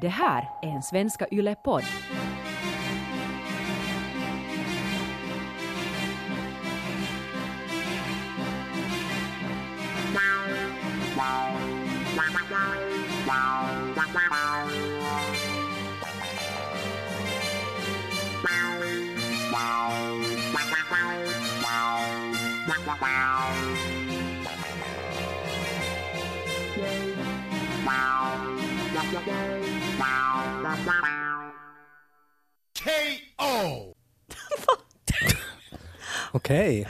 Det 0.00 0.08
här 0.08 0.50
är 0.62 0.68
en 0.68 0.82
Svenska 0.82 1.26
Yle-podd. 1.30 1.84
KO! 32.84 33.94
Okej. 36.32 36.88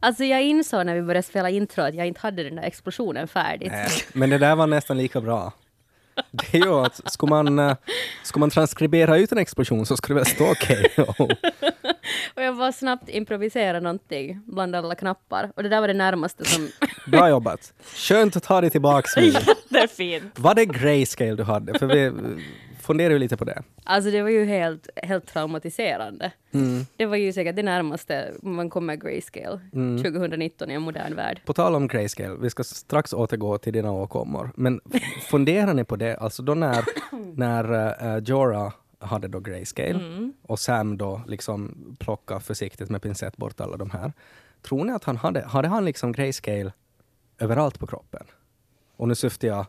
Alltså 0.00 0.24
jag 0.24 0.42
insåg 0.42 0.86
när 0.86 0.94
vi 0.94 1.02
började 1.02 1.22
spela 1.22 1.50
intro 1.50 1.82
att 1.82 1.94
jag 1.94 2.06
inte 2.06 2.20
hade 2.20 2.42
den 2.42 2.56
där 2.56 2.62
explosionen 2.62 3.28
färdigt. 3.28 3.72
Nej, 3.72 3.88
Men 4.12 4.30
det 4.30 4.38
där 4.38 4.56
var 4.56 4.66
nästan 4.66 4.98
lika 4.98 5.20
bra. 5.20 5.52
Det 6.30 6.54
är 6.58 6.64
ju 6.64 6.74
att 6.74 7.12
ska 7.12 7.26
man, 7.26 7.58
eh, 7.58 7.76
ska 8.22 8.40
man 8.40 8.50
transkribera 8.50 9.16
ut 9.16 9.32
en 9.32 9.38
explosion 9.38 9.86
så 9.86 9.96
ska 9.96 10.08
det 10.08 10.14
väl 10.14 10.26
stå 10.26 10.54
KO. 10.54 11.24
Och 12.34 12.42
jag 12.42 12.56
bara 12.56 12.72
snabbt 12.72 13.08
improvisera 13.08 13.80
någonting 13.80 14.40
bland 14.46 14.76
alla 14.76 14.94
knappar. 14.94 15.52
Och 15.56 15.62
det 15.62 15.68
där 15.68 15.80
var 15.80 15.88
det 15.88 15.94
närmaste 15.94 16.44
som... 16.44 16.70
Bra 17.06 17.28
jobbat. 17.28 17.72
Skönt 17.94 18.36
att 18.36 18.42
ta 18.42 18.60
dig 18.60 18.70
tillbaks 18.70 19.16
nu. 19.16 19.30
Det 19.68 19.78
är 19.78 19.86
fint. 19.86 20.38
Var 20.38 20.54
det 20.54 20.64
grayscale 20.66 21.34
du 21.34 21.42
hade? 21.42 21.78
För 21.78 21.86
vi 21.86 22.12
funderar 22.88 23.10
ju 23.10 23.18
lite 23.18 23.36
på 23.36 23.44
det. 23.44 23.62
Alltså 23.84 24.10
det 24.10 24.22
var 24.22 24.30
ju 24.30 24.44
helt, 24.44 24.88
helt 24.96 25.26
traumatiserande. 25.26 26.32
Mm. 26.52 26.86
Det 26.96 27.06
var 27.06 27.16
ju 27.16 27.32
säkert 27.32 27.56
det 27.56 27.62
närmaste 27.62 28.32
man 28.42 28.70
kommer 28.70 28.96
grayscale 28.96 29.60
Mm. 29.72 30.02
2019 30.02 30.70
i 30.70 30.74
en 30.74 30.82
modern 30.82 31.14
värld. 31.14 31.40
På 31.44 31.52
tal 31.52 31.74
om 31.74 31.88
grayscale, 31.88 32.36
vi 32.40 32.50
ska 32.50 32.64
strax 32.64 33.12
återgå 33.12 33.58
till 33.58 33.72
dina 33.72 33.92
åkommor. 33.92 34.50
Men 34.56 34.80
funderar 35.30 35.74
ni 35.74 35.84
på 35.84 35.96
det, 35.96 36.16
alltså 36.16 36.42
då 36.42 36.54
när, 36.54 36.84
när 37.36 37.64
uh, 37.72 38.22
Jorah 38.24 38.72
hade 38.98 39.28
då 39.28 39.40
grayscale 39.40 40.30
och 40.42 40.58
Sam 40.58 40.98
då 40.98 41.22
liksom 41.26 41.74
plockade 41.98 42.40
försiktigt 42.40 42.90
med 42.90 43.02
pincett 43.02 43.36
bort 43.36 43.60
alla 43.60 43.76
de 43.76 43.90
här. 43.90 44.12
Tror 44.62 44.84
ni 44.84 44.92
att 44.92 45.04
han 45.04 45.16
hade, 45.16 45.44
hade 45.46 45.68
han 45.68 45.84
liksom 45.84 46.12
grayscale 46.12 46.72
överallt 47.38 47.78
på 47.78 47.86
kroppen? 47.86 48.26
Och 48.96 49.08
nu 49.08 49.14
syftar 49.14 49.48
jag 49.48 49.66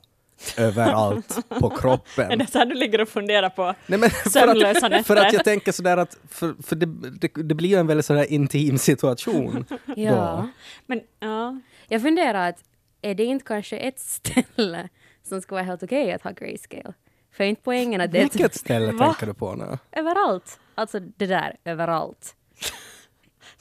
överallt 0.58 1.50
på 1.50 1.70
kroppen. 1.80 2.32
Är 2.32 2.36
det 2.36 2.48
så 2.48 2.58
här 2.58 2.66
du 2.66 2.76
ligger 2.76 3.02
och 3.02 3.10
funderar 3.10 3.50
på? 3.50 3.76
Nej, 3.86 4.00
men 4.00 4.10
för, 4.10 4.30
Sömnlösa 4.30 4.86
att, 4.86 4.92
nätter. 4.92 5.04
för 5.04 5.16
att 5.16 5.34
jag 5.34 5.44
tänker 5.44 5.72
sådär 5.72 5.98
att, 5.98 6.18
för, 6.30 6.56
för 6.64 6.76
det, 6.76 6.86
det, 7.10 7.32
det 7.44 7.56
blir 7.56 7.70
ju 7.70 7.76
en 7.76 7.88
väldigt 7.88 8.06
sådär 8.06 8.32
intim 8.32 8.78
situation. 8.78 9.66
Ja. 9.96 10.48
Men 10.86 11.02
ja, 11.20 11.60
Jag 11.88 12.02
funderar 12.02 12.50
att 12.50 12.58
är 13.02 13.16
det 13.16 13.24
inte 13.24 13.46
kanske 13.46 13.78
ett 13.78 14.00
ställe 14.00 14.90
som 15.24 15.42
ska 15.42 15.56
vara 15.56 15.64
helt 15.66 15.84
okej 15.84 16.12
att 16.14 16.22
ha 16.22 16.32
grayscale? 16.32 16.94
För 17.34 17.44
inte 17.44 17.62
poängen 17.66 18.02
att 18.02 18.12
det 18.12 18.20
Vilket 18.20 18.56
ställe 18.56 18.92
Va? 18.92 19.06
tänker 19.06 19.26
du 19.28 19.34
på 19.34 19.56
nu? 19.56 19.78
överallt? 19.92 20.60
Alltså 20.76 21.00
det 21.00 21.26
där, 21.26 21.56
överallt. 21.66 22.36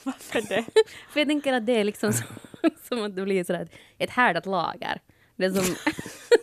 varför 0.03 0.41
det? 0.41 0.65
För 1.11 1.21
jag 1.21 1.29
tänker 1.29 1.53
att 1.53 1.67
det 1.67 1.73
är 1.81 1.85
liksom 1.85 2.13
som, 2.13 2.27
som 2.89 3.05
att 3.05 3.17
det 3.17 3.23
blir 3.23 3.45
sådär 3.45 3.63
ett, 3.63 3.71
ett 3.99 4.11
härdat 4.11 4.47
lager. 4.47 5.01
Det 5.37 5.45
är 5.45 5.51
som, 5.51 5.75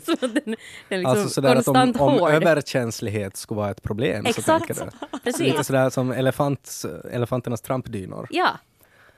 som 0.20 0.30
att 0.30 0.46
den, 0.46 0.56
den 0.90 1.00
liksom 1.00 1.06
Alltså 1.06 1.30
sådär 1.30 1.56
att 1.56 1.68
om, 1.68 1.94
om 2.00 2.20
hård. 2.20 2.32
överkänslighet 2.32 3.38
skulle 3.38 3.58
vara 3.58 3.72
ett 3.72 3.84
problem 3.84 4.24
så 4.24 4.30
Exakt. 4.30 4.68
tänker 4.68 4.86
du? 5.12 5.20
Precis. 5.20 5.42
Lite 5.42 5.64
sådär 5.64 5.90
som 5.90 6.12
elefants, 6.12 6.86
elefanternas 7.12 7.62
trampdynor. 7.62 8.28
Ja, 8.30 8.50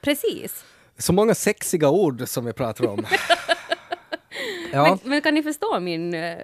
precis. 0.01 0.65
Så 0.97 1.13
många 1.13 1.35
sexiga 1.35 1.89
ord 1.89 2.27
som 2.27 2.45
vi 2.45 2.53
pratar 2.53 2.87
om. 2.87 3.05
Ja, 4.73 4.83
Men, 4.83 4.99
men 5.11 5.21
kan 5.21 5.33
ni 5.33 5.43
förstå 5.43 5.79
min, 5.79 6.13
eh, 6.13 6.37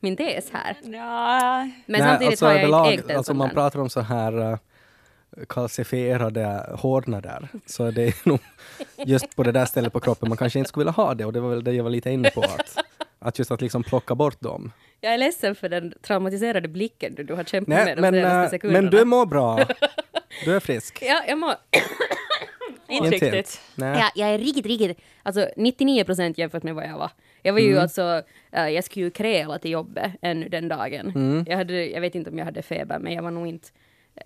min 0.00 0.16
tes 0.16 0.50
här? 0.52 0.76
Ja, 0.82 1.68
Men 1.86 2.00
samtidigt 2.00 2.40
har 2.40 2.52
jag 2.52 2.92
inte 2.92 3.02
ägt 3.02 3.10
en 3.10 3.16
alltså 3.16 3.34
man 3.34 3.50
pratar 3.50 3.80
om 3.80 3.90
så 3.90 4.00
här 4.00 4.38
uh, 4.38 4.56
kalcifierade 5.48 6.66
hårdnader, 6.78 7.48
så 7.66 7.84
är 7.84 7.92
det 7.92 8.24
nog 8.26 8.40
just 9.06 9.36
på 9.36 9.42
det 9.42 9.52
där 9.52 9.66
stället 9.66 9.92
på 9.92 10.00
kroppen 10.00 10.28
man 10.28 10.38
kanske 10.38 10.58
inte 10.58 10.68
skulle 10.68 10.84
vilja 10.84 10.92
ha 11.04 11.14
det 11.14 11.24
och 11.24 11.32
det 11.32 11.40
var 11.40 11.50
väl 11.50 11.64
det 11.64 11.72
jag 11.72 11.84
var 11.84 11.90
lite 11.90 12.10
inne 12.10 12.30
på. 12.30 12.42
Att, 12.42 12.76
att 13.18 13.38
just 13.38 13.50
att 13.50 13.60
liksom 13.60 13.82
plocka 13.82 14.14
bort 14.14 14.40
dem. 14.40 14.72
Jag 15.00 15.14
är 15.14 15.18
ledsen 15.18 15.54
för 15.54 15.68
den 15.68 15.94
traumatiserade 16.02 16.68
blicken 16.68 17.14
du, 17.14 17.22
du 17.24 17.34
har 17.34 17.44
kämpat 17.44 17.68
Nej, 17.68 17.84
med 17.84 17.96
de 17.96 18.00
men, 18.00 18.12
senaste 18.14 18.44
eh, 18.44 18.50
sekunderna. 18.50 18.82
men 18.82 18.90
du 18.90 19.04
mår 19.04 19.26
bra. 19.26 19.58
Du 20.44 20.56
är 20.56 20.60
frisk. 20.60 20.98
Ja, 21.02 21.22
jag 21.28 21.38
mår... 21.38 21.54
inte 22.88 23.08
riktigt. 23.10 23.60
Ja, 23.76 24.10
jag 24.14 24.28
är 24.28 24.38
riktigt, 24.38 24.66
riktigt... 24.66 24.98
Alltså 25.22 25.48
99 25.56 26.04
procent 26.04 26.38
jämfört 26.38 26.62
med 26.62 26.74
vad 26.74 26.84
jag 26.84 26.98
var. 26.98 27.10
Jag 27.42 27.52
var 27.52 27.60
ju 27.60 27.70
Mm. 27.70 27.82
alltså... 27.82 28.22
eh, 28.52 28.68
jag 28.68 28.84
skulle 28.84 29.04
ju 29.04 29.10
kräla 29.10 29.58
till 29.58 29.70
jobbet 29.70 30.12
ännu 30.22 30.48
den 30.48 30.68
dagen. 30.68 31.12
Mm. 31.14 31.44
Jag, 31.48 31.56
hade, 31.56 31.86
jag 31.86 32.00
vet 32.00 32.14
inte 32.14 32.30
om 32.30 32.38
jag 32.38 32.44
hade 32.44 32.62
feber, 32.62 32.98
men 32.98 33.12
jag 33.12 33.22
var 33.22 33.30
nog 33.30 33.46
inte... 33.46 33.68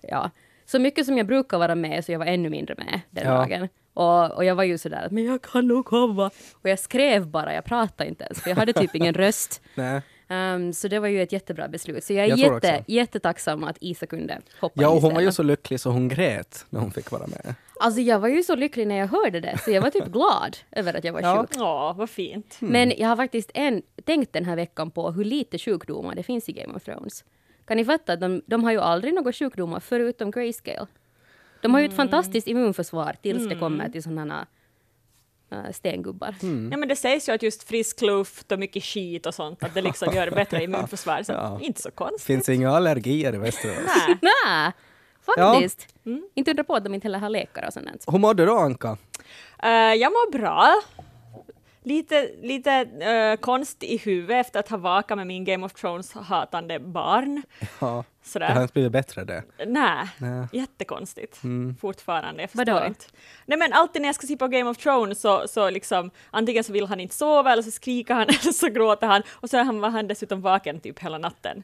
Ja. 0.01 0.29
Så 0.65 0.79
mycket 0.79 1.05
som 1.05 1.17
jag 1.17 1.27
brukar 1.27 1.57
vara 1.57 1.75
med, 1.75 2.05
så 2.05 2.11
jag 2.11 2.19
var 2.19 2.25
ännu 2.25 2.49
mindre 2.49 2.75
med 2.77 2.99
den 3.09 3.25
Ja. 3.27 3.33
dagen. 3.33 3.67
Och, 3.93 4.31
och 4.31 4.45
jag 4.45 4.55
var 4.55 4.63
ju 4.63 4.77
sådär, 4.77 5.07
men 5.11 5.23
jag 5.25 5.41
kan 5.41 5.67
nog 5.67 5.85
komma. 5.85 6.31
Och 6.53 6.69
jag 6.69 6.79
skrev 6.79 7.27
bara, 7.27 7.53
jag 7.53 7.65
pratade 7.65 8.09
inte 8.09 8.23
ens, 8.23 8.41
för 8.41 8.49
jag 8.49 8.55
hade 8.57 8.73
typ 8.73 8.95
ingen 8.95 9.13
röst. 9.13 9.61
Nej. 9.75 10.01
Um, 10.29 10.73
så 10.73 10.87
det 10.87 10.99
var 10.99 11.07
ju 11.07 11.21
ett 11.23 11.31
jättebra 11.31 11.67
beslut. 11.67 12.03
Så 12.03 12.13
jag 12.13 12.25
är 12.25 12.29
Jag 12.29 12.39
jätte, 12.39 12.83
jättetacksam 12.87 13.63
att 13.63 13.77
Isa 13.81 14.05
kunde 14.05 14.41
hoppa 14.61 14.81
Ja, 14.81 14.89
och 14.89 15.01
hon 15.01 15.13
var 15.13 15.21
ju 15.21 15.31
så 15.31 15.43
lycklig 15.43 15.79
så 15.79 15.89
hon 15.89 16.07
grät 16.07 16.65
när 16.69 16.79
hon 16.79 16.91
fick 16.91 17.11
vara 17.11 17.27
med. 17.27 17.55
Alltså 17.79 18.01
jag 18.01 18.19
var 18.19 18.27
ju 18.27 18.43
så 18.43 18.55
lycklig 18.55 18.87
när 18.87 18.95
jag 18.95 19.07
hörde 19.07 19.39
det, 19.39 19.57
så 19.57 19.71
jag 19.71 19.81
var 19.81 19.89
typ 19.89 20.05
glad 20.11 20.57
över 20.71 20.93
att 20.93 21.03
jag 21.03 21.13
var 21.13 21.21
Ja. 21.21 21.41
sjuk. 21.41 21.49
Ja, 21.55 21.93
vad 21.97 22.09
fint. 22.09 22.57
Men 22.59 22.93
jag 22.97 23.07
har 23.07 23.15
faktiskt 23.15 23.51
en, 23.53 23.81
tänkt 24.05 24.33
den 24.33 24.45
här 24.45 24.55
veckan 24.55 24.91
på 24.91 25.11
hur 25.11 25.23
lite 25.23 25.57
sjukdomar 25.57 26.15
det 26.15 26.23
finns 26.23 26.49
i 26.49 26.51
Game 26.51 26.73
of 26.73 26.83
Thrones. 26.83 27.23
Kan 27.65 27.77
ni 27.77 27.85
fatta 27.85 28.13
att 28.13 28.21
de, 28.21 28.41
de 28.45 28.63
har 28.63 28.71
ju 28.71 28.79
aldrig 28.79 29.13
några 29.13 29.33
sjukdomar 29.33 29.79
förutom 29.79 30.31
grayscale. 30.31 30.87
De 31.63 31.73
har 31.73 31.81
ju 31.81 31.85
ett 31.87 31.95
fantastiskt 31.95 32.47
immunförsvar 32.47 33.15
tills 33.21 33.49
det 33.49 33.55
kommer 33.55 33.89
till 33.89 34.03
sådana 34.03 34.47
uh, 35.53 35.71
stengubbar. 35.71 36.35
Ja, 36.71 36.77
men 36.77 36.87
det 36.87 36.95
sägs 36.95 37.29
ju 37.29 37.33
att 37.33 37.43
just 37.43 37.63
frisk 37.63 38.01
luft 38.01 38.51
och 38.51 38.59
mycket 38.59 38.83
skit 38.83 39.25
och 39.25 39.33
sånt, 39.33 39.63
att 39.63 39.73
det 39.73 39.81
liksom 39.81 40.13
gör 40.15 40.31
bättre 40.31 40.63
immunförsvar. 40.67 41.23
Så 41.23 41.31
Ja. 41.31 41.59
inte 41.61 41.81
så 41.81 41.91
konstigt. 41.91 42.21
Finns 42.23 42.45
det 42.45 42.55
inga 42.55 42.71
allergier 42.71 43.35
i 43.35 43.37
Västerås? 43.37 43.77
Nej. 44.07 44.17
Nej, 44.45 44.71
faktiskt. 45.25 45.87
Inte 46.33 46.51
undra 46.51 46.63
på 46.63 46.75
att 46.75 46.83
de 46.83 46.93
inte 46.93 47.05
heller 47.05 47.19
har 47.19 47.29
läkare 47.29 47.67
och 47.67 47.73
sånt. 47.73 48.05
Hur 48.07 48.19
mår 48.19 48.33
du 48.33 48.45
då, 48.45 48.57
Anka? 48.57 48.97
Eh, 49.63 49.69
jag 49.71 50.11
mår 50.11 50.31
bra. 50.31 50.73
Lite, 51.83 52.29
lite 52.41 52.85
uh, 53.33 53.41
konst 53.41 53.83
i 53.83 53.97
huvudet 53.97 54.45
efter 54.45 54.59
att 54.59 54.69
ha 54.69 54.77
vakat 54.77 55.17
med 55.17 55.27
min 55.27 55.45
Game 55.45 55.65
of 55.65 55.73
Thrones-hatande 55.73 56.79
barn. 56.79 57.41
Ja, 57.79 58.03
Sådär. 58.23 58.47
det 58.47 58.53
har 58.53 58.61
inte 58.61 58.73
blivit 58.73 58.91
bättre 58.91 59.23
det. 59.23 59.43
Nej, 59.67 60.07
Nej. 60.17 60.47
jättekonstigt 60.53 61.43
Mm. 61.43 61.75
fortfarande. 61.81 62.47
Jag 62.53 62.87
inte. 62.87 63.05
Nej 63.45 63.57
men 63.57 63.73
alltid 63.73 64.01
när 64.01 64.09
jag 64.09 64.15
ska 64.15 64.27
se 64.27 64.37
på 64.37 64.47
Game 64.47 64.69
of 64.69 64.77
Thrones 64.77 65.21
så, 65.21 65.47
så 65.47 65.69
liksom 65.69 66.11
antingen 66.31 66.63
så 66.63 66.73
vill 66.73 66.85
han 66.87 66.99
inte 66.99 67.15
sova 67.15 67.51
eller 67.53 67.63
så 67.63 67.71
skriker 67.71 68.13
han 68.13 68.23
eller 68.27 68.51
så 68.53 68.67
gråter 68.69 69.07
han 69.07 69.21
och 69.31 69.49
så 69.49 69.57
han, 69.57 69.79
var 69.79 69.89
han 69.89 70.07
dessutom 70.07 70.41
vaken 70.41 70.79
typ 70.79 70.99
hela 70.99 71.17
natten 71.17 71.63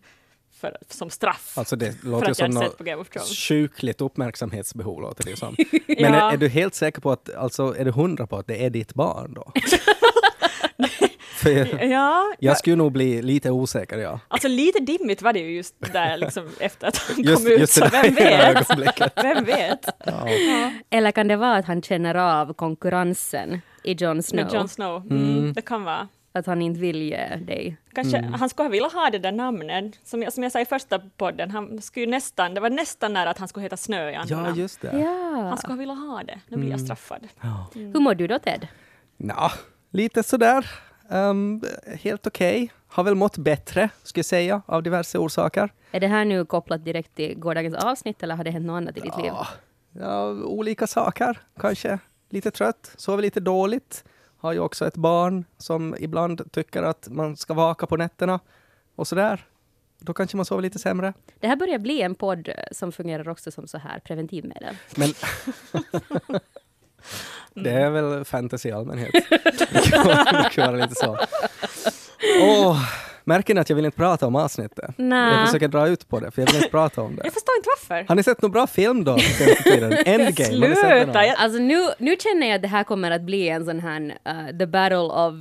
för, 0.62 0.78
som 0.88 1.10
straff. 1.10 1.58
Alltså 1.58 1.76
det 1.76 2.04
låter 2.04 2.34
som 2.34 2.52
något 2.52 3.38
sjukligt 3.48 4.02
uppmärksamhetsbehov 4.02 5.02
låter 5.02 5.24
det 5.24 5.36
som. 5.38 5.56
Men 5.88 6.14
Ja. 6.14 6.30
är, 6.30 6.34
är 6.34 6.38
du 6.38 6.48
helt 6.50 6.76
säker 6.76 7.02
på 7.02 7.12
att, 7.12 7.36
alltså 7.36 7.76
är 7.78 7.86
du 7.86 7.92
hundra 7.92 8.28
på 8.28 8.38
att 8.38 8.48
det 8.48 8.66
är 8.66 8.70
ditt 8.70 8.94
barn 8.94 9.34
då? 9.34 9.52
För 11.20 11.50
jag, 11.50 11.86
Ja, 11.92 12.34
jag 12.40 12.58
skulle 12.58 12.76
nog 12.76 12.92
bli 12.92 13.22
lite 13.22 13.52
osäker, 13.52 13.98
ja. 13.98 14.20
alltså 14.28 14.48
lite 14.48 14.80
dimmigt 14.80 15.22
var 15.22 15.34
det 15.34 15.40
ju 15.40 15.56
just 15.56 15.76
där 15.94 16.18
liksom 16.18 16.50
efter 16.60 16.88
att 16.88 16.98
han 16.98 17.24
Just, 17.24 17.44
kom 17.44 17.54
ut, 17.54 17.70
så 17.70 17.86
vem 17.92 18.16
vet? 18.16 18.68
Vem 19.24 19.46
vet? 19.46 19.86
Ja. 20.06 20.28
Eller 20.90 21.12
kan 21.12 21.28
det 21.28 21.36
vara 21.36 21.56
att 21.56 21.66
han 21.66 21.82
känner 21.82 22.16
av 22.16 22.54
konkurrensen 22.54 23.62
i 23.84 23.94
Jon 23.94 24.24
Snow? 24.24 24.44
Med 24.46 24.54
Jon 24.54 24.68
Snow. 24.70 25.08
Mm, 25.12 25.54
Det 25.54 25.62
kan 25.62 25.84
vara. 25.84 26.08
Att 26.34 26.46
han 26.46 26.62
inte 26.62 26.80
vill 26.80 27.02
ge 27.02 27.36
dig 27.36 27.78
Kanske, 27.94 28.18
Mm. 28.18 28.34
Han 28.34 28.50
skulle 28.50 28.66
ha 28.66 28.72
velat 28.72 28.94
ha 28.94 29.10
det 29.10 29.20
där 29.20 29.32
namnet, 29.32 30.00
som 30.04 30.24
jag, 30.24 30.34
som 30.34 30.44
jag 30.44 30.52
sa 30.52 30.60
i 30.62 30.66
första 30.66 31.00
podden, 31.00 31.52
han 31.52 31.82
skulle 31.82 32.06
nästan, 32.06 32.54
det 32.54 32.62
var 32.62 32.70
nästan 32.70 33.14
nära 33.14 33.30
att 33.30 33.38
han 33.38 33.48
skulle 33.48 33.64
heta 33.64 33.78
Snö 33.78 34.12
i 34.12 34.16
andra 34.16 34.36
ja, 34.36 34.42
namn. 34.42 34.60
just 34.60 34.82
det. 34.82 35.00
Ja. 35.00 35.42
Han 35.50 35.58
skulle 35.58 35.74
ha 35.74 35.78
velat 35.80 35.98
ha 35.98 36.24
det, 36.24 36.40
nu 36.48 36.58
blir 36.58 36.70
jag 36.70 36.76
Mm. 36.80 36.86
straffad. 36.86 37.28
Ja. 37.42 37.68
Hur 37.74 38.00
mår 38.00 38.16
du 38.16 38.28
då 38.28 38.40
Ted? 38.40 38.68
Nå, 39.18 39.52
lite 39.92 40.24
sådär. 40.24 40.70
Um, 41.10 41.62
helt 41.86 42.28
okej. 42.28 42.72
Har 42.88 43.04
väl 43.04 43.16
mått 43.16 43.38
bättre, 43.38 43.90
skulle 44.04 44.20
jag 44.20 44.26
säga, 44.26 44.62
av 44.66 44.84
diverse 44.84 45.18
orsaker. 45.18 45.70
Är 45.92 46.00
det 46.00 46.08
här 46.08 46.26
nu 46.26 46.46
kopplat 46.46 46.86
direkt 46.86 47.16
till 47.16 47.40
gårdagens 47.40 47.76
avsnitt 47.76 48.24
eller 48.24 48.36
har 48.36 48.44
det 48.44 48.52
hänt 48.52 48.66
något 48.66 48.78
annat 48.78 48.98
i 48.98 49.00
ditt 49.00 49.18
liv? 49.18 49.26
Ja, 49.26 49.48
ja, 49.92 50.26
olika 50.32 50.88
saker 50.88 51.40
kanske. 51.60 52.00
Lite 52.30 52.52
trött, 52.52 52.92
sover 52.98 53.22
lite 53.22 53.40
dåligt. 53.40 54.04
Har 54.38 54.54
ju 54.54 54.60
också 54.60 54.88
ett 54.88 54.96
barn 54.98 55.46
som 55.58 55.96
ibland 56.00 56.52
tycker 56.52 56.84
att 56.84 57.08
man 57.12 57.38
ska 57.38 57.54
vaka 57.54 57.88
på 57.88 57.98
nätterna 57.98 58.40
och 58.96 59.08
sådär. 59.08 59.46
då 60.00 60.14
kanske 60.14 60.38
man 60.38 60.46
sover 60.46 60.62
lite 60.62 60.80
sämre. 60.80 61.14
Det 61.40 61.48
här 61.48 61.56
börjar 61.56 61.80
bli 61.80 62.02
en 62.02 62.16
podd 62.16 62.48
eh, 62.48 62.54
som 62.72 62.92
fungerar 62.92 63.30
också 63.30 63.52
som 63.52 63.68
så 63.68 63.78
här 63.78 64.00
preventivmedel. 64.00 64.76
Men 64.96 65.10
det 67.64 67.72
är 67.72 67.90
väl 67.90 68.26
fantasy 68.26 68.70
i 68.70 68.72
allmänhet. 68.72 69.12
Det 69.74 69.92
kan 69.92 70.06
vara- 70.08 70.24
det 70.44 70.50
kan 70.54 70.74
vara 70.74 70.86
lite 70.86 70.96
så. 70.96 71.18
Åh, 72.42 72.78
märker 73.24 73.56
ni 73.56 73.62
att 73.62 73.70
jag 73.70 73.76
vill 73.76 73.86
inte 73.86 73.98
prata 73.98 74.28
om 74.28 74.36
avsnittet? 74.36 74.92
Nej. 74.98 75.34
Jag 75.38 75.46
försöker 75.48 75.68
dra 75.68 75.88
ut 75.88 76.08
på 76.10 76.20
det, 76.20 76.32
för 76.32 76.42
jag 76.42 76.48
vill 76.48 76.56
inte 76.56 76.70
prata 76.70 77.02
om 77.02 77.16
det. 77.16 77.22
Jag 77.24 77.34
förstår 77.34 77.56
inte 77.58 77.70
varför. 77.80 78.06
Har 78.08 78.16
ni 78.16 78.24
sett 78.24 78.42
någon 78.42 78.52
bra 78.52 78.68
film 78.68 79.04
då? 79.04 79.12
Endgame? 80.06 80.76
Sluta! 80.76 81.20
Alltså 81.38 81.60
nu, 81.60 81.88
nu 81.98 82.16
känner 82.20 82.48
jag 82.48 82.56
att 82.56 82.62
det 82.62 82.68
här 82.68 82.84
kommer 82.84 83.12
att 83.12 83.22
bli 83.22 83.50
en 83.50 83.66
sån 83.66 83.80
här 83.80 84.02
uh, 84.02 84.58
the 84.58 84.66
battle 84.66 84.98
of 84.98 85.34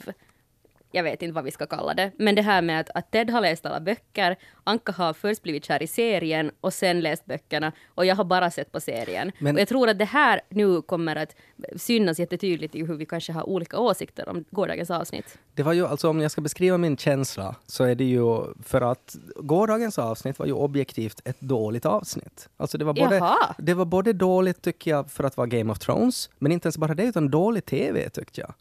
jag 0.93 1.02
vet 1.02 1.23
inte 1.23 1.35
vad 1.35 1.44
vi 1.44 1.50
ska 1.50 1.67
kalla 1.67 1.94
det, 1.94 2.12
men 2.19 2.35
det 2.35 2.43
här 2.43 2.62
med 2.62 2.81
att, 2.81 2.90
att 2.94 3.11
Ted 3.11 3.31
har 3.31 3.40
läst 3.40 3.67
alla 3.67 3.81
böcker, 3.81 4.37
Anka 4.64 4.93
har 4.93 5.12
först 5.12 5.43
blivit 5.43 5.64
kär 5.64 5.82
i 5.82 5.87
serien 5.87 6.50
och 6.61 6.75
sen 6.75 7.00
läst 7.00 7.25
böckerna 7.26 7.73
och 7.94 8.06
jag 8.06 8.17
har 8.17 8.25
bara 8.25 8.50
sett 8.50 8.73
på 8.73 8.81
serien. 8.81 9.32
Men- 9.38 9.55
och 9.55 9.61
jag 9.61 9.69
tror 9.69 9.88
att 9.88 9.99
det 9.99 10.05
här 10.05 10.40
nu 10.49 10.82
kommer 10.82 11.17
att 11.17 11.37
synas 11.76 12.19
jättetydligt 12.19 12.75
i 12.75 12.85
hur 12.85 12.94
vi 12.96 13.06
kanske 13.06 13.32
har 13.32 13.49
olika 13.49 13.79
åsikter 13.79 14.29
om 14.29 14.44
gårdagens 14.50 14.90
avsnitt. 14.90 15.38
Det 15.55 15.62
var 15.62 15.73
ju, 15.73 15.87
alltså 15.87 16.08
om 16.08 16.20
jag 16.20 16.31
ska 16.31 16.40
beskriva 16.40 16.79
min 16.79 16.96
känsla, 16.96 17.56
så 17.67 17.84
är 17.84 17.94
det 17.94 18.05
ju 18.05 18.44
för 18.64 18.81
att 18.81 19.17
gårdagens 19.37 19.99
avsnitt 19.99 20.38
var 20.38 20.46
ju 20.46 20.52
objektivt 20.52 21.20
ett 21.25 21.41
dåligt 21.41 21.87
avsnitt. 21.87 22.49
Alltså 22.56 22.79
det 22.79 22.84
var 22.84 22.94
både, 22.94 23.17
Jaha. 23.17 23.55
det 23.58 23.75
var 23.75 23.84
både 23.84 24.12
dåligt 24.12 24.62
tycker 24.62 24.91
jag 24.91 25.11
för 25.11 25.25
att 25.25 25.37
vara 25.37 25.46
Game 25.46 25.73
of 25.73 25.79
Thrones, 25.79 26.31
men 26.38 26.52
inte 26.52 26.67
ens 26.67 26.79
bara 26.79 26.94
det, 26.94 27.05
utan 27.05 27.31
dålig 27.31 27.64
TV 27.64 28.11
tyckte 28.11 28.41
jag. 28.41 28.55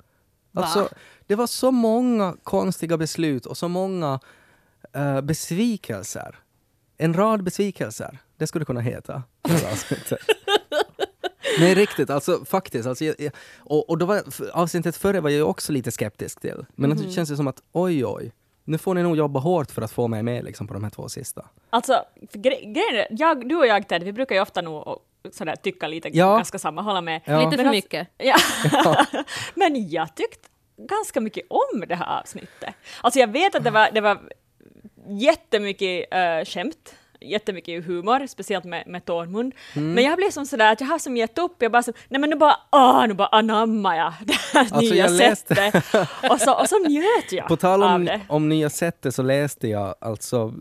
Alltså, 0.63 0.89
det 1.27 1.35
var 1.35 1.47
så 1.47 1.71
många 1.71 2.35
konstiga 2.43 2.97
beslut 2.97 3.45
och 3.45 3.57
så 3.57 3.67
många 3.67 4.19
eh, 4.93 5.21
besvikelser. 5.21 6.35
En 6.97 7.13
rad 7.13 7.43
besvikelser. 7.43 8.17
Det 8.37 8.47
skulle 8.47 8.65
kunna 8.65 8.79
heta 8.81 9.23
avsnittet. 9.71 10.19
Nej, 11.59 11.75
riktigt. 11.75 12.09
Alltså 12.09 12.45
faktiskt. 12.45 12.87
Alltså, 12.87 13.05
jag, 13.05 13.15
jag, 13.19 13.31
och, 13.57 13.89
och 13.89 13.97
då 13.97 14.05
var, 14.05 14.21
avsnittet 14.53 14.97
före 14.97 15.19
var 15.21 15.29
jag 15.29 15.49
också 15.49 15.71
lite 15.71 15.91
skeptisk 15.91 16.39
till. 16.41 16.65
Men 16.75 16.89
Mhm. 16.89 17.01
det 17.01 17.11
känns 17.11 17.29
det 17.29 17.35
som 17.35 17.47
att 17.47 17.61
oj, 17.71 18.05
oj. 18.05 18.31
Nu 18.63 18.77
får 18.77 18.93
ni 18.93 19.03
nog 19.03 19.17
jobba 19.17 19.39
hårt 19.39 19.71
för 19.71 19.81
att 19.81 19.91
få 19.91 20.07
mig 20.07 20.23
med 20.23 20.43
liksom, 20.43 20.67
på 20.67 20.73
de 20.73 20.83
här 20.83 20.89
två 20.91 21.09
sista. 21.09 21.45
alltså, 21.69 22.03
gre- 22.33 22.73
grejen 22.73 22.95
är, 22.95 23.07
jag, 23.09 23.49
du 23.49 23.55
och 23.55 23.67
jag 23.67 23.87
Ted, 23.87 24.03
vi 24.03 24.13
brukar 24.13 24.35
ju 24.35 24.41
ofta 24.41 24.61
nog 24.61 25.01
sådär 25.31 25.55
tycka 25.55 25.87
lite 25.87 26.09
Ja. 26.13 26.35
ganska 26.35 26.59
samma, 26.59 26.81
hålla 26.81 27.01
med. 27.01 27.21
Ja. 27.25 27.37
Lite 27.39 27.49
för 27.51 27.57
Men 27.57 27.67
alltså- 27.67 27.71
mycket. 27.77 28.07
Ja. 28.17 29.05
Men 29.55 29.89
jag 29.89 30.15
tyckte 30.15 30.47
ganska 30.77 31.21
mycket 31.21 31.43
om 31.49 31.83
det 31.87 31.95
här 31.95 32.19
avsnittet. 32.19 32.75
Alltså 33.01 33.19
jag 33.19 33.27
vet 33.27 33.55
att 33.55 33.63
det 33.63 33.71
var, 33.71 33.89
det 33.93 34.01
var 34.01 34.19
jättemycket 35.09 36.13
uh, 36.13 36.45
skämt, 36.45 36.95
jättemycket 37.21 37.85
humor, 37.85 38.27
speciellt 38.27 38.65
med, 38.65 38.83
med 38.87 39.05
Tormund. 39.05 39.53
Mm. 39.73 39.93
Men 39.93 40.03
jag 40.03 40.17
blev 40.17 40.31
som 40.31 40.45
sådär 40.45 40.71
att 40.71 40.81
jag 40.81 40.87
har 40.87 40.99
som 40.99 41.17
gett 41.17 41.37
upp, 41.37 41.55
jag 41.59 41.71
bara 41.71 41.83
så, 41.83 41.93
nej 42.09 42.21
men 42.21 42.29
nu 42.29 42.35
bara, 42.35 42.57
ah, 42.69 43.05
nu 43.05 43.13
bara 43.13 43.27
anammar 43.27 43.95
jag 43.97 44.13
det 44.25 44.33
här 44.53 44.59
Alltså, 44.59 44.93
nya 44.93 45.09
sättet. 45.09 45.75
och, 46.29 46.41
så, 46.41 46.53
och 46.61 46.69
så 46.69 46.79
njöt 46.79 47.31
jag 47.31 47.47
På 47.47 47.55
tal 47.57 47.83
av 47.83 47.95
om, 47.95 48.05
det. 48.05 48.21
om 48.29 48.49
nya 48.49 48.69
sättet 48.69 49.15
så 49.15 49.21
läste 49.21 49.67
jag 49.67 49.95
alltså 50.01 50.53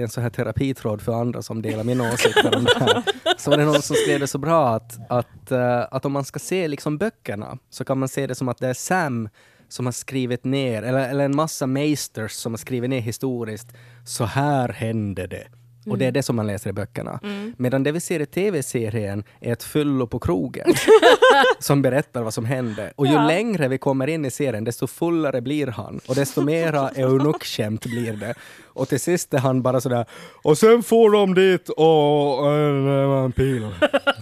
en 0.00 0.08
sån 0.08 0.22
här 0.22 0.30
terapitråd 0.30 1.02
för 1.02 1.12
andra 1.12 1.42
som 1.42 1.62
delar 1.62 1.84
mina 1.84 2.12
åsikter 2.12 2.56
om 2.56 2.64
det 2.64 2.78
här. 2.78 3.02
Så 3.38 3.50
var 3.50 3.56
det 3.56 3.64
någon 3.64 3.82
som 3.82 3.96
skrev 3.96 4.20
det 4.20 4.26
så 4.26 4.38
bra 4.38 4.68
att, 4.68 5.10
att, 5.10 5.50
eh, 5.50 5.80
att 5.90 6.04
om 6.04 6.12
man 6.12 6.24
ska 6.24 6.38
se 6.38 6.68
liksom 6.68 6.98
böckerna 6.98 7.58
så 7.70 7.84
kan 7.84 7.98
man 7.98 8.08
se 8.08 8.26
det 8.26 8.34
som 8.34 8.48
att 8.48 8.58
det 8.58 8.68
är 8.68 8.74
Sam 8.74 9.28
som 9.68 9.86
har 9.86 9.92
skrivit 9.92 10.44
ner, 10.44 10.82
eller, 10.82 11.08
eller 11.08 11.24
en 11.24 11.36
massa 11.36 11.66
meisters 11.66 12.32
som 12.32 12.52
har 12.52 12.58
skrivit 12.58 12.90
ner 12.90 13.00
historiskt, 13.00 13.68
så 14.06 14.24
här 14.24 14.68
hände 14.68 15.26
det. 15.26 15.46
Och 15.86 15.98
det 15.98 16.06
är 16.06 16.12
det 16.12 16.22
som 16.22 16.36
man 16.36 16.46
läser 16.46 16.70
i 16.70 16.72
böckerna. 16.72 17.20
Medan 17.56 17.82
det 17.82 17.92
vi 17.92 18.00
ser 18.00 18.20
i 18.20 18.26
tv-serien 18.26 19.24
är 19.40 19.52
ett 19.52 19.62
fyllo 19.62 20.06
på 20.06 20.18
krogen 20.18 20.66
som 21.58 21.82
berättar 21.82 22.22
vad 22.22 22.34
som 22.34 22.44
hände. 22.44 22.92
Och 22.96 23.06
ju 23.06 23.12
Ja. 23.12 23.26
längre 23.26 23.68
vi 23.68 23.78
kommer 23.78 24.06
in 24.06 24.24
i 24.24 24.30
serien, 24.30 24.64
desto 24.64 24.86
fullare 24.86 25.40
blir 25.40 25.66
han. 25.66 26.00
Och 26.08 26.14
desto 26.14 26.42
mera 26.44 26.88
eunuckskämt 26.96 27.86
blir 27.86 28.12
det. 28.12 28.34
Och 28.74 28.88
till 28.88 29.00
sist 29.00 29.34
är 29.34 29.38
han 29.38 29.62
bara 29.62 29.80
sådär, 29.80 30.06
och 30.42 30.58
sen 30.58 30.82
får 30.82 31.10
de 31.10 31.34
dit 31.34 31.68
och 31.68 32.52
en, 32.52 32.88
en 32.88 33.32
pil 33.32 33.68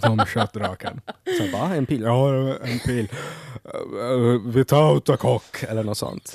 som 0.03 0.19
sköt 0.19 0.53
draken. 0.53 1.01
Så 1.37 1.57
va, 1.57 1.75
en 1.75 1.85
pil? 1.85 2.01
Ja, 2.01 2.29
en 2.63 2.79
pil. 2.79 3.11
Uh, 3.99 4.51
Without 4.51 5.09
a 5.09 5.17
cock, 5.17 5.63
eller 5.63 5.83
något 5.83 5.97
sånt. 5.97 6.31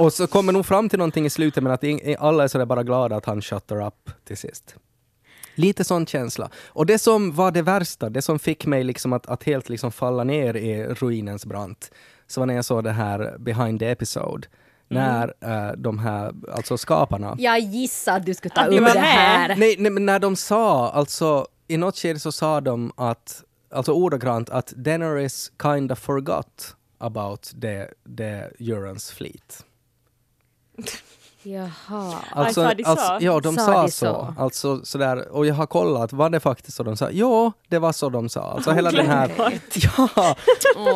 Och 0.00 0.12
så 0.12 0.26
kommer 0.26 0.52
nog 0.52 0.66
fram 0.66 0.88
till 0.88 0.98
någonting 0.98 1.26
i 1.26 1.30
slutet, 1.30 1.62
men 1.62 1.72
att 1.72 1.84
alla 2.18 2.44
är 2.44 2.48
sådär 2.48 2.66
bara 2.66 2.82
glada 2.82 3.16
att 3.16 3.24
han 3.24 3.42
shutter 3.42 3.86
up 3.86 4.10
till 4.24 4.36
sist. 4.36 4.76
Lite 5.54 5.84
sån 5.84 6.06
känsla. 6.06 6.50
Och 6.66 6.86
det 6.86 6.98
som 6.98 7.32
var 7.32 7.50
det 7.50 7.62
värsta, 7.62 8.10
det 8.10 8.22
som 8.22 8.38
fick 8.38 8.66
mig 8.66 8.84
liksom 8.84 9.12
att, 9.12 9.26
att 9.26 9.44
helt 9.44 9.68
liksom 9.68 9.92
falla 9.92 10.24
ner 10.24 10.56
i 10.56 10.86
ruinens 10.86 11.46
brant, 11.46 11.90
så 12.26 12.40
var 12.40 12.46
när 12.46 12.54
jag 12.54 12.64
såg 12.64 12.84
det 12.84 12.92
här 12.92 13.36
behind 13.38 13.80
the 13.80 13.86
episode. 13.86 14.48
När 14.88 15.34
eh, 15.40 15.72
de 15.76 15.98
här, 15.98 16.32
alltså 16.52 16.78
skaparna, 16.78 17.36
Jag 17.38 17.58
gissade 17.60 18.16
att 18.16 18.26
du 18.26 18.34
skulle 18.34 18.54
ta 18.54 18.64
upp 18.66 18.74
det 18.74 18.80
med. 18.80 18.92
här. 18.92 19.56
Nej, 19.56 19.76
nej, 19.78 19.90
men 19.92 20.06
när 20.06 20.18
de 20.18 20.36
sa, 20.36 20.90
alltså 20.90 21.46
i 21.68 21.76
något 21.76 21.96
skede 21.96 22.18
så 22.20 22.32
sa 22.32 22.60
de 22.60 22.92
att, 22.96 23.44
alltså 23.70 23.92
ordagrant 23.92 24.50
att 24.50 24.66
Daenerys 24.66 25.52
kinda 25.62 25.96
forgot 25.96 26.76
about 26.98 27.42
the, 27.60 27.86
the 28.16 28.32
Eurons 28.72 29.10
fleet. 29.10 29.64
Jaha. 31.48 32.14
Alltså, 32.32 32.60
så? 32.60 32.66
alltså, 32.84 33.18
ja, 33.20 33.40
de 33.40 33.56
Sa 33.56 33.64
sa, 33.64 33.88
så. 33.88 33.90
så? 33.90 34.34
Alltså, 34.38 34.84
sådär, 34.84 35.28
och 35.28 35.46
jag 35.46 35.54
har 35.54 35.66
kollat, 35.66 36.12
var 36.12 36.30
det 36.30 36.40
faktiskt 36.40 36.76
så 36.76 36.82
de 36.82 36.96
sa? 36.96 37.10
Ja, 37.10 37.52
det 37.68 37.78
var 37.78 37.92
så 37.92 38.08
de 38.08 38.28
sa. 38.28 38.42
Alltså 38.42 38.70
hela 38.72 38.90
den 38.90 39.06
här... 39.06 39.30
Ja! 39.74 40.36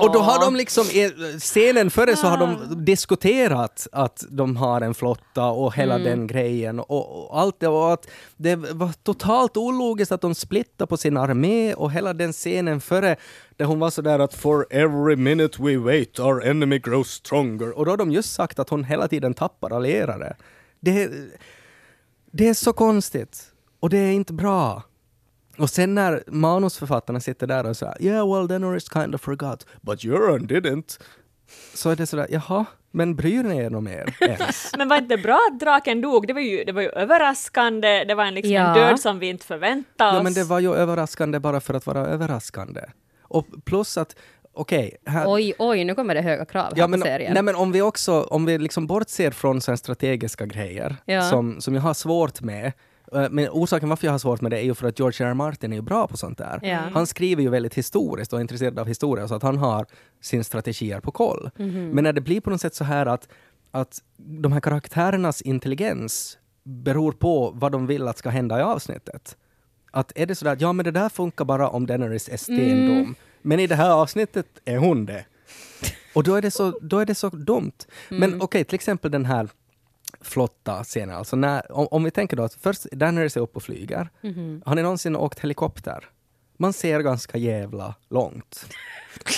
Och 0.01 0.13
då 0.13 0.19
har 0.19 0.45
de 0.45 0.57
liksom, 0.57 0.85
i 0.85 1.11
scenen 1.39 1.91
före 1.91 2.17
så 2.17 2.27
har 2.27 2.37
de 2.37 2.85
diskuterat 2.85 3.87
att 3.93 4.25
de 4.31 4.57
har 4.57 4.81
en 4.81 4.95
flotta 4.95 5.47
och 5.47 5.75
hela 5.75 5.99
den 5.99 6.27
grejen 6.27 6.81
och, 6.81 7.31
och 7.31 7.41
allt 7.41 7.61
det 7.61 7.69
och 7.69 7.93
att 7.93 8.07
det 8.37 8.57
var 8.57 8.93
totalt 9.03 9.57
ologiskt 9.57 10.13
att 10.13 10.21
de 10.21 10.35
splittade 10.35 10.89
på 10.89 10.97
sin 10.97 11.17
armé 11.17 11.75
och 11.75 11.93
hela 11.93 12.13
den 12.15 12.33
scenen 12.33 12.81
före 12.81 13.17
där 13.57 13.65
hon 13.65 13.79
var 13.79 13.91
sådär 13.91 14.19
att 14.19 14.35
for 14.35 14.67
every 14.71 15.17
minute 15.17 15.63
we 15.63 15.77
wait 15.77 16.19
our 16.19 16.47
enemy 16.47 16.79
grows 16.79 17.11
stronger 17.11 17.79
och 17.79 17.85
då 17.85 17.93
har 17.93 17.97
de 17.97 18.13
just 18.13 18.33
sagt 18.33 18.59
att 18.59 18.69
hon 18.69 18.85
hela 18.85 19.09
tiden 19.09 19.35
tappar 19.35 19.71
allierade. 19.71 20.37
Det, 20.83 21.11
det 22.33 22.49
är 22.49 22.55
så 22.55 22.73
konstigt 22.73 23.53
och 23.81 23.91
det 23.91 23.99
är 23.99 24.13
inte 24.13 24.33
bra. 24.33 24.83
Och 25.59 25.71
sen 25.71 25.95
när 25.95 26.23
manusförfattarna 26.27 27.21
sitter 27.21 27.47
där 27.47 27.67
och 27.67 27.77
säger 27.77 28.03
“Yeah, 28.03 28.35
well, 28.35 28.49
Daenerys 28.49 28.89
kind 28.93 29.15
of 29.15 29.21
forgot, 29.21 29.67
but 29.81 30.05
Euron 30.05 30.47
didn't”. 30.49 31.01
Så 31.75 31.91
är 31.91 31.97
det 31.97 32.07
sådär, 32.07 32.27
jaha, 32.31 32.65
men 32.91 33.17
bryr 33.17 33.43
ni 33.43 33.57
er 33.59 33.71
nog 33.71 33.83
mer 33.83 34.17
ens? 34.21 34.73
Men 34.79 34.89
var 34.89 34.97
inte 34.99 35.17
bra 35.17 35.39
att 35.53 35.61
draken 35.61 36.01
dog? 36.01 36.27
Det 36.27 36.33
var 36.33 36.41
ju, 36.41 36.65
det 36.65 36.73
var 36.73 36.83
ju 36.83 36.89
överraskande, 36.89 38.05
det 38.05 38.15
var 38.15 38.25
en, 38.25 38.35
liksom 38.35 38.53
Ja. 38.53 38.69
en 38.69 38.75
död 38.75 39.01
som 39.01 39.19
vi 39.19 39.27
inte 39.29 39.47
förväntade 39.47 40.11
oss. 40.11 40.17
Ja, 40.17 40.23
men 40.23 40.35
det 40.35 40.45
var 40.45 40.61
ju 40.61 40.75
överraskande 40.75 41.39
bara 41.41 41.61
för 41.61 41.75
att 41.75 41.87
vara 41.87 42.07
överraskande. 42.07 42.81
Och 43.23 43.47
plus 43.65 43.99
att, 43.99 44.17
okej, 44.53 44.97
här... 45.07 45.25
Oj, 45.33 45.55
oj, 45.59 45.85
nu 45.85 45.95
kommer 45.95 46.15
det 46.15 46.21
höga 46.23 46.45
krav 46.45 46.65
här 46.65 46.73
Ja, 46.77 46.87
men, 46.87 47.01
på 47.01 47.07
serien. 47.07 47.35
nej, 47.35 47.43
men 47.43 47.55
om 47.55 47.73
vi 47.73 47.83
också, 47.83 48.23
om 48.23 48.45
vi 48.47 48.59
liksom 48.59 48.87
bortser 48.87 49.31
från 49.31 49.61
så 49.61 49.71
här 49.71 49.77
strategiska 49.77 50.47
grejer 50.47 50.97
Ja. 51.05 51.23
som, 51.23 51.61
som 51.61 51.75
jag 51.75 51.83
har 51.83 51.95
svårt 51.95 52.41
med, 52.41 52.73
eh, 53.13 53.27
men 53.31 53.49
orsaken 53.51 53.89
varför 53.89 54.07
jag 54.07 54.13
har 54.13 54.19
svårt 54.19 54.41
med 54.41 54.51
det 54.51 54.59
är 54.59 54.65
ju 54.65 54.75
för 54.75 54.89
att 54.89 54.99
George 54.99 55.27
R. 55.27 55.31
R. 55.31 55.35
Martin 55.35 55.73
är 55.73 55.77
ju 55.77 55.83
bra 55.83 56.07
på 56.07 56.17
sånt 56.17 56.39
där. 56.39 56.61
Ja. 56.63 56.79
Han 56.93 57.07
skriver 57.07 57.43
ju 57.43 57.49
väldigt 57.49 57.75
historiskt 57.75 58.33
och 58.33 58.39
är 58.39 58.41
intresserad 58.41 58.79
av 58.79 58.87
historia 58.89 59.29
så 59.29 59.35
att 59.35 59.43
han 59.43 59.57
har 59.59 59.87
sin 60.21 60.45
strategier 60.45 61.01
på 61.01 61.11
koll. 61.11 61.51
Mhm. 61.57 61.89
Men 61.91 62.05
när 62.05 62.13
det 62.13 62.21
blir 62.21 62.41
på 62.41 62.51
något 62.51 62.61
sätt 62.61 62.75
så 62.75 62.85
här 62.85 63.07
att, 63.07 63.29
att 63.71 63.99
de 64.17 64.53
här 64.53 64.61
karaktärernas 64.61 65.43
intelligens 65.43 66.39
beror 66.65 67.13
på 67.13 67.51
vad 67.55 67.73
de 67.73 67.87
vill 67.87 68.09
att 68.09 68.19
ska 68.19 68.31
hända 68.31 68.59
i 68.59 68.63
avsnittet. 68.63 69.37
Att 69.91 70.13
är 70.15 70.27
det 70.27 70.35
sådär 70.35 70.53
att 70.53 70.61
ja 70.61 70.73
men 70.73 70.85
det 70.85 70.91
där 70.91 71.09
funkar 71.09 71.45
bara 71.45 71.69
om 71.69 71.87
Daenerys 71.87 72.29
är 72.29 72.37
stendom. 72.37 72.97
Mm. 72.99 73.15
Men 73.43 73.61
i 73.61 73.67
det 73.67 73.75
här 73.75 73.91
avsnittet 73.91 74.47
är 74.65 74.79
hon 74.79 75.07
det. 75.07 75.25
Och 76.15 76.23
då 76.23 76.35
är 76.35 76.43
det 76.43 76.51
så, 76.51 76.79
då 76.81 76.99
är 76.99 77.07
det 77.07 77.15
så 77.15 77.29
dumt. 77.29 77.73
Mm. 78.11 78.21
Men 78.21 78.43
okej, 78.43 78.65
till 78.65 78.75
exempel 78.75 79.11
den 79.11 79.25
här 79.25 79.49
flotta 80.21 80.85
scenen. 80.85 81.17
Alltså 81.17 81.37
när, 81.37 81.73
om, 81.73 81.89
om 81.91 82.05
vi 82.05 82.11
tänker 82.11 82.37
då 82.37 82.43
att 82.43 82.55
först 82.55 82.83
Daenerys 82.93 83.37
är 83.37 83.41
uppe 83.41 83.57
och 83.57 83.63
flyger. 83.63 84.11
Mhm. 84.21 84.63
Har 84.67 84.75
ni 84.75 84.83
någonsin 84.83 85.17
åkt 85.17 85.41
helikopter? 85.41 86.05
Man 86.63 86.73
ser 86.73 87.01
ganska 87.01 87.39
jävla 87.39 87.95
långt. 88.11 88.67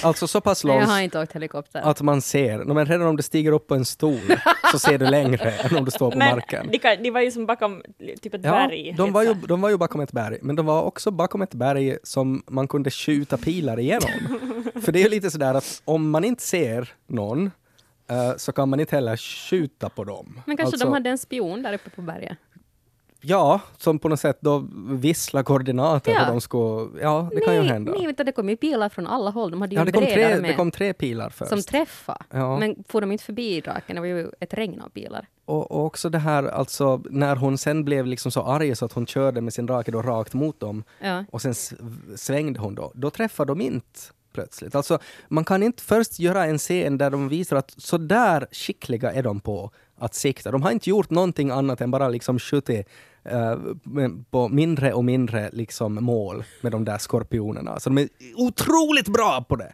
Alltså 0.02 0.26
så 0.26 0.40
pass 0.40 0.64
Nej, 0.64 0.74
jag 0.74 0.80
långt 0.80 0.90
har 0.90 1.00
inte 1.00 1.20
åkt 1.22 1.32
helikopter. 1.32 1.80
att 1.80 2.00
man 2.02 2.22
ser, 2.22 2.58
no, 2.64 2.74
men 2.74 2.86
redan 2.86 3.06
om 3.06 3.16
du 3.16 3.22
stiger 3.22 3.52
upp 3.52 3.66
på 3.68 3.74
en 3.74 3.84
stol 3.84 4.20
så 4.72 4.78
ser 4.78 4.98
du 4.98 5.06
längre 5.10 5.50
än 5.64 5.76
om 5.76 5.84
du 5.84 5.90
står 5.90 6.10
på 6.10 6.18
men 6.18 6.30
marken. 6.30 6.70
de, 6.70 6.96
de 7.02 7.10
var 7.10 7.20
ju 7.20 7.30
som 7.30 7.46
bakom 7.46 7.82
typ 8.22 8.34
ett 8.34 8.40
Ja, 8.44 8.50
berg. 8.50 8.94
de 8.96 9.12
var, 9.12 9.22
ju, 9.22 9.28
liksom. 9.28 9.48
de 9.48 9.60
var 9.60 9.70
ju 9.70 9.76
bakom 9.76 10.00
ett 10.00 10.12
berg, 10.12 10.38
men 10.42 10.56
de 10.56 10.66
var 10.66 10.82
också 10.82 11.10
bakom 11.10 11.42
ett 11.42 11.54
berg 11.54 11.98
som 12.02 12.42
man 12.46 12.68
kunde 12.68 12.90
skjuta 12.90 13.36
pilar 13.36 13.78
igenom. 13.80 14.10
För 14.84 14.92
det 14.92 14.98
är 14.98 15.02
ju 15.04 15.08
lite 15.10 15.30
sådär 15.30 15.54
att 15.54 15.82
om 15.84 16.10
man 16.10 16.24
inte 16.24 16.42
ser 16.42 16.92
någon 17.06 17.50
eh, 18.10 18.36
så 18.36 18.52
kan 18.52 18.68
man 18.68 18.80
inte 18.80 18.96
heller 18.96 19.16
skjuta 19.16 19.88
på 19.88 20.04
dem. 20.04 20.40
men 20.46 20.56
kanske 20.56 20.74
Alltså, 20.74 20.86
de 20.86 20.92
hade 20.92 21.10
en 21.10 21.18
spion 21.18 21.62
där 21.62 21.72
uppe 21.72 21.90
på 21.90 22.02
berget. 22.02 22.38
Ja, 23.26 23.60
som 23.76 23.98
på 23.98 24.08
något 24.08 24.20
sätt 24.20 24.38
då 24.40 24.66
vissla 24.88 25.42
koordinater 25.42 26.12
Ja. 26.12 26.18
hur 26.18 26.26
de 26.32 26.40
skulle... 26.40 27.02
Ja, 27.02 27.28
det 27.32 27.40
kan 27.40 27.54
ju 27.54 27.62
hända. 27.62 27.92
Nej, 27.92 28.14
du, 28.16 28.24
det 28.24 28.32
kom 28.32 28.48
ju 28.48 28.56
pilar 28.56 28.88
från 28.88 29.06
alla 29.06 29.30
håll. 29.30 29.50
De 29.50 29.60
hade 29.60 29.74
ju 29.74 29.80
Ja, 29.80 29.84
det 29.84 29.92
kom, 29.92 30.04
tre, 30.06 30.28
med 30.40 30.50
det 30.50 30.54
kom 30.54 30.70
tre 30.70 30.92
pilar 30.92 31.30
först. 31.30 31.48
som 31.50 31.62
träffade. 31.62 32.24
Ja. 32.30 32.58
Men 32.58 32.84
får 32.88 33.00
de 33.00 33.12
inte 33.12 33.24
förbi 33.24 33.60
draken? 33.60 33.94
Det 33.96 34.00
var 34.00 34.06
ju 34.08 34.30
ett 34.40 34.54
regn 34.54 34.80
av 34.80 34.88
pilar. 34.88 35.26
Och, 35.44 35.70
och 35.70 35.84
också 35.84 36.08
det 36.08 36.18
här, 36.18 36.44
alltså 36.44 37.02
när 37.10 37.36
hon 37.36 37.58
sen 37.58 37.84
blev 37.84 38.06
liksom 38.06 38.30
så 38.32 38.42
arg 38.42 38.76
så 38.76 38.84
att 38.84 38.92
hon 38.92 39.06
körde 39.06 39.40
med 39.40 39.54
sin 39.54 39.66
drake 39.66 39.90
då 39.90 40.02
rakt 40.02 40.34
mot 40.34 40.60
dem 40.60 40.84
Ja. 41.00 41.24
och 41.30 41.42
sen 41.42 41.54
svängde 42.16 42.60
hon 42.60 42.74
då, 42.74 42.92
då 42.94 43.10
träffar 43.10 43.44
de 43.44 43.60
inte 43.60 44.00
plötsligt. 44.32 44.74
Alltså 44.74 44.98
man 45.28 45.44
kan 45.44 45.62
inte 45.62 45.82
först 45.82 46.18
göra 46.18 46.44
en 46.46 46.58
scen 46.58 46.98
där 46.98 47.10
de 47.10 47.28
visar 47.28 47.56
att 47.56 47.74
så 47.78 47.98
där 47.98 48.46
skickliga 48.52 49.12
är 49.12 49.22
de 49.22 49.40
på 49.40 49.70
att 49.98 50.14
sikta. 50.14 50.50
De 50.50 50.62
har 50.62 50.70
inte 50.70 50.90
gjort 50.90 51.10
någonting 51.10 51.50
annat 51.50 51.80
än 51.80 51.90
bara 51.90 52.08
liksom 52.08 52.38
skjutit 52.38 52.88
eh, 53.24 53.56
på 54.30 54.48
mindre 54.48 54.92
och 54.92 55.04
mindre 55.04 55.50
liksom 55.52 55.94
mål 55.94 56.44
med 56.60 56.72
de 56.72 56.84
där 56.84 56.98
skorpionerna. 56.98 57.80
Så 57.80 57.90
de 57.90 57.98
är 57.98 58.08
otroligt 58.34 59.08
bra 59.08 59.44
på 59.48 59.56
det! 59.56 59.72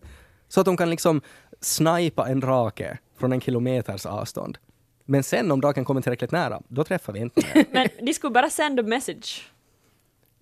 Så 0.48 0.60
att 0.60 0.66
de 0.66 0.76
kan 0.76 0.90
liksom 0.90 1.20
snipa 1.60 2.28
en 2.28 2.40
drake 2.40 2.98
från 3.18 3.32
en 3.32 3.40
kilometers 3.40 4.06
avstånd. 4.06 4.58
Men 5.04 5.22
sen 5.22 5.52
om 5.52 5.60
draken 5.60 5.84
kommer 5.84 6.00
tillräckligt 6.00 6.30
nära, 6.32 6.60
då 6.68 6.84
träffar 6.84 7.12
vi 7.12 7.20
inte. 7.20 7.42
Men 7.72 7.88
de 8.02 8.14
skulle 8.14 8.30
bara 8.30 8.50
send 8.50 8.80
a 8.80 8.82
message. 8.82 9.50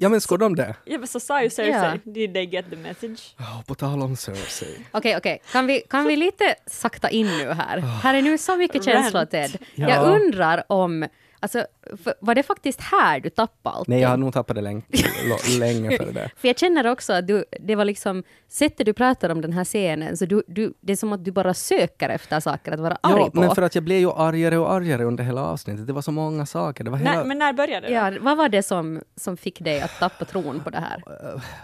Ja 0.00 0.08
men 0.08 0.20
ska 0.20 0.36
de 0.36 0.56
det? 0.56 0.74
Ja, 0.84 0.98
men 0.98 1.06
så 1.08 1.20
sa 1.20 1.42
ju 1.42 1.50
Cersei, 1.50 1.70
Ja. 2.04 2.12
did 2.12 2.34
they 2.34 2.44
get 2.44 2.70
the 2.70 2.76
message? 2.76 3.34
Oh, 3.38 3.62
på 3.62 3.74
tal 3.74 4.02
om 4.02 4.16
Cersei. 4.16 4.86
Okej, 4.90 5.16
okej. 5.16 5.42
Kan, 5.52 5.66
vi, 5.66 5.80
kan 5.80 6.04
vi 6.04 6.16
lite 6.16 6.54
sakta 6.66 7.10
in 7.10 7.26
nu 7.26 7.52
här? 7.52 7.78
Här 7.78 8.14
är 8.14 8.22
nu 8.22 8.38
så 8.38 8.56
mycket 8.56 8.84
känslor. 8.84 9.24
Ted. 9.24 9.58
Ja. 9.74 9.88
Jag 9.88 10.20
undrar 10.22 10.64
om... 10.66 11.06
Alltså, 11.40 11.66
var 12.21 12.35
det 12.35 12.42
faktiskt 12.42 12.80
här 12.80 13.21
du 13.21 13.30
tappade 13.30 13.76
allting? 13.76 13.95
Nej, 13.95 14.02
jag 14.02 14.09
har 14.09 14.16
nog 14.16 14.33
tappat 14.33 14.57
det 14.57 14.62
länge, 14.62 14.83
länge 15.59 15.97
före 15.97 16.11
det. 16.12 16.30
För 16.37 16.49
jag 16.49 16.59
känner 16.59 16.87
också 16.87 17.12
att 17.12 17.26
du, 17.26 17.45
det 17.61 17.75
var 17.75 17.85
liksom, 17.85 18.23
sättet 18.49 18.87
du 18.87 18.92
pratar 18.92 19.30
om 19.30 19.40
den 19.40 19.52
här 19.52 19.64
scenen, 19.64 20.16
så 20.16 20.26
du, 20.26 20.42
du, 20.47 20.73
det 20.80 20.92
är 20.92 20.97
som 20.97 21.12
att 21.12 21.25
du 21.25 21.30
bara 21.30 21.54
söker 21.54 22.09
efter 22.09 22.40
saker 22.40 22.73
att 22.73 22.80
vara 22.80 22.99
arg 23.02 23.14
Ja, 23.21 23.30
på. 23.30 23.40
men 23.40 23.54
för 23.54 23.62
att 23.62 23.75
jag 23.75 23.85
blev 23.85 23.99
ju 23.99 24.11
argare 24.12 24.59
och 24.59 24.73
argare 24.73 25.04
under 25.04 25.25
hela 25.25 25.42
avsnittet. 25.45 25.87
Det 25.87 25.92
var 25.92 26.02
så 26.02 26.12
många 26.12 26.47
saker. 26.47 26.85
Det 26.85 26.90
var 26.90 26.99
hela... 26.99 27.14
När, 27.14 27.25
men 27.25 27.38
när 27.38 27.52
började 27.52 27.87
det? 27.87 27.92
Ja, 27.92 28.12
vad 28.21 28.37
var 28.37 28.49
det 28.49 28.62
som, 28.62 29.00
som 29.16 29.37
fick 29.37 29.61
dig 29.61 29.80
att 29.80 29.99
tappa 29.99 30.25
tron 30.25 30.61
på 30.64 30.71
det 30.71 30.78
här? 30.78 31.02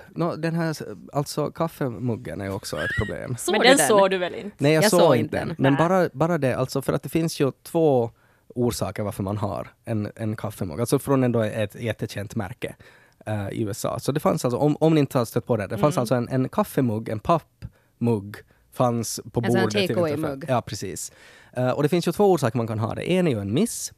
Nå, 0.09 0.37
den 0.37 0.55
här, 0.55 0.77
alltså 1.13 1.51
kaffemuggen 1.51 2.41
är 2.41 2.55
också 2.55 2.77
ett 2.77 2.91
problem. 2.99 3.37
Men 3.51 3.61
den, 3.61 3.77
den? 3.77 3.87
såg 3.89 4.11
du 4.11 4.19
väl 4.19 4.35
inte? 4.35 4.57
Nej, 4.59 4.73
jag, 4.73 4.85
Jag 4.85 4.91
såg 4.91 5.01
såg 5.01 5.17
inte 5.17 5.37
den. 5.39 5.49
den. 5.49 5.57
Men 5.59 5.77
bara, 5.77 6.09
bara 6.13 6.39
det, 6.39 6.55
alltså 6.57 6.83
för 6.83 6.93
att 6.93 7.03
det 7.03 7.09
finns 7.09 7.41
ju 7.41 7.53
två 7.63 8.11
orsaker 8.55 9.03
varför 9.03 9.23
man 9.23 9.37
har 9.37 9.69
en, 9.85 10.13
en 10.17 10.37
kaffemugg. 10.37 10.81
Alltså 10.81 10.99
från 10.99 11.25
ändå 11.25 11.41
ett 11.41 11.75
jättekänt 11.75 12.35
märke 12.35 12.77
eh, 13.27 13.49
i 13.49 13.63
USA. 13.63 13.99
Så 13.99 14.13
det 14.13 14.21
fanns 14.21 14.45
alltså, 14.45 14.59
om, 14.59 14.77
om 14.81 14.95
ni 14.95 15.01
inte 15.01 15.19
har 15.19 15.25
stött 15.25 15.47
på 15.47 15.57
det, 15.57 15.63
det 15.67 15.75
Mm. 15.75 15.81
fanns 15.81 15.99
alltså 15.99 16.15
en, 16.15 16.29
en 16.29 16.49
kaffemugg, 16.49 17.09
en 17.09 17.21
pappmugg 17.21 18.37
fanns 18.73 19.21
på 19.33 19.41
En 19.41 19.47
sån 19.51 19.57
här 19.57 19.63
bordet. 19.67 19.87
till 19.87 19.97
take-away 19.97 20.13
ungefär- 20.15 20.31
mugg. 20.31 20.45
Ja, 20.49 20.63
precis. 20.63 21.13
Eh, 21.53 21.71
och 21.71 21.83
det 21.83 21.89
finns 21.89 22.09
ju 22.09 22.13
två 22.13 22.33
orsaker 22.33 22.57
man 22.57 22.67
kan 22.67 22.79
ha 22.79 22.95
det. 22.95 23.03
En 23.13 23.27
är 23.27 23.31
ju 23.33 23.41
en 23.41 23.53
miss 23.55 23.93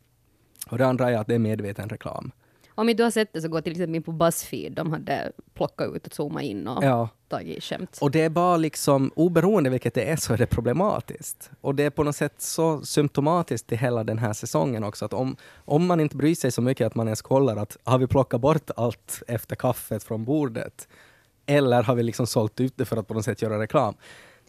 och 0.71 0.79
det 0.79 0.87
andra 0.87 1.11
är 1.11 1.17
att 1.19 1.27
det 1.27 1.35
är 1.35 1.39
medveten 1.39 1.89
reklam. 1.89 2.33
Om 2.79 2.89
inte 2.89 3.01
du 3.01 3.05
har 3.05 3.11
sett 3.11 3.33
det 3.33 3.43
så 3.43 3.49
gå 3.49 3.61
till 3.61 3.73
exempel 3.73 3.95
in 3.95 4.03
på 4.03 4.13
Buzzfeed, 4.13 4.73
de 4.73 4.93
hade 4.93 5.33
plockat 5.55 5.95
ut 5.97 6.07
och 6.07 6.15
zoomat 6.15 6.43
in 6.43 6.69
och 6.69 6.85
Ja. 6.85 7.09
tagit 7.29 7.65
skämt. 7.65 7.99
Och 8.01 8.11
det 8.11 8.21
är 8.23 8.29
bara 8.31 8.57
liksom, 8.57 9.11
oberoende 9.17 9.71
vilket 9.71 9.95
det 9.95 10.11
är 10.11 10.17
så 10.17 10.33
är 10.33 10.39
det 10.39 10.47
problematiskt. 10.47 11.51
Och 11.61 11.75
det 11.75 11.83
är 11.85 11.91
på 11.91 12.03
något 12.05 12.17
sätt 12.17 12.35
så 12.39 12.81
symptomatiskt 12.83 13.69
till 13.69 13.79
hela 13.79 14.05
den 14.05 14.19
här 14.19 14.33
säsongen 14.33 14.85
också 14.85 15.05
att 15.05 15.13
om, 15.13 15.37
om 15.55 15.87
man 15.87 16.01
inte 16.01 16.17
bryr 16.17 16.35
sig 16.35 16.51
så 16.53 16.63
mycket 16.63 16.87
att 16.87 16.95
man 16.95 17.07
ens 17.07 17.23
kollar 17.23 17.57
att 17.57 17.77
har 17.85 17.99
vi 17.99 18.07
plockat 18.07 18.41
bort 18.41 18.71
allt 18.77 19.23
efter 19.29 19.57
kaffet 19.57 20.05
från 20.05 20.25
bordet? 20.25 20.89
Eller 21.47 21.83
har 21.83 21.95
vi 21.95 22.03
liksom 22.03 22.27
sålt 22.27 22.61
ut 22.61 22.73
det 22.77 22.85
för 22.85 22.97
att 22.97 23.09
på 23.09 23.15
något 23.15 23.25
sätt 23.25 23.43
göra 23.43 23.59
reklam? 23.61 23.95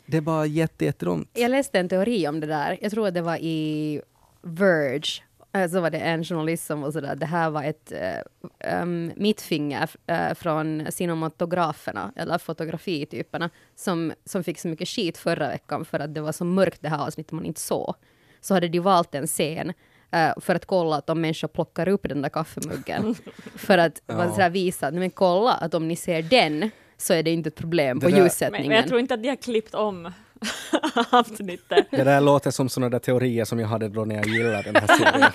Det 0.06 0.18
är 0.18 0.22
bara 0.22 0.46
jätte, 0.46 0.86
jättedumt. 0.86 1.30
Jag 1.34 1.52
läste 1.52 1.80
en 1.80 1.90
teori 1.90 2.28
om 2.28 2.40
det 2.40 2.48
där. 2.48 2.78
Jag 2.82 2.92
tror 2.92 3.08
att 3.08 3.14
det 3.14 3.22
var 3.22 3.38
i 3.38 4.02
Verge. 4.42 5.24
Eh, 5.64 5.70
Så 5.70 5.80
var 5.82 5.90
det 5.90 5.98
en 5.98 6.24
journalist 6.24 6.66
som 6.66 6.82
var 6.82 6.92
sådär, 6.92 7.16
det 7.16 7.26
här 7.26 7.50
var 7.50 7.64
ett 7.64 7.92
uh, 7.92 8.82
um, 8.82 9.12
mittfinger 9.16 9.90
uh, 10.12 10.34
från 10.34 10.86
cinematograferna, 10.92 12.12
eller 12.16 12.38
fotografityperna, 12.38 13.50
som, 13.76 14.14
som 14.26 14.44
fick 14.44 14.60
så 14.60 14.68
mycket 14.68 14.88
skit 14.88 15.18
förra 15.18 15.48
veckan 15.48 15.86
för 15.86 16.00
att 16.00 16.14
det 16.14 16.22
var 16.22 16.32
så 16.32 16.46
mörkt 16.46 16.82
det 16.82 16.90
här 16.90 17.06
avsnittet 17.08 17.32
man 17.32 17.46
inte 17.46 17.62
såg. 17.62 17.96
Så 18.42 18.54
hade 18.54 18.68
de 18.68 18.80
valt 18.80 19.16
en 19.16 19.28
scen 19.28 19.74
eh, 20.12 20.32
för 20.42 20.56
att 20.56 20.66
kolla 20.66 20.96
att 20.96 21.10
om 21.10 21.22
människor 21.22 21.48
plockar 21.48 21.88
upp 21.88 22.10
den 22.10 22.22
där 22.22 22.30
kaffemuggen. 22.30 23.16
för 23.56 23.78
att 23.78 24.02
Ja. 24.08 24.32
sådär 24.32 24.50
visa, 24.50 24.88
att 24.88 24.94
men 24.94 25.10
kolla 25.12 25.52
att 25.54 25.74
om 25.74 25.88
ni 25.88 25.96
ser 25.96 26.22
den 26.22 26.70
så 26.98 27.14
är 27.14 27.24
det 27.24 27.32
inte 27.32 27.48
ett 27.48 27.56
problem 27.56 28.00
Det 28.00 28.06
på 28.06 28.12
Men, 28.12 28.24
ljussättningen. 28.24 28.68
men 28.68 28.76
jag 28.78 28.88
tror 28.88 29.00
inte 29.00 29.14
att 29.14 29.24
de 29.24 29.30
har 29.30 29.36
klippt 29.36 29.76
om 29.76 30.12
avsnittet. 31.12 31.88
Det 31.91 32.03
där 32.03 32.22
låter 32.22 32.51
som 32.51 32.70
sådana 32.70 32.89
där 32.89 33.00
teorier 33.00 33.46
som 33.46 33.60
jag 33.60 33.67
hade 33.67 33.89
då 33.89 34.06
när 34.06 34.15
jag 34.15 34.27
gillade 34.27 34.72
den 34.72 34.75
här 34.75 34.98
serien. 34.98 35.32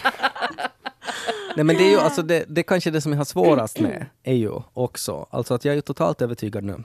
Nej 1.57 1.65
men 1.65 1.77
det 1.77 1.83
är 1.85 1.91
ju 1.91 1.99
alltså 1.99 2.23
det, 2.23 2.45
det 2.49 2.63
kanske 2.63 2.91
det 2.91 3.01
som 3.01 3.13
jag 3.13 3.19
har 3.19 3.25
svårast 3.25 3.81
med 3.81 4.07
är 4.23 4.35
ju 4.35 4.53
också, 4.73 5.27
alltså 5.31 5.55
att 5.55 5.65
jag 5.65 5.73
är 5.73 5.77
ju 5.77 5.81
totalt 5.83 6.23
övertygad 6.23 6.65
nu 6.65 6.85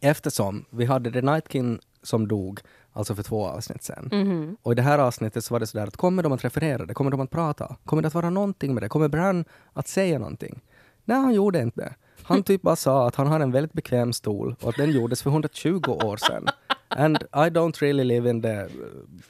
eftersom 0.00 0.64
vi 0.70 0.84
hade 0.84 1.12
The 1.12 1.20
Night 1.20 1.52
King 1.52 1.78
som 2.02 2.28
dog, 2.28 2.60
alltså 2.92 3.14
för 3.14 3.22
två 3.22 3.46
avsnitt 3.46 3.82
sen. 3.82 4.08
Mhm. 4.12 4.56
Och 4.62 4.72
i 4.72 4.74
det 4.74 4.82
här 4.82 4.98
avsnittet 4.98 5.44
så 5.44 5.54
var 5.54 5.60
det 5.60 5.66
sådär 5.66 5.86
att 5.86 5.96
kommer 5.96 6.22
de 6.22 6.32
att 6.32 6.44
referera 6.44 6.86
det? 6.86 6.94
Kommer 6.94 7.10
de 7.10 7.20
att 7.20 7.30
prata? 7.30 7.76
Kommer 7.84 8.02
det 8.02 8.08
att 8.08 8.14
vara 8.14 8.30
någonting 8.30 8.74
med 8.74 8.82
det? 8.82 8.88
Kommer 8.88 9.08
Bran 9.08 9.44
att 9.72 9.88
säga 9.88 10.18
någonting? 10.18 10.60
Nej, 11.04 11.16
han 11.16 11.34
gjorde 11.34 11.60
inte 11.60 11.80
det. 11.80 11.94
Han 12.22 12.42
typ 12.42 12.62
bara 12.62 12.76
sa 12.76 13.06
att 13.08 13.14
han 13.14 13.26
har 13.26 13.40
en 13.40 13.52
väldigt 13.52 13.72
bekväm 13.72 14.12
stol 14.12 14.56
och 14.60 14.68
att 14.68 14.76
den 14.76 14.90
gjordes 14.90 15.22
för 15.22 15.30
120 15.30 15.90
år 15.90 16.16
sedan. 16.16 16.48
And 16.96 17.22
I 17.22 17.50
don't 17.50 17.82
really 17.82 18.04
live 18.04 18.30
in 18.30 18.42
the 18.42 18.68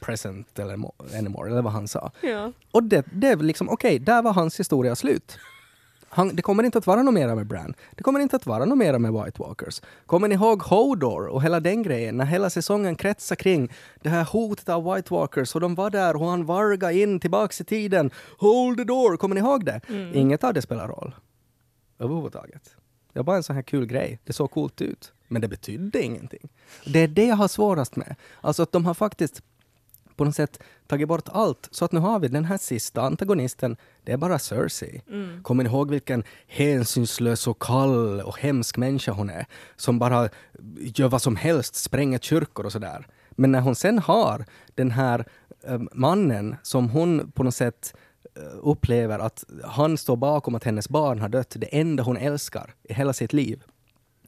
present 0.00 0.58
anymore, 0.58 1.50
eller 1.50 1.62
vad 1.62 1.72
han 1.72 1.88
sa. 1.88 2.10
Ja. 2.20 2.52
Och 2.72 2.82
det, 2.82 3.06
det 3.12 3.28
är 3.28 3.36
liksom, 3.36 3.68
okej, 3.68 3.98
där 3.98 4.22
var 4.22 4.32
hans 4.32 4.60
historia 4.60 4.96
slut. 4.96 5.38
Han, 6.08 6.36
det 6.36 6.42
kommer 6.42 6.62
inte 6.62 6.78
att 6.78 6.86
vara 6.86 7.02
något 7.02 7.14
mera 7.14 7.34
med 7.34 7.46
Bran. 7.46 7.74
Det 7.90 8.02
kommer 8.02 8.20
inte 8.20 8.36
att 8.36 8.46
vara 8.46 8.64
något 8.64 8.78
mera 8.78 8.98
med 8.98 9.12
White 9.12 9.42
Walkers. 9.42 9.82
Kommer 10.06 10.28
ni 10.28 10.34
ihåg 10.34 10.62
Hodor 10.62 11.26
och 11.26 11.42
hela 11.42 11.60
den 11.60 11.82
grejen? 11.82 12.16
När 12.16 12.24
hela 12.24 12.50
säsongen 12.50 12.96
kretsar 12.96 13.36
kring 13.36 13.72
det 14.02 14.08
här 14.08 14.24
hotet 14.24 14.68
av 14.68 14.94
White 14.94 15.14
Walkers 15.14 15.54
och 15.54 15.60
de 15.60 15.74
var 15.74 15.90
där 15.90 16.16
och 16.16 16.26
han 16.26 16.46
varga 16.46 16.92
in 16.92 17.20
tillbaks 17.20 17.60
i 17.60 17.64
tiden. 17.64 18.10
Hold 18.38 18.78
the 18.78 18.84
door! 18.84 19.16
Kommer 19.16 19.34
ni 19.34 19.40
ihåg 19.40 19.64
det? 19.64 19.80
Inget 20.14 20.44
av 20.44 20.54
det 20.54 20.62
spelar 20.62 20.88
roll. 20.88 21.14
Överhuvudtaget. 21.98 22.76
Det 23.12 23.18
var 23.18 23.24
bara 23.24 23.36
en 23.36 23.42
sån 23.42 23.56
här 23.56 23.62
kul 23.62 23.86
grej. 23.86 24.20
Det 24.24 24.32
såg 24.32 24.50
coolt 24.50 24.80
ut. 24.82 25.12
Men 25.28 25.42
det 25.42 25.48
betydde 25.48 26.02
ingenting. 26.02 26.48
Det 26.86 26.98
är 26.98 27.08
det 27.08 27.24
jag 27.24 27.36
har 27.36 27.48
svårast 27.48 27.96
med. 27.96 28.16
Alltså 28.40 28.62
att 28.62 28.72
de 28.72 28.86
har 28.86 28.94
faktiskt 28.94 29.42
på 30.16 30.24
något 30.24 30.34
sätt 30.36 30.62
tagit 30.86 31.08
bort 31.08 31.28
allt. 31.32 31.68
Så 31.70 31.84
att 31.84 31.92
nu 31.92 32.00
har 32.00 32.18
vi 32.18 32.28
den 32.28 32.44
här 32.44 32.58
sista 32.58 33.02
antagonisten, 33.02 33.76
det 34.04 34.12
är 34.12 34.16
bara 34.16 34.38
Cersei. 34.38 35.02
Kommer 35.42 35.64
ni 35.64 35.70
ihåg 35.70 35.90
vilken 35.90 36.24
hänsynslös 36.46 37.46
och 37.46 37.62
kall 37.62 38.20
och 38.20 38.38
hemsk 38.38 38.76
människa 38.76 39.12
hon 39.12 39.30
är? 39.30 39.46
Som 39.76 39.98
bara 39.98 40.28
gör 40.78 41.08
vad 41.08 41.22
som 41.22 41.36
helst, 41.36 41.74
spränger 41.74 42.18
kyrkor 42.18 42.66
och 42.66 42.72
sådär. 42.72 43.06
Men 43.30 43.52
när 43.52 43.60
hon 43.60 43.74
sen 43.74 43.98
har 43.98 44.44
den 44.74 44.90
här 44.90 45.24
eh, 45.66 45.80
mannen 45.92 46.56
som 46.62 46.88
hon 46.88 47.32
på 47.32 47.42
något 47.42 47.54
sätt 47.54 47.94
eh, 48.36 48.42
upplever 48.62 49.18
att 49.18 49.44
han 49.64 49.98
står 49.98 50.16
bakom 50.16 50.54
att 50.54 50.64
hennes 50.64 50.88
barn 50.88 51.20
har 51.20 51.28
dött, 51.28 51.54
det 51.58 51.78
enda 51.78 52.02
hon 52.02 52.16
älskar 52.16 52.74
i 52.82 52.94
hela 52.94 53.12
sitt 53.12 53.32
liv. 53.32 53.62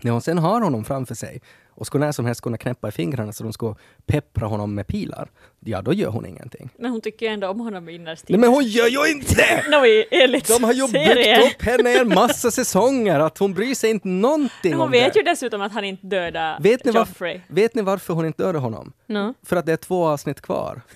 När 0.02 0.10
hon 0.12 0.20
sen 0.20 0.38
har 0.38 0.60
honom 0.60 0.84
framför 0.84 1.14
sig 1.14 1.40
och 1.70 1.86
skulle 1.86 2.04
när 2.04 2.12
som 2.12 2.26
helst 2.26 2.40
kunna 2.40 2.58
knäppa 2.58 2.88
i 2.88 2.92
fingrarna 2.92 3.32
så 3.32 3.42
de 3.44 3.52
skulle 3.52 3.74
peppra 4.06 4.46
honom 4.46 4.74
med 4.74 4.86
pilar, 4.86 5.28
ja 5.60 5.82
då 5.82 5.92
gör 5.92 6.08
hon 6.10 6.26
ingenting. 6.26 6.70
Men 6.78 6.90
hon 6.90 7.00
tycker 7.00 7.30
ändå 7.30 7.48
om 7.48 7.60
honom 7.60 7.88
innerst 7.88 8.24
Nej 8.28 8.40
men 8.40 8.50
hon 8.50 8.64
gör 8.64 8.86
ju 8.86 9.12
inte 9.12 9.34
det! 9.34 9.64
No, 9.70 10.04
enligt 10.10 10.46
De 10.48 10.64
har 10.64 10.72
ju 10.72 10.88
serien. 10.88 11.40
byggt 11.42 11.54
upp 11.54 11.62
henne 11.62 11.90
i 11.92 11.98
en 11.98 12.08
massa 12.08 12.50
säsonger, 12.50 13.20
att 13.20 13.38
hon 13.38 13.54
bryr 13.54 13.74
sig 13.74 13.90
inte 13.90 14.08
någonting 14.08 14.50
Men 14.62 14.74
om 14.74 14.80
hon 14.80 14.90
vet 14.90 15.12
det. 15.12 15.18
ju 15.18 15.24
dessutom 15.24 15.60
att 15.60 15.72
han 15.72 15.84
inte 15.84 16.06
dödade 16.06 16.56
Vet 16.60 16.84
ni, 16.84 16.92
Joffrey. 16.92 17.40
var, 17.48 17.54
vet 17.54 17.74
ni 17.74 17.82
varför 17.82 18.14
hon 18.14 18.26
inte 18.26 18.42
dödade 18.42 18.58
honom? 18.58 18.92
No. 19.06 19.34
För 19.42 19.56
att 19.56 19.66
det 19.66 19.72
är 19.72 19.76
två 19.76 20.06
avsnitt 20.06 20.40
kvar. 20.40 20.80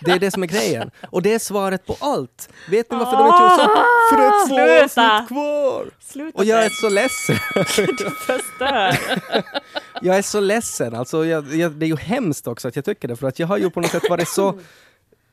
Det 0.00 0.10
är 0.10 0.18
det 0.18 0.30
som 0.30 0.42
är 0.42 0.46
grejen. 0.46 0.90
Och 1.10 1.22
det 1.22 1.34
är 1.34 1.38
svaret 1.38 1.86
på 1.86 1.96
allt. 2.00 2.48
Vet 2.70 2.90
ni 2.90 2.96
varför 2.98 3.16
de 3.16 3.26
inte 3.26 3.42
gjorde 3.42 3.56
så? 3.56 3.68
För 4.10 4.16
det 4.16 4.24
är 4.24 4.48
två 4.48 4.54
Sluta! 4.54 5.14
avsnitt 5.14 5.28
kvar! 5.28 5.90
Sluta 6.00 6.38
Och 6.38 6.44
jag 6.44 6.64
är 6.64 6.68
så 6.68 6.88
ledsen. 6.88 7.36
förstör. 8.26 8.98
Jag 10.02 10.18
är 10.18 10.22
så 10.22 10.40
ledsen. 10.40 10.94
Alltså, 10.94 11.26
jag, 11.26 11.54
jag, 11.54 11.72
det 11.72 11.86
är 11.86 11.88
ju 11.88 11.96
hemskt 11.96 12.46
också 12.46 12.68
att 12.68 12.76
jag 12.76 12.84
tycker 12.84 13.08
det, 13.08 13.16
för 13.16 13.28
att 13.28 13.38
jag 13.38 13.46
har 13.46 13.58
ju 13.58 13.70
på 13.70 13.80
något 13.80 13.90
sätt 13.90 14.10
varit 14.10 14.28
så... 14.28 14.58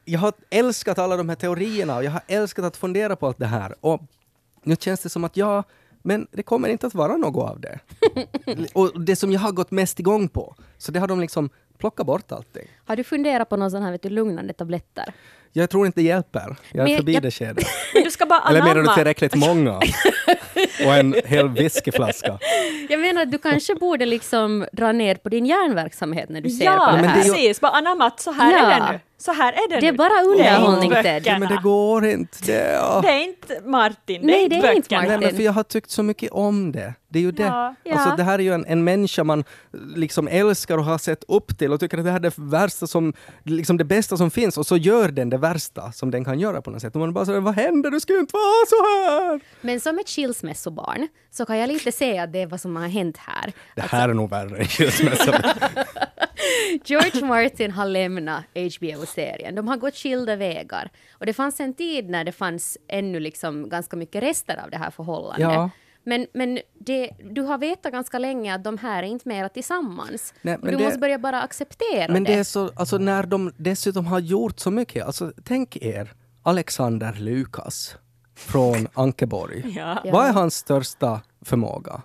Jag 0.05 0.19
har 0.19 0.33
älskat 0.49 0.99
alla 0.99 1.17
de 1.17 1.29
här 1.29 1.35
teorierna 1.35 1.95
och 1.95 2.03
jag 2.03 2.11
har 2.11 2.21
älskat 2.27 2.65
att 2.65 2.77
fundera 2.77 3.15
på 3.15 3.27
allt 3.27 3.39
det 3.39 3.45
här. 3.45 3.75
Och 3.81 4.01
nu 4.63 4.75
känns 4.79 4.99
det 4.99 5.09
som 5.09 5.23
att 5.23 5.37
ja, 5.37 5.63
men 6.01 6.27
det 6.31 6.43
kommer 6.43 6.69
inte 6.69 6.87
att 6.87 6.93
vara 6.93 7.17
något 7.17 7.49
av 7.49 7.59
det. 7.59 7.79
Och 8.73 9.01
det 9.01 9.15
som 9.15 9.31
jag 9.31 9.39
har 9.39 9.51
gått 9.51 9.71
mest 9.71 9.99
igång 9.99 10.27
på, 10.27 10.55
så 10.77 10.91
det 10.91 10.99
har 10.99 11.07
de 11.07 11.19
liksom 11.19 11.49
plockat 11.85 12.05
bort 12.05 12.31
allting. 12.31 12.67
Har 12.85 12.95
du 12.95 13.03
funderat 13.03 13.49
på 13.49 13.57
någon 13.57 13.71
sån 13.71 13.83
här 13.83 13.91
vet 13.91 14.01
du, 14.01 14.09
lugnande 14.09 14.53
tabletter? 14.53 15.13
Jag 15.53 15.69
tror 15.69 15.85
inte 15.85 15.99
det 15.99 16.03
hjälper. 16.05 16.55
Jag 16.71 16.83
är 16.85 16.89
Men 16.89 16.97
förbi 16.97 17.13
jag- 17.13 17.23
det 17.23 17.31
skedet. 17.31 17.65
Men 17.93 18.03
du 18.03 18.11
ska 18.11 18.25
bara 18.25 18.49
Eller 18.49 18.63
menar 18.63 18.81
du 18.83 18.87
tillräckligt 18.95 19.35
många? 19.35 19.79
Och 20.85 20.93
en 20.95 21.15
hel 21.25 21.49
whiskyflaska. 21.49 22.39
Jag 22.89 22.99
menar 22.99 23.21
att 23.21 23.31
du 23.31 23.37
kanske 23.37 23.75
borde 23.75 24.05
liksom 24.05 24.65
dra 24.71 24.91
ner 24.91 25.15
på 25.15 25.29
din 25.29 25.45
hjärnverksamhet 25.45 26.29
när 26.29 26.41
du 26.41 26.49
ser 26.49 26.65
Ja, 26.65 26.87
på 26.91 26.97
det 27.01 27.07
här. 27.07 27.23
ju- 27.23 27.31
precis. 27.31 27.61
Bara 27.61 27.71
anamma 27.71 28.05
att 28.05 28.19
så 28.19 28.31
här 28.31 28.51
Ja. 28.53 28.59
är 28.71 28.79
det 28.79 28.91
nu. 28.91 28.99
Så 29.17 29.31
här 29.33 29.53
är 29.53 29.69
det 29.69 29.79
Det 29.79 29.87
är 29.87 29.91
nu. 29.91 29.97
bara 29.97 30.21
underhållning, 30.21 30.89
Ted. 30.91 31.17
inte 31.17 31.29
Ja, 31.29 31.39
men 31.39 31.49
det 31.49 31.59
går 31.63 32.05
inte. 32.05 32.37
Det, 32.45 32.71
ja. 32.73 32.99
Det 33.03 33.09
är 33.09 33.23
inte 33.23 33.61
Martin, 33.65 34.21
det 34.21 34.27
Nej, 34.27 34.35
är 34.39 34.43
inte 34.43 34.55
det 34.61 34.67
är 34.67 34.73
inte. 34.75 34.95
Martin. 34.95 35.09
Nej, 35.09 35.19
men 35.19 35.35
för 35.35 35.43
jag 35.43 35.51
har 35.51 35.63
tyckt 35.63 35.89
så 35.91 36.03
mycket 36.03 36.31
om 36.31 36.71
det. 36.71 36.93
Det 37.09 37.19
är 37.19 37.23
ju 37.23 37.31
det. 37.31 37.43
Ja. 37.43 37.75
Alltså, 37.91 38.09
Ja. 38.09 38.15
det 38.17 38.23
här 38.23 38.39
är 38.39 38.43
ju 38.43 38.53
en, 38.53 38.65
en 38.65 38.83
människa 38.83 39.23
man 39.23 39.43
liksom 39.95 40.27
älskar 40.27 40.77
och 40.77 40.83
har 40.85 40.97
sett 40.97 41.23
upp 41.27 41.57
till 41.57 41.71
och 41.73 41.79
tycker 41.79 41.97
att 41.97 42.03
det 42.03 42.09
här 42.11 42.17
är 42.19 42.21
det 42.23 42.33
värsta 42.37 42.87
som, 42.87 43.13
liksom 43.43 43.77
det 43.77 43.83
bästa 43.83 44.17
som 44.17 44.31
finns 44.31 44.57
och 44.57 44.67
så 44.67 44.77
gör 44.77 45.07
den 45.09 45.29
det 45.29 45.37
värsta 45.37 45.91
som 45.91 46.11
den 46.11 46.25
kan 46.25 46.39
göra 46.39 46.61
på 46.61 46.71
något 46.71 46.81
sätt. 46.81 46.95
Och 46.95 46.99
man 47.01 47.13
bara 47.13 47.25
så 47.25 47.39
vad 47.39 47.55
händer? 47.55 47.91
Du 47.91 47.99
ska 47.99 48.13
ju 48.13 48.19
inte 48.19 48.33
vara 48.33 48.65
så 48.69 48.75
här! 48.75 49.39
Men 49.61 49.79
som 49.79 49.99
ett 49.99 50.09
skilsmässobarn 50.65 51.07
så 51.31 51.45
kan 51.45 51.57
jag 51.57 51.67
lite 51.67 51.91
se 51.91 52.17
att 52.19 52.33
det 52.33 52.41
är 52.41 52.47
vad 52.47 52.61
som 52.61 52.75
har 52.75 52.87
hänt 52.87 53.17
här. 53.17 53.53
Det 53.75 53.81
här 53.81 54.09
är 54.09 54.13
nog 54.13 54.29
värre 54.29 54.57
än 54.57 54.65
skilsmässa. 54.65 55.43
George 56.85 57.25
Martin 57.25 57.71
har 57.71 57.85
lämnat 57.85 58.43
HBO-serien. 58.53 59.55
De 59.55 59.67
har 59.67 59.77
gått 59.77 59.95
skilda 59.95 60.35
vägar. 60.35 60.89
Och 61.13 61.25
det 61.25 61.33
fanns 61.33 61.59
en 61.59 61.73
tid 61.73 62.09
när 62.09 62.23
det 62.23 62.31
fanns 62.31 62.77
ännu 62.87 63.19
liksom 63.19 63.69
ganska 63.69 63.97
mycket 63.97 64.23
rester 64.23 64.57
av 64.63 64.69
det 64.69 64.77
här 64.77 64.91
förhållandet. 64.91 65.39
Ja. 65.53 65.69
Men, 66.07 66.27
men 66.33 66.59
det, 66.73 67.09
du 67.23 67.41
har 67.41 67.57
vetat 67.57 67.91
ganska 67.91 68.19
länge 68.19 68.55
att 68.55 68.63
de 68.63 68.77
här 68.77 69.03
är 69.03 69.07
inte 69.07 69.27
mera 69.29 69.49
tillsammans. 69.49 70.33
Nej, 70.41 70.55
och 70.55 70.63
men 70.63 70.71
du 70.71 70.77
det- 70.77 70.83
måste 70.83 70.99
börja 70.99 71.17
bara 71.19 71.41
acceptera 71.41 72.13
Men 72.13 72.23
det. 72.23 72.33
det 72.33 72.39
är 72.39 72.43
så, 72.43 72.71
alltså 72.75 72.97
när 72.97 73.23
de 73.23 73.53
dessutom 73.57 74.05
har 74.05 74.19
gjort 74.19 74.59
så 74.59 74.71
mycket, 74.71 75.05
alltså 75.05 75.33
tänk 75.43 75.75
er 75.77 76.13
Alexander 76.43 77.13
Lukas 77.13 77.95
från 78.35 78.87
Ankeborg. 78.93 79.73
Ja. 79.77 80.01
Vad 80.11 80.25
är 80.25 80.33
hans 80.33 80.55
största 80.55 81.21
förmåga? 81.41 82.01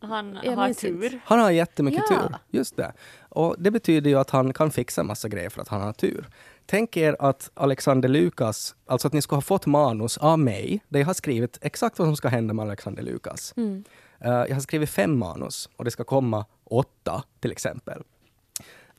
han 0.00 0.38
Jag 0.44 0.56
har 0.56 0.64
minns 0.66 0.84
inte. 0.84 1.08
tur. 1.08 1.20
Han 1.24 1.38
har 1.38 1.50
jättemycket 1.50 2.02
Ja. 2.10 2.16
tur. 2.16 2.36
Just 2.50 2.76
det. 2.76 2.92
Och 3.28 3.56
det 3.58 3.70
betyder 3.70 4.10
ju 4.10 4.18
att 4.18 4.30
han 4.30 4.52
kan 4.52 4.70
fixa 4.70 5.02
massa 5.02 5.28
grejer 5.28 5.50
för 5.50 5.62
att 5.62 5.68
han 5.68 5.80
har 5.80 5.92
tur. 5.92 6.28
Tänk 6.66 6.96
er 6.96 7.16
att 7.18 7.50
Alexander 7.54 8.08
Lukas, 8.08 8.74
alltså 8.86 9.06
att 9.08 9.12
ni 9.14 9.22
ska 9.22 9.34
ha 9.36 9.40
fått 9.40 9.66
manus 9.66 10.18
av 10.18 10.38
mig, 10.38 10.80
där 10.88 11.00
jag 11.00 11.06
har 11.06 11.14
skrivit 11.14 11.58
exakt 11.60 11.98
vad 11.98 12.08
som 12.08 12.16
ska 12.16 12.28
hända 12.28 12.54
med 12.54 12.62
Alexander 12.62 13.02
Lukas. 13.02 13.54
Mm. 13.56 13.84
Eh, 14.20 14.30
jag 14.30 14.54
har 14.54 14.60
skrivit 14.60 14.90
fem 14.90 15.18
manus 15.18 15.68
och 15.76 15.84
det 15.84 15.90
ska 15.90 16.04
komma 16.04 16.44
åtta 16.64 17.22
till 17.40 17.52
exempel. 17.52 18.02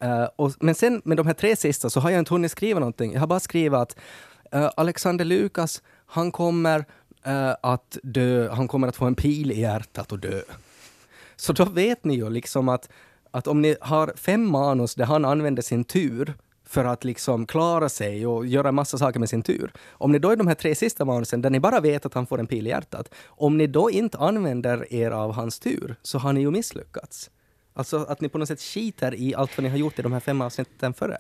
Eh, 0.02 0.24
och, 0.36 0.52
men 0.60 0.76
sen 0.76 1.02
med 1.06 1.18
de 1.18 1.28
här 1.28 1.34
tre 1.34 1.56
sista 1.56 1.90
så 1.90 2.00
har 2.00 2.10
jag 2.10 2.20
inte 2.20 2.34
hunnit 2.34 2.52
skriva 2.52 2.80
någonting. 2.80 3.14
Jag 3.14 3.20
har 3.20 3.28
bara 3.28 3.40
skrivit 3.40 3.74
att 3.78 3.96
eh, 4.52 4.70
Alexander 4.78 5.26
Lukas, 5.26 5.82
han 6.10 6.32
kommer 6.32 6.86
eh, 7.24 7.56
att 7.62 7.98
dö, 8.04 8.50
han 8.50 8.68
kommer 8.68 8.88
att 8.88 8.96
få 8.96 9.06
en 9.06 9.16
pil 9.16 9.52
i 9.52 9.62
hjärtat 9.62 10.12
och 10.12 10.20
dö. 10.20 10.42
Så 11.36 11.54
då 11.54 11.66
vet 11.66 12.04
ni 12.04 12.16
ju 12.16 12.30
liksom 12.30 12.70
att, 12.70 12.90
att 13.32 13.48
om 13.48 13.62
ni 13.62 13.76
har 13.82 14.14
fem 14.16 14.52
manus 14.52 14.96
där 14.96 15.06
han 15.06 15.26
använder 15.26 15.62
sin 15.62 15.84
tur 15.84 16.34
för 16.66 16.86
att 16.86 17.04
liksom 17.04 17.46
klara 17.46 17.90
sig 17.90 18.28
och 18.28 18.46
göra 18.46 18.70
en 18.70 18.76
massa 18.76 18.98
saker 18.98 19.20
med 19.20 19.30
sin 19.30 19.42
tur. 19.42 19.72
Om 19.90 20.12
ni 20.12 20.20
då 20.20 20.34
i 20.34 20.36
de 20.36 20.48
här 20.48 20.56
tre 20.56 20.76
sista 20.76 21.06
manusen 21.06 21.42
där 21.42 21.50
ni 21.50 21.60
bara 21.60 21.80
vet 21.80 22.06
att 22.06 22.14
han 22.14 22.28
får 22.28 22.40
en 22.40 22.48
pil 22.48 22.68
i 22.68 22.70
hjärtat, 22.70 23.14
om 23.26 23.58
ni 23.58 23.68
då 23.68 23.92
inte 23.92 24.18
använder 24.18 24.94
er 24.94 25.12
av 25.12 25.32
hans 25.32 25.60
tur 25.60 25.96
så 26.02 26.18
har 26.18 26.34
ni 26.34 26.42
ju 26.42 26.52
misslyckats. 26.52 27.30
Alltså 27.74 27.98
att 27.98 28.22
ni 28.22 28.30
på 28.30 28.38
något 28.38 28.48
sätt 28.48 28.62
skiter 28.62 29.16
i 29.16 29.36
allt 29.36 29.58
vad 29.58 29.64
ni 29.64 29.70
har 29.70 29.78
gjort 29.78 30.00
i 30.00 30.02
de 30.02 30.14
här 30.14 30.20
fem 30.20 30.42
avsnitten 30.42 30.94
före. 30.94 31.18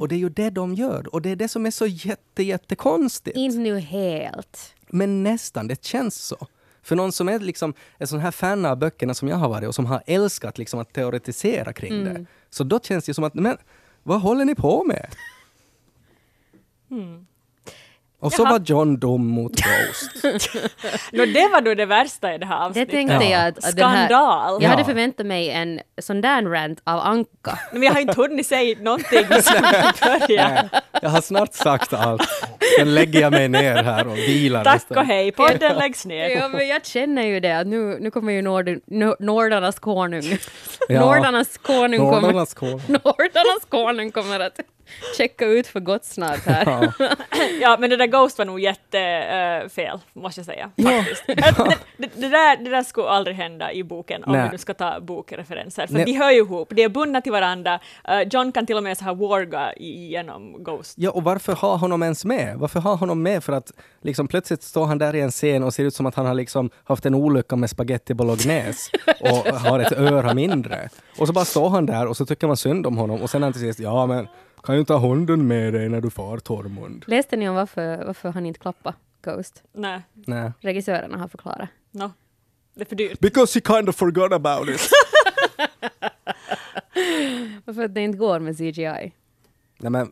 Och 0.00 0.08
det 0.08 0.14
är 0.14 0.18
ju 0.18 0.28
det 0.28 0.50
de 0.50 0.74
gör. 0.74 1.14
Och 1.14 1.22
det 1.22 1.30
är 1.30 1.36
det 1.36 1.48
som 1.48 1.66
är 1.66 1.70
så 1.70 1.86
jätte, 1.86 2.42
jättekonstigt. 2.42 3.36
Inte 3.36 3.58
nu 3.58 3.78
helt. 3.78 4.74
Men 4.88 5.22
nästan, 5.22 5.68
det 5.68 5.84
känns 5.84 6.14
så. 6.16 6.46
För 6.82 6.96
någon 6.96 7.12
som 7.12 7.28
är 7.28 7.38
liksom 7.38 7.74
en 7.98 8.06
sån 8.06 8.18
här 8.20 8.30
fan 8.30 8.64
av 8.66 8.76
böckerna 8.76 9.14
som 9.14 9.28
jag 9.28 9.36
har 9.36 9.48
varit 9.48 9.68
och 9.68 9.74
som 9.74 9.86
har 9.86 10.02
älskat 10.06 10.58
liksom 10.58 10.80
att 10.80 10.92
teoretisera 10.92 11.72
kring 11.72 12.04
det. 12.04 12.26
Så 12.50 12.64
då 12.64 12.80
känns 12.80 13.04
det 13.04 13.14
som 13.14 13.24
att, 13.24 13.34
men 13.34 13.56
vad 14.02 14.20
håller 14.20 14.44
ni 14.44 14.54
på 14.54 14.84
med? 14.84 15.14
Och 18.24 18.32
så 18.32 18.42
Jaha. 18.42 18.50
var 18.52 18.58
John 18.64 18.96
dum 18.98 19.26
mot 19.26 19.52
Ghost. 19.52 20.24
Nå, 21.12 21.24
det 21.24 21.48
var 21.52 21.60
då 21.60 21.74
det 21.74 21.86
värsta 21.86 22.34
i 22.34 22.38
det 22.38 22.46
här 22.46 22.58
Det 22.58 22.64
avsnittet. 22.64 22.90
tänkte 22.90 23.14
Ja. 23.14 23.22
jag 23.30 23.48
att, 23.48 23.64
att 23.64 23.76
den 23.76 23.88
här, 23.90 24.06
Skandal! 24.08 24.62
Jag 24.62 24.70
hade 24.70 24.84
förväntat 24.84 25.26
mig 25.26 25.50
en 25.50 25.80
sån 26.02 26.20
där 26.20 26.42
rant 26.42 26.80
av 26.84 27.00
Anka. 27.00 27.58
Men 27.72 27.82
jag 27.82 27.92
har 27.92 28.00
inte 28.00 28.20
hunnit 28.20 28.46
säga 28.46 28.76
någonting. 28.80 29.26
Nej, 30.28 30.68
jag 31.02 31.10
har 31.10 31.20
snart 31.20 31.54
sagt 31.54 31.92
allt. 31.92 32.22
Sen 32.78 32.94
lägger 32.94 33.20
jag 33.20 33.32
mig 33.32 33.48
ner 33.48 33.82
här 33.82 34.06
och 34.06 34.16
vilar 34.16 34.64
Tack 34.64 34.74
resten. 34.74 34.98
och 34.98 35.04
hej, 35.04 35.32
podden 35.32 35.76
läggs 35.76 36.06
ner. 36.06 36.28
Ja, 36.28 36.48
men 36.48 36.68
jag 36.68 36.86
känner 36.86 37.22
ju 37.22 37.40
det 37.40 37.52
att 37.58 37.66
nu, 37.66 37.98
nu 38.00 38.10
kommer 38.10 38.32
ju 38.32 38.42
nord, 38.42 38.68
nor- 38.68 39.16
nordarnas 39.18 39.78
konung. 39.78 40.38
Ja. 40.88 41.00
Nordarnas 41.00 41.58
konung 41.58 41.98
kommer, 42.00 42.20
Nordarnas 42.20 42.54
kol. 42.54 42.80
nordarnas 42.88 43.64
konung 43.68 44.10
kommer 44.12 44.40
att 44.40 44.60
checka 45.16 45.46
ut 45.46 45.66
för 45.66 45.80
gott 45.80 46.04
snart 46.04 46.46
här. 46.46 46.92
Ja. 46.98 47.06
Ja, 47.60 47.76
men 47.80 47.90
det 47.90 47.96
där 47.96 48.06
Ghost 48.06 48.38
var 48.38 48.44
nog 48.44 48.60
jättefel, 48.60 49.70
fel, 49.70 49.98
måste 50.12 50.38
jag 50.40 50.46
säga. 50.46 50.70
Faktiskt. 50.82 51.26
det, 51.26 51.34
det, 51.96 52.10
det, 52.14 52.28
där, 52.28 52.64
det 52.64 52.70
där 52.70 52.82
skulle 52.82 53.08
aldrig 53.08 53.36
hända 53.36 53.72
i 53.72 53.84
boken, 53.84 54.24
om 54.24 54.32
Nej. 54.32 54.42
vi 54.44 54.48
nu 54.52 54.58
ska 54.58 54.74
ta 54.74 55.00
bokreferenser, 55.00 55.86
för 55.86 55.94
Nej. 55.94 56.04
de 56.04 56.12
hör 56.12 56.30
ju 56.30 56.38
ihop, 56.38 56.68
de 56.74 56.82
är 56.82 56.88
bundna 56.88 57.20
till 57.20 57.32
varandra. 57.32 57.80
Eh, 58.08 58.20
John 58.20 58.52
kan 58.52 58.66
till 58.66 58.76
och 58.76 58.82
med 58.82 58.98
så 58.98 59.04
här 59.04 59.14
warga 59.14 59.72
igenom 59.72 60.64
Ghost. 60.64 60.94
Ja, 60.96 61.10
och 61.10 61.22
varför 61.24 61.52
ha 61.52 61.76
honom 61.76 62.02
ens 62.02 62.24
med? 62.24 62.56
Varför 62.58 62.80
ha 62.80 62.94
honom 62.94 63.22
med? 63.22 63.44
För 63.44 63.52
att 63.52 63.72
liksom 64.02 64.28
plötsligt 64.28 64.62
står 64.62 64.86
han 64.86 64.98
där 64.98 65.14
i 65.14 65.20
en 65.20 65.30
scen 65.30 65.62
och 65.62 65.74
ser 65.74 65.84
ut 65.84 65.94
som 65.94 66.06
att 66.06 66.14
han 66.14 66.26
har 66.26 66.34
liksom 66.34 66.70
haft 66.84 67.06
en 67.06 67.14
olycka 67.14 67.56
med 67.56 67.70
spaghetti 67.70 68.14
bolognese 68.14 68.90
och 69.20 69.58
har 69.58 69.80
ett 69.80 69.92
öra 69.92 70.34
mindre. 70.34 70.88
Och 71.18 71.26
så 71.26 71.32
bara 71.32 71.44
står 71.44 71.68
han 71.70 71.86
där 71.86 72.06
och 72.06 72.16
så 72.16 72.26
tycker 72.26 72.46
man 72.46 72.56
synd 72.56 72.86
om 72.86 72.96
honom 72.96 73.22
och 73.22 73.30
sen 73.30 73.42
han 73.42 73.52
till 73.52 73.60
sist, 73.60 73.80
ja 73.80 74.06
men 74.06 74.28
kan 74.64 74.76
ju 74.76 74.84
ha 74.88 74.98
hunden 74.98 75.46
med 75.46 75.72
dig 75.72 75.88
när 75.88 76.00
du 76.00 76.10
far 76.10 76.38
Tormund. 76.38 77.04
Läste 77.06 77.36
ni 77.36 77.48
om 77.48 77.54
varför, 77.54 78.04
varför 78.04 78.28
han 78.28 78.46
inte 78.46 78.60
klappade 78.60 78.96
Ghost? 79.22 79.62
Nej, 79.72 80.02
Nej. 80.12 80.52
Regissörerna 80.60 81.18
har 81.18 81.28
förklarat. 81.28 81.68
no. 81.90 82.10
det 82.74 82.80
är 82.80 82.84
för 82.84 82.96
dyrt. 82.96 83.20
Because 83.20 83.58
he 83.58 83.74
kind 83.74 83.88
of 83.88 83.96
forgot 83.96 84.32
about 84.32 84.68
it. 84.68 84.80
Varför 87.64 87.84
att 87.84 87.94
det 87.94 88.00
inte 88.00 88.18
går 88.18 88.40
med 88.40 88.56
CGI. 88.58 89.12
Nej 89.78 89.90
men, 89.90 90.10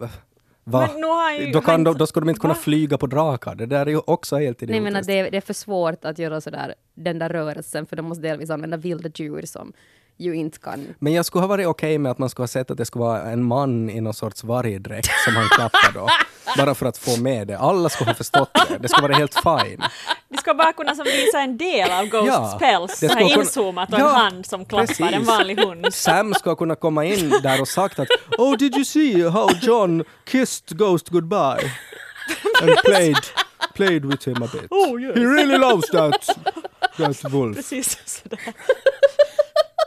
va? 0.64 0.88
Men 0.92 1.00
nu 1.00 1.06
har 1.06 1.22
han 1.32 1.36
ju- 1.46 1.52
Då, 1.52 1.60
kan 1.60 1.70
han- 1.72 1.84
de, 1.84 1.98
då 1.98 2.06
skulle 2.06 2.24
de 2.26 2.30
inte 2.30 2.40
kunna 2.40 2.54
Va? 2.54 2.60
flyga 2.60 2.98
på 2.98 3.06
drakar. 3.06 3.54
Det 3.54 3.66
där 3.66 3.86
är 3.86 3.90
ju 3.90 4.00
också 4.06 4.36
helt 4.36 4.60
Nej 4.60 4.64
idiotiskt. 4.70 4.84
men 4.84 4.96
att 5.00 5.06
det, 5.06 5.12
är- 5.18 5.30
det 5.30 5.36
är 5.36 5.40
för 5.40 5.54
svårt 5.54 6.04
att 6.04 6.18
göra 6.18 6.40
sådär, 6.40 6.74
den 6.94 7.18
där 7.18 7.28
rörelsen, 7.28 7.86
för 7.86 7.96
de 7.96 8.02
måste 8.06 8.22
delvis 8.22 8.50
använda 8.50 8.76
vilda 8.76 9.10
djur 9.14 9.42
som 9.46 9.72
ju 10.18 10.34
inte 10.36 10.58
kan. 10.58 10.94
Men 10.98 11.12
jag 11.12 11.24
skulle 11.26 11.42
ha 11.42 11.46
varit 11.46 11.66
okej 11.66 11.98
med 11.98 12.12
att 12.12 12.18
man 12.18 12.30
skulle 12.30 12.42
ha 12.42 12.48
sett 12.48 12.70
att 12.70 12.76
det 12.76 12.84
skulle 12.84 13.04
vara 13.04 13.22
en 13.22 13.42
man 13.44 13.90
i 13.90 14.00
någon 14.00 14.14
sorts 14.14 14.44
vargdräkt 14.44 15.10
som 15.24 15.36
han 15.36 15.48
klappar 15.48 15.92
då. 15.94 16.08
Bara 16.58 16.74
för 16.74 16.86
att 16.86 16.98
få 16.98 17.16
med 17.16 17.46
det. 17.46 17.58
Alla 17.58 17.88
skulle 17.88 18.10
ha 18.10 18.14
förstått 18.14 18.50
det. 18.68 18.78
Det 18.78 18.88
skulle 18.88 19.08
vara 19.08 19.16
helt 19.18 19.34
fine. 19.34 19.82
De 20.28 20.38
ska 20.38 20.54
bara 20.54 20.72
kunna 20.72 20.94
som 20.94 21.04
visa 21.04 21.40
en 21.40 21.56
del 21.58 21.90
av 21.90 22.06
Ghosts 22.06 22.26
Ja, 22.26 22.56
päls, 22.60 23.00
det 23.00 23.08
så 23.08 23.12
skulle 23.12 23.24
här 23.24 23.30
kunna- 23.34 23.42
inzoomat 23.44 23.92
och 23.92 23.98
Ja, 24.00 24.08
en 24.08 24.14
hand 24.14 24.46
som 24.46 24.64
klappar 24.64 24.86
precis. 24.86 25.06
en 25.12 25.24
vanlig 25.24 25.58
hund. 25.60 25.86
Sam 25.94 26.34
ska 26.34 26.54
kunna 26.56 26.74
komma 26.74 27.04
in 27.04 27.30
där 27.42 27.60
och 27.60 27.68
sagt 27.68 27.98
att 27.98 28.08
Oh 28.38 28.56
did 28.56 28.74
you 28.74 28.84
see 28.84 29.28
how 29.28 29.50
John 29.62 30.04
kissed 30.24 30.78
Ghost 30.78 31.08
goodbye? 31.08 31.70
And 32.62 32.76
played, 32.84 33.16
played 33.74 34.04
with 34.04 34.28
him 34.28 34.42
a 34.42 34.48
bit. 34.52 34.66
Oh, 34.70 35.00
yes. 35.02 35.16
He 35.16 35.24
really 35.24 35.58
loves 35.58 35.88
that, 35.90 36.26
that 36.96 37.32
wolf. 37.32 37.56
Precis 37.56 37.98
sådär. 38.06 38.38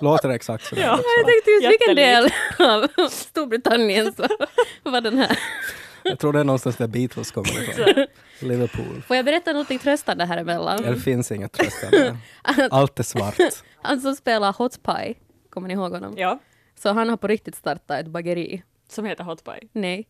Låter 0.02 0.30
exakt 0.30 0.66
sådär 0.66 0.82
Ja. 0.82 0.94
också. 0.94 1.06
Jag 1.18 1.26
tänkte 1.28 1.52
just 1.52 1.68
vilken 1.72 1.96
del 1.96 2.30
av 2.60 3.10
Storbritannien 3.10 4.14
så 4.14 4.28
var 4.84 5.02
den 5.02 5.18
här. 5.18 5.40
Jag 6.04 6.20
tror 6.20 6.34
det 6.34 6.40
är 6.40 6.44
någonstans 6.44 6.76
där 6.78 6.88
Beatles 6.88 7.32
kommer 7.32 7.70
ifrån. 7.70 8.06
Liverpool. 8.40 9.02
Får 9.08 9.16
jag 9.16 9.26
berätta 9.26 9.54
något 9.54 9.82
tröstande 9.82 10.26
här 10.26 10.38
emellan? 10.38 10.82
Det 10.82 10.96
finns 11.00 11.32
inget 11.32 11.52
tröstande. 11.52 12.18
Allt 12.72 13.00
är 13.00 13.04
svart. 13.04 13.36
Han 13.82 14.02
som 14.02 14.16
spelar 14.16 14.54
Hot 14.54 14.84
Pie, 14.84 15.14
kommer 15.50 15.68
ni 15.68 15.74
ihåg 15.74 15.92
honom? 15.92 16.14
Ja, 16.18 16.40
Så 16.80 16.90
han 16.94 17.10
har 17.10 17.18
på 17.18 17.28
riktigt 17.28 17.56
startat 17.56 18.00
ett 18.00 18.08
bageri. 18.08 18.64
som 18.90 19.06
heter 19.06 19.24
Hot 19.24 19.44
Pie. 19.44 19.60
Nej. 19.72 20.08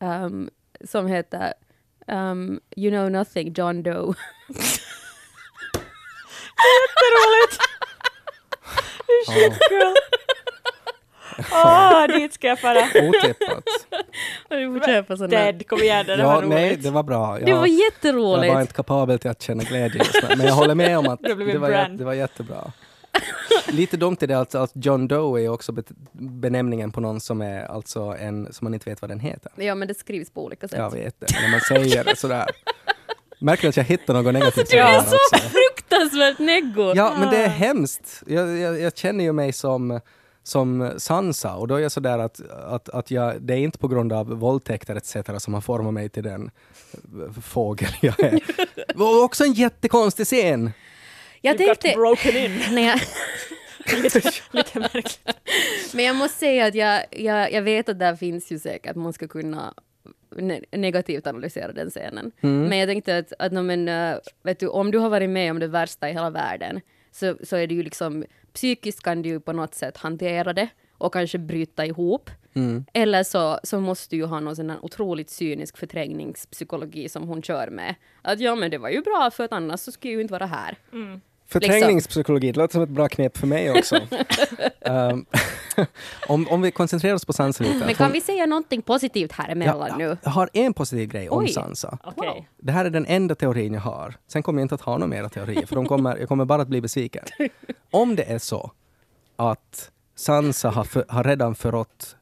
Um, 0.00 0.50
som 0.84 1.06
heter 1.06 1.52
um, 2.06 2.60
You 2.76 2.90
know 2.90 3.10
nothing, 3.10 3.52
John 3.56 3.82
Doe. 3.82 4.14
Jätteroligt! 6.58 7.58
Ja, 9.26 9.94
Åh, 11.52 12.06
dit 12.18 12.34
ska 12.34 12.46
jag 12.46 12.58
fara. 12.60 12.78
otippat. 13.08 13.64
du. 15.18 15.28
Ted, 15.28 15.68
kom 15.68 15.78
igen, 15.78 16.06
det 16.06 16.16
Ja, 16.16 16.26
var 16.26 16.42
nej, 16.42 16.68
roligt. 16.68 16.82
det 16.82 16.90
var 16.90 17.02
bra. 17.02 17.38
Det 17.38 17.50
Jag, 17.50 17.56
var 17.56 17.66
jag 17.66 17.76
jätteroligt. 17.84 18.54
var 18.54 18.60
inte 18.60 18.72
kapabel 18.74 19.18
till 19.18 19.30
att 19.30 19.42
känna 19.42 19.62
glädje 19.64 19.98
just 19.98 20.14
nu. 20.28 20.36
Men 20.36 20.46
jag 20.46 20.54
håller 20.54 20.74
med 20.74 20.98
om 20.98 21.08
att 21.08 21.20
Det 21.22 21.34
det 21.34 21.58
var, 21.58 21.70
jät- 21.70 21.96
det 21.98 22.04
var 22.04 22.14
jättebra. 22.14 22.72
lite 23.68 23.96
dumt 23.96 24.16
är 24.20 24.26
det 24.26 24.38
alltså 24.38 24.58
att 24.58 24.70
John 24.74 25.08
Doe 25.08 25.40
är 25.44 25.48
också 25.48 25.72
benämningen 26.12 26.92
på 26.92 27.00
någon 27.00 27.20
som 27.20 27.40
är 27.40 27.64
alltså 27.64 28.00
en 28.20 28.52
som 28.52 28.64
man 28.64 28.74
inte 28.74 28.90
vet 28.90 29.02
vad 29.02 29.10
den 29.10 29.20
heter. 29.20 29.52
Ja, 29.56 29.74
men 29.74 29.88
det 29.88 29.94
skrivs 29.94 30.30
på 30.30 30.44
olika 30.44 30.68
sätt. 30.68 30.78
Jag 30.78 30.90
vet 30.90 31.20
det, 31.20 31.26
när 31.42 31.50
man 31.50 31.60
säger 31.60 32.04
det 32.04 32.16
sådär. 32.16 32.46
Märker 33.38 33.68
att 33.68 33.76
jag 33.76 33.84
hittar 33.84 34.14
något 34.14 34.34
negativt. 34.34 34.70
Du 34.70 34.76
i 34.76 34.80
är 34.80 35.00
så 35.02 35.16
också. 35.16 35.48
fruktansvärt 35.48 36.38
neggo! 36.38 36.92
Ja, 36.94 37.16
men 37.18 37.30
det 37.30 37.36
är 37.36 37.48
hemskt. 37.48 38.22
Jag, 38.26 38.58
jag, 38.58 38.80
jag 38.80 38.96
känner 38.96 39.24
ju 39.24 39.32
mig 39.32 39.52
som, 39.52 40.00
som 40.42 40.92
Sansa 40.96 41.54
och 41.54 41.68
då 41.68 41.74
är 41.74 41.78
jag 41.78 41.92
sådär 41.92 42.18
att, 42.18 42.40
att, 42.50 42.88
att 42.88 43.10
jag, 43.10 43.42
det 43.42 43.54
är 43.54 43.58
inte 43.58 43.78
på 43.78 43.88
grund 43.88 44.12
av 44.12 44.26
våldtäkter 44.26 44.96
etc. 44.96 45.16
som 45.38 45.54
har 45.54 45.60
format 45.60 45.94
mig 45.94 46.08
till 46.08 46.22
den 46.22 46.50
eh, 46.92 47.40
fågel 47.42 47.90
jag 48.00 48.20
är. 48.20 48.40
Och 48.96 49.22
också 49.22 49.44
en 49.44 49.52
jättekonstig 49.52 50.26
scen. 50.26 50.70
Jag 51.40 51.60
You 51.60 51.68
got 51.68 51.80
tänkte... 51.80 51.98
broken 51.98 52.36
in. 52.36 52.60
Jag, 53.90 54.02
lite, 54.02 54.30
lite 54.50 54.80
märkligt. 54.80 55.20
men 55.94 56.04
jag 56.04 56.16
måste 56.16 56.38
säga 56.38 56.66
att 56.66 56.74
jag, 56.74 57.04
jag, 57.10 57.52
jag 57.52 57.62
vet 57.62 57.88
att 57.88 57.98
där 57.98 58.16
finns 58.16 58.52
ju 58.52 58.58
säkert, 58.58 58.96
man 58.96 59.12
ska 59.12 59.28
kunna 59.28 59.74
ne 60.36 60.60
negativt 60.72 61.26
analysera 61.26 61.72
den 61.72 61.90
scenen. 61.90 62.32
Men 62.68 62.78
jag 62.78 62.88
tänkte 62.88 63.18
att, 63.18 63.32
att 63.38 63.52
no, 63.52 63.62
men, 63.62 63.88
äh, 63.88 64.16
vet 64.42 64.60
du, 64.60 64.66
om 64.68 64.90
du 64.90 64.98
har 64.98 65.10
varit 65.10 65.30
med 65.30 65.50
om 65.50 65.58
det 65.58 65.66
värsta 65.68 66.08
i 66.08 66.12
hela 66.12 66.30
världen 66.30 66.80
så, 67.10 67.36
så 67.42 67.56
är 67.56 67.66
det 67.66 67.74
ju 67.74 67.82
liksom 67.82 68.24
psykiskt 68.52 69.02
kan 69.02 69.22
du 69.22 69.28
ju 69.28 69.40
på 69.40 69.52
något 69.52 69.74
sätt 69.74 69.96
hantera 69.96 70.52
det 70.52 70.68
och 70.98 71.12
kanske 71.12 71.38
bryta 71.38 71.86
ihop. 71.86 72.30
Eller 72.92 73.22
så, 73.22 73.58
så 73.62 73.80
måste 73.80 74.16
du 74.16 74.16
ju 74.16 74.24
ha 74.24 74.40
någon 74.40 74.56
sån 74.56 74.70
här 74.70 74.84
otroligt 74.84 75.30
cynisk 75.30 75.78
förträngningspsykologi 75.78 77.08
som 77.08 77.28
hon 77.28 77.42
kör 77.42 77.70
med. 77.70 77.94
Att 78.22 78.40
ja 78.40 78.54
men 78.54 78.70
det 78.70 78.78
var 78.78 78.88
ju 78.88 79.02
bra 79.02 79.30
för 79.32 79.44
att 79.44 79.52
annars 79.52 79.80
så 79.80 79.92
skulle 79.92 80.12
jag 80.12 80.16
ju 80.16 80.22
inte 80.22 80.32
vara 80.32 80.46
här. 80.46 80.76
Förträngningspsykologi, 81.48 82.52
det 82.52 82.58
låter 82.60 82.72
som 82.72 82.82
ett 82.82 82.88
bra 82.88 83.08
knep 83.08 83.36
för 83.36 83.46
mig 83.46 83.70
också. 83.70 83.96
um, 84.80 85.26
om, 86.28 86.48
om 86.48 86.62
vi 86.62 86.70
koncentrerar 86.70 87.14
oss 87.14 87.24
på 87.24 87.32
Sansa 87.32 87.64
lite. 87.64 87.86
Men 87.86 87.94
kan 87.94 88.06
hon- 88.06 88.12
vi 88.12 88.20
säga 88.20 88.46
någonting 88.46 88.82
positivt 88.82 89.32
här 89.32 89.48
emellan 89.48 89.98
nu? 89.98 90.16
Jag 90.22 90.30
har 90.30 90.50
en 90.52 90.74
positiv 90.74 91.08
grej 91.08 91.28
om 91.28 91.38
Oj. 91.38 91.48
Sansa. 91.48 91.98
Okej. 92.04 92.48
Det 92.56 92.72
här 92.72 92.84
är 92.84 92.90
den 92.90 93.06
enda 93.06 93.34
teorin 93.34 93.74
jag 93.74 93.80
har. 93.80 94.14
Sen 94.26 94.42
kommer 94.42 94.60
jag 94.60 94.64
inte 94.64 94.74
att 94.74 94.80
ha 94.80 94.92
några 94.92 95.06
mera 95.06 95.28
teorier, 95.28 95.66
för 95.66 95.74
de 95.74 95.86
kommer, 95.86 96.16
jag 96.16 96.28
kommer 96.28 96.44
bara 96.44 96.62
att 96.62 96.68
bli 96.68 96.80
besviken. 96.80 97.24
Om 97.90 98.16
det 98.16 98.22
är 98.24 98.38
så 98.38 98.72
att 99.36 99.90
Sansa 100.16 100.70
har, 100.70 100.84
för, 100.84 101.04
har 101.08 101.24
redan 101.24 101.54
förrått 101.54 102.16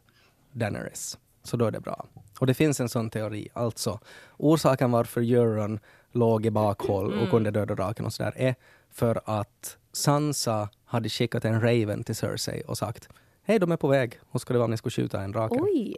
Daenerys, 0.53 1.19
så 1.43 1.57
då 1.57 1.65
är 1.67 1.71
det 1.71 1.81
bra. 1.81 2.07
Och 2.41 2.47
det 2.47 2.55
finns 2.55 2.81
en 2.81 2.89
sån 2.89 3.11
teori, 3.11 3.49
alltså 3.53 4.01
orsaken 4.37 4.91
varför 4.91 5.21
Euron 5.21 5.79
låg 6.13 6.47
i 6.47 6.51
bakhåll 6.51 7.19
och 7.23 7.31
kunde 7.31 7.51
döda 7.51 7.75
draken 7.75 8.07
och 8.07 8.13
sådär 8.13 8.33
är 8.37 8.55
för 8.97 9.21
att 9.25 9.77
Sansa 9.93 10.69
hade 10.85 11.09
skickat 11.09 11.45
en 11.45 11.61
Raven 11.61 12.05
till 12.05 12.17
Cersei 12.17 12.63
och 12.67 12.79
sagt 12.79 13.09
Hej, 13.45 13.59
de 13.59 13.73
är 13.73 13.77
på 13.77 13.89
väg. 13.89 14.21
Hon 14.31 14.41
skulle 14.41 14.59
vara 14.59 14.65
om 14.65 14.71
ni 14.71 14.77
skulle 14.77 14.91
skjuta 14.93 15.21
en 15.21 15.33
drake. 15.33 15.55
Oj! 15.61 15.97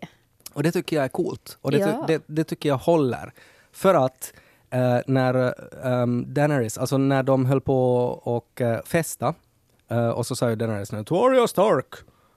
Och 0.52 0.62
det 0.62 0.72
tycker 0.72 0.96
jag 0.96 1.04
är 1.04 1.08
coolt. 1.08 1.58
Och 1.60 1.70
det, 1.70 1.78
Ja. 1.78 2.04
det, 2.08 2.22
det 2.26 2.44
tycker 2.44 2.68
jag 2.68 2.76
håller. 2.76 3.32
För 3.72 3.94
att 3.94 4.32
eh, 4.70 4.98
när 5.06 5.54
um, 5.86 6.34
Daenerys, 6.34 6.78
alltså 6.78 6.98
när 6.98 7.22
de 7.22 7.46
höll 7.46 7.60
på 7.60 8.04
och 8.08 8.60
uh, 8.60 8.78
festa 8.84 9.34
eh, 9.88 10.08
och 10.08 10.26
så 10.26 10.36
sa 10.36 10.50
ju 10.50 10.56
Daenerys 10.56 10.92
nu 10.92 11.04
to 11.04 11.26
Arya 11.26 11.46
Stark, 11.48 11.94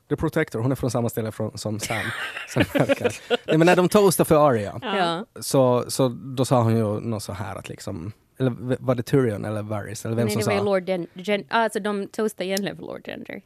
the 0.10 0.16
protector, 0.16 0.60
hon 0.60 0.72
är 0.72 0.76
från 0.76 0.92
samma 0.92 1.10
ställe 1.10 1.32
från, 1.32 1.58
som 1.58 1.80
Sam. 1.80 1.98
som. 2.54 2.64
Nej, 3.48 3.58
men 3.58 3.66
när 3.66 3.76
de 3.76 3.90
toastade 3.90 4.28
för 4.28 4.50
Arya 4.50 4.80
Ja. 4.82 5.26
så, 5.42 5.86
så 5.88 6.08
då 6.10 6.46
sa 6.46 6.62
hon 6.62 6.76
ju 6.78 7.00
något 7.00 7.24
så 7.24 7.34
här 7.34 7.56
att 7.56 7.70
liksom, 7.70 8.12
eller 8.42 8.78
var 8.80 8.96
det 8.96 9.04
Tyrion 9.04 9.46
eller 9.46 9.62
Varys 9.64 10.06
eller 10.06 10.16
vem 10.16 10.26
Nej, 10.26 10.34
som 10.34 10.40
det 10.40 10.46
var 10.50 10.58
sa? 10.58 10.64
Lord 10.64 10.84
Den... 10.84 11.08
Gen- 11.14 11.44
alltså 11.50 11.80
de 11.80 12.08
toastade 12.08 12.46
egentligen 12.48 12.76
för 12.78 12.84
Lord 12.84 13.08
Gender. 13.08 13.42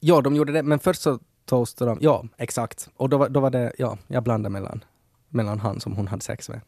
Ja, 0.00 0.20
de 0.20 0.36
gjorde 0.36 0.52
det, 0.52 0.62
men 0.62 0.78
först 0.78 1.02
så 1.02 1.18
toastade 1.44 1.90
de, 1.90 1.98
ja 2.00 2.24
exakt. 2.36 2.88
Och 2.96 3.08
då 3.08 3.16
var, 3.16 3.28
då 3.28 3.40
var 3.40 3.50
det, 3.50 3.72
ja, 3.78 3.98
jag 4.06 4.22
blandade 4.22 4.52
mellan, 4.52 4.84
mellan 5.28 5.60
han 5.60 5.80
som 5.80 5.92
hon 5.96 6.08
hade 6.08 6.22
sex 6.22 6.48
med. 6.48 6.60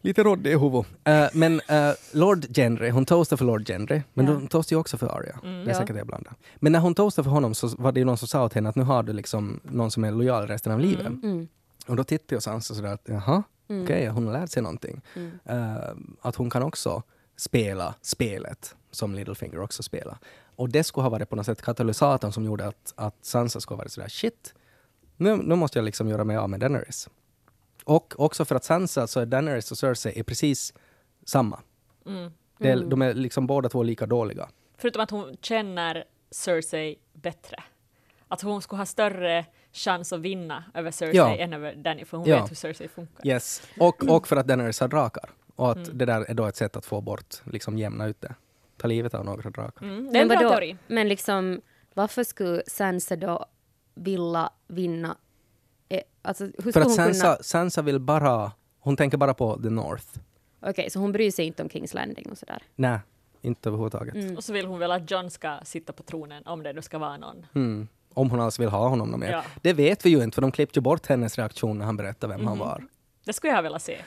Lite 0.00 0.22
råddig 0.22 0.50
i 0.52 0.56
huvudet. 0.58 0.86
Eh, 1.04 1.26
men 1.32 1.60
eh, 1.68 1.90
Lord 2.12 2.46
Gendry, 2.56 2.90
hon 2.90 3.06
toastade 3.06 3.38
för 3.38 3.44
Lord 3.44 3.66
Gendry, 3.68 4.02
men 4.14 4.26
Ja. 4.26 4.32
hon 4.32 4.46
toastade 4.46 4.74
ju 4.74 4.80
också 4.80 4.98
för 4.98 5.06
Arya. 5.18 5.38
det 5.42 5.48
är 5.48 5.68
Ja. 5.68 5.74
säkert 5.74 5.92
det 5.94 5.98
jag 6.00 6.06
blandar. 6.06 6.34
Men 6.56 6.72
när 6.72 6.80
hon 6.80 6.94
toastade 6.94 7.24
för 7.24 7.30
honom 7.30 7.54
så 7.54 7.68
var 7.68 7.92
det 7.92 8.00
ju 8.00 8.06
någon 8.06 8.18
som 8.18 8.28
sa 8.28 8.44
åt 8.44 8.52
henne 8.54 8.68
att 8.68 8.76
nu 8.76 8.82
har 8.82 9.02
du 9.02 9.12
liksom 9.12 9.60
någon 9.62 9.90
som 9.90 10.04
är 10.04 10.10
lojal 10.12 10.46
resten 10.46 10.72
av 10.72 10.80
livet. 10.80 11.06
Mm. 11.06 11.48
Och 11.86 11.96
då 11.96 12.04
tittade 12.04 12.34
jag 12.34 12.42
Sansa 12.42 12.74
sådär 12.74 12.92
att 12.94 13.02
jaha, 13.04 13.42
okej, 13.68 14.06
hon 14.06 14.26
har 14.26 14.32
lärt 14.32 14.50
sig 14.50 14.62
någonting. 14.62 15.00
Mm. 15.14 15.38
Eh, 15.44 15.90
att 16.20 16.36
hon 16.36 16.50
kan 16.50 16.62
också 16.62 17.02
spela 17.36 17.94
spelet 18.02 18.76
som 18.90 19.14
Littlefinger 19.14 19.60
också 19.60 19.82
spelar. 19.82 20.18
Och 20.56 20.68
det 20.68 20.84
skulle 20.84 21.02
ha 21.02 21.10
varit 21.10 21.30
på 21.30 21.36
något 21.36 21.46
sätt 21.46 21.62
katalysatorn 21.62 22.32
som 22.32 22.44
gjorde 22.44 22.66
att, 22.66 22.94
att 22.96 23.16
Sansa 23.22 23.60
skulle 23.60 23.76
ha 23.76 23.82
varit 23.82 23.92
sådär 23.92 24.08
shit, 24.08 24.54
nu, 25.16 25.36
nu 25.36 25.54
måste 25.54 25.78
jag 25.78 25.84
liksom 25.84 26.08
göra 26.08 26.24
mig 26.24 26.36
av 26.36 26.50
med 26.50 26.60
Daenerys. 26.60 27.08
Och 27.84 28.14
också 28.20 28.44
för 28.44 28.54
att 28.54 28.64
Sansa 28.64 29.06
så 29.06 29.20
är 29.20 29.26
Daenerys 29.26 29.70
och 29.70 29.78
Cersei 29.78 30.18
är 30.18 30.22
precis 30.22 30.74
samma. 31.24 31.60
Det 32.58 32.70
är, 32.70 32.76
De 32.76 33.02
är 33.02 33.14
liksom 33.14 33.46
båda 33.46 33.68
två 33.68 33.82
lika 33.82 34.06
dåliga. 34.06 34.48
Förutom 34.76 35.02
att 35.02 35.10
hon 35.10 35.36
känner 35.40 36.04
Cersei 36.30 36.96
bättre. 37.12 37.62
Att 38.28 38.42
hon 38.42 38.62
skulle 38.62 38.78
ha 38.78 38.86
större 38.86 39.46
chans 39.76 40.12
att 40.12 40.20
vinna 40.20 40.64
över 40.74 40.90
Cersei 40.90 41.16
Ja. 41.16 41.36
än 41.36 41.52
över 41.52 41.74
Danny, 41.74 42.04
för 42.04 42.16
hon 42.18 42.28
Ja. 42.28 42.40
vet 42.40 42.50
hur 42.50 42.56
Cersei 42.56 42.88
funkar. 42.88 43.26
Yes. 43.26 43.62
Och, 43.78 44.08
och 44.08 44.28
för 44.28 44.36
att 44.36 44.46
Daenerys 44.46 44.80
har 44.80 44.88
drakar. 44.88 45.30
Och 45.56 45.70
att 45.70 45.98
det 45.98 46.04
där 46.04 46.30
är 46.30 46.34
då 46.34 46.46
ett 46.46 46.56
sätt 46.56 46.76
att 46.76 46.86
få 46.86 47.00
bort, 47.00 47.34
liksom 47.44 47.78
jämna 47.78 48.06
ut 48.06 48.20
det. 48.20 48.34
Ta 48.76 48.88
livet 48.88 49.14
av 49.14 49.24
några 49.24 49.50
drakar. 49.50 49.86
Mm, 49.86 50.12
det 50.12 50.18
är 50.18 50.22
en 50.22 50.28
bra 50.28 50.36
vadå? 50.36 50.50
teori. 50.50 50.76
Men 50.86 51.08
liksom, 51.08 51.60
varför 51.94 52.24
skulle 52.24 52.62
Sansa 52.66 53.16
då 53.16 53.46
vilja 53.94 54.50
vinna? 54.66 55.16
Eh, 55.88 56.00
alltså, 56.22 56.44
hur 56.44 56.72
För 56.72 56.80
att 56.80 56.86
hon 56.86 56.94
Sansa, 56.94 57.22
kunna... 57.22 57.36
Sansa 57.42 57.82
vill 57.82 57.98
bara, 57.98 58.52
hon 58.78 58.96
tänker 58.96 59.16
bara 59.18 59.34
på 59.34 59.62
the 59.62 59.70
North. 59.70 60.06
Okej, 60.60 60.90
så 60.90 60.98
hon 60.98 61.12
bryr 61.12 61.30
sig 61.30 61.44
inte 61.46 61.62
om 61.62 61.68
Kings 61.68 61.94
Landing 61.94 62.30
och 62.30 62.38
sådär? 62.38 62.62
Nej, 62.74 62.98
inte 63.42 63.68
överhuvudtaget. 63.68 64.14
Mm. 64.14 64.36
Och 64.36 64.44
så 64.44 64.52
vill 64.52 64.66
hon 64.66 64.78
väl 64.78 64.90
att 64.92 65.10
John 65.10 65.30
ska 65.30 65.58
sitta 65.64 65.92
på 65.92 66.02
tronen, 66.02 66.46
om 66.46 66.62
det 66.62 66.72
nu 66.72 66.82
ska 66.82 66.98
vara 66.98 67.16
någon. 67.16 67.46
Mm. 67.54 67.88
Om 68.16 68.30
hon 68.30 68.40
alls 68.40 68.58
vill 68.58 68.68
ha 68.68 68.88
honom 68.88 69.10
något 69.10 69.20
mer. 69.20 69.30
Ja. 69.30 69.42
Det 69.62 69.72
vet 69.72 70.06
vi 70.06 70.10
ju 70.10 70.22
inte, 70.22 70.34
för 70.34 70.42
de 70.42 70.52
klippte 70.52 70.78
ju 70.78 70.82
bort 70.82 71.06
hennes 71.06 71.38
reaktion 71.38 71.78
när 71.78 71.84
han 71.84 71.96
berättade 71.96 72.36
vem 72.36 72.46
han 72.46 72.58
var. 72.58 72.84
Det 73.24 73.32
skulle 73.32 73.52
jag 73.52 73.62
vilja 73.62 73.78
se. 73.78 73.98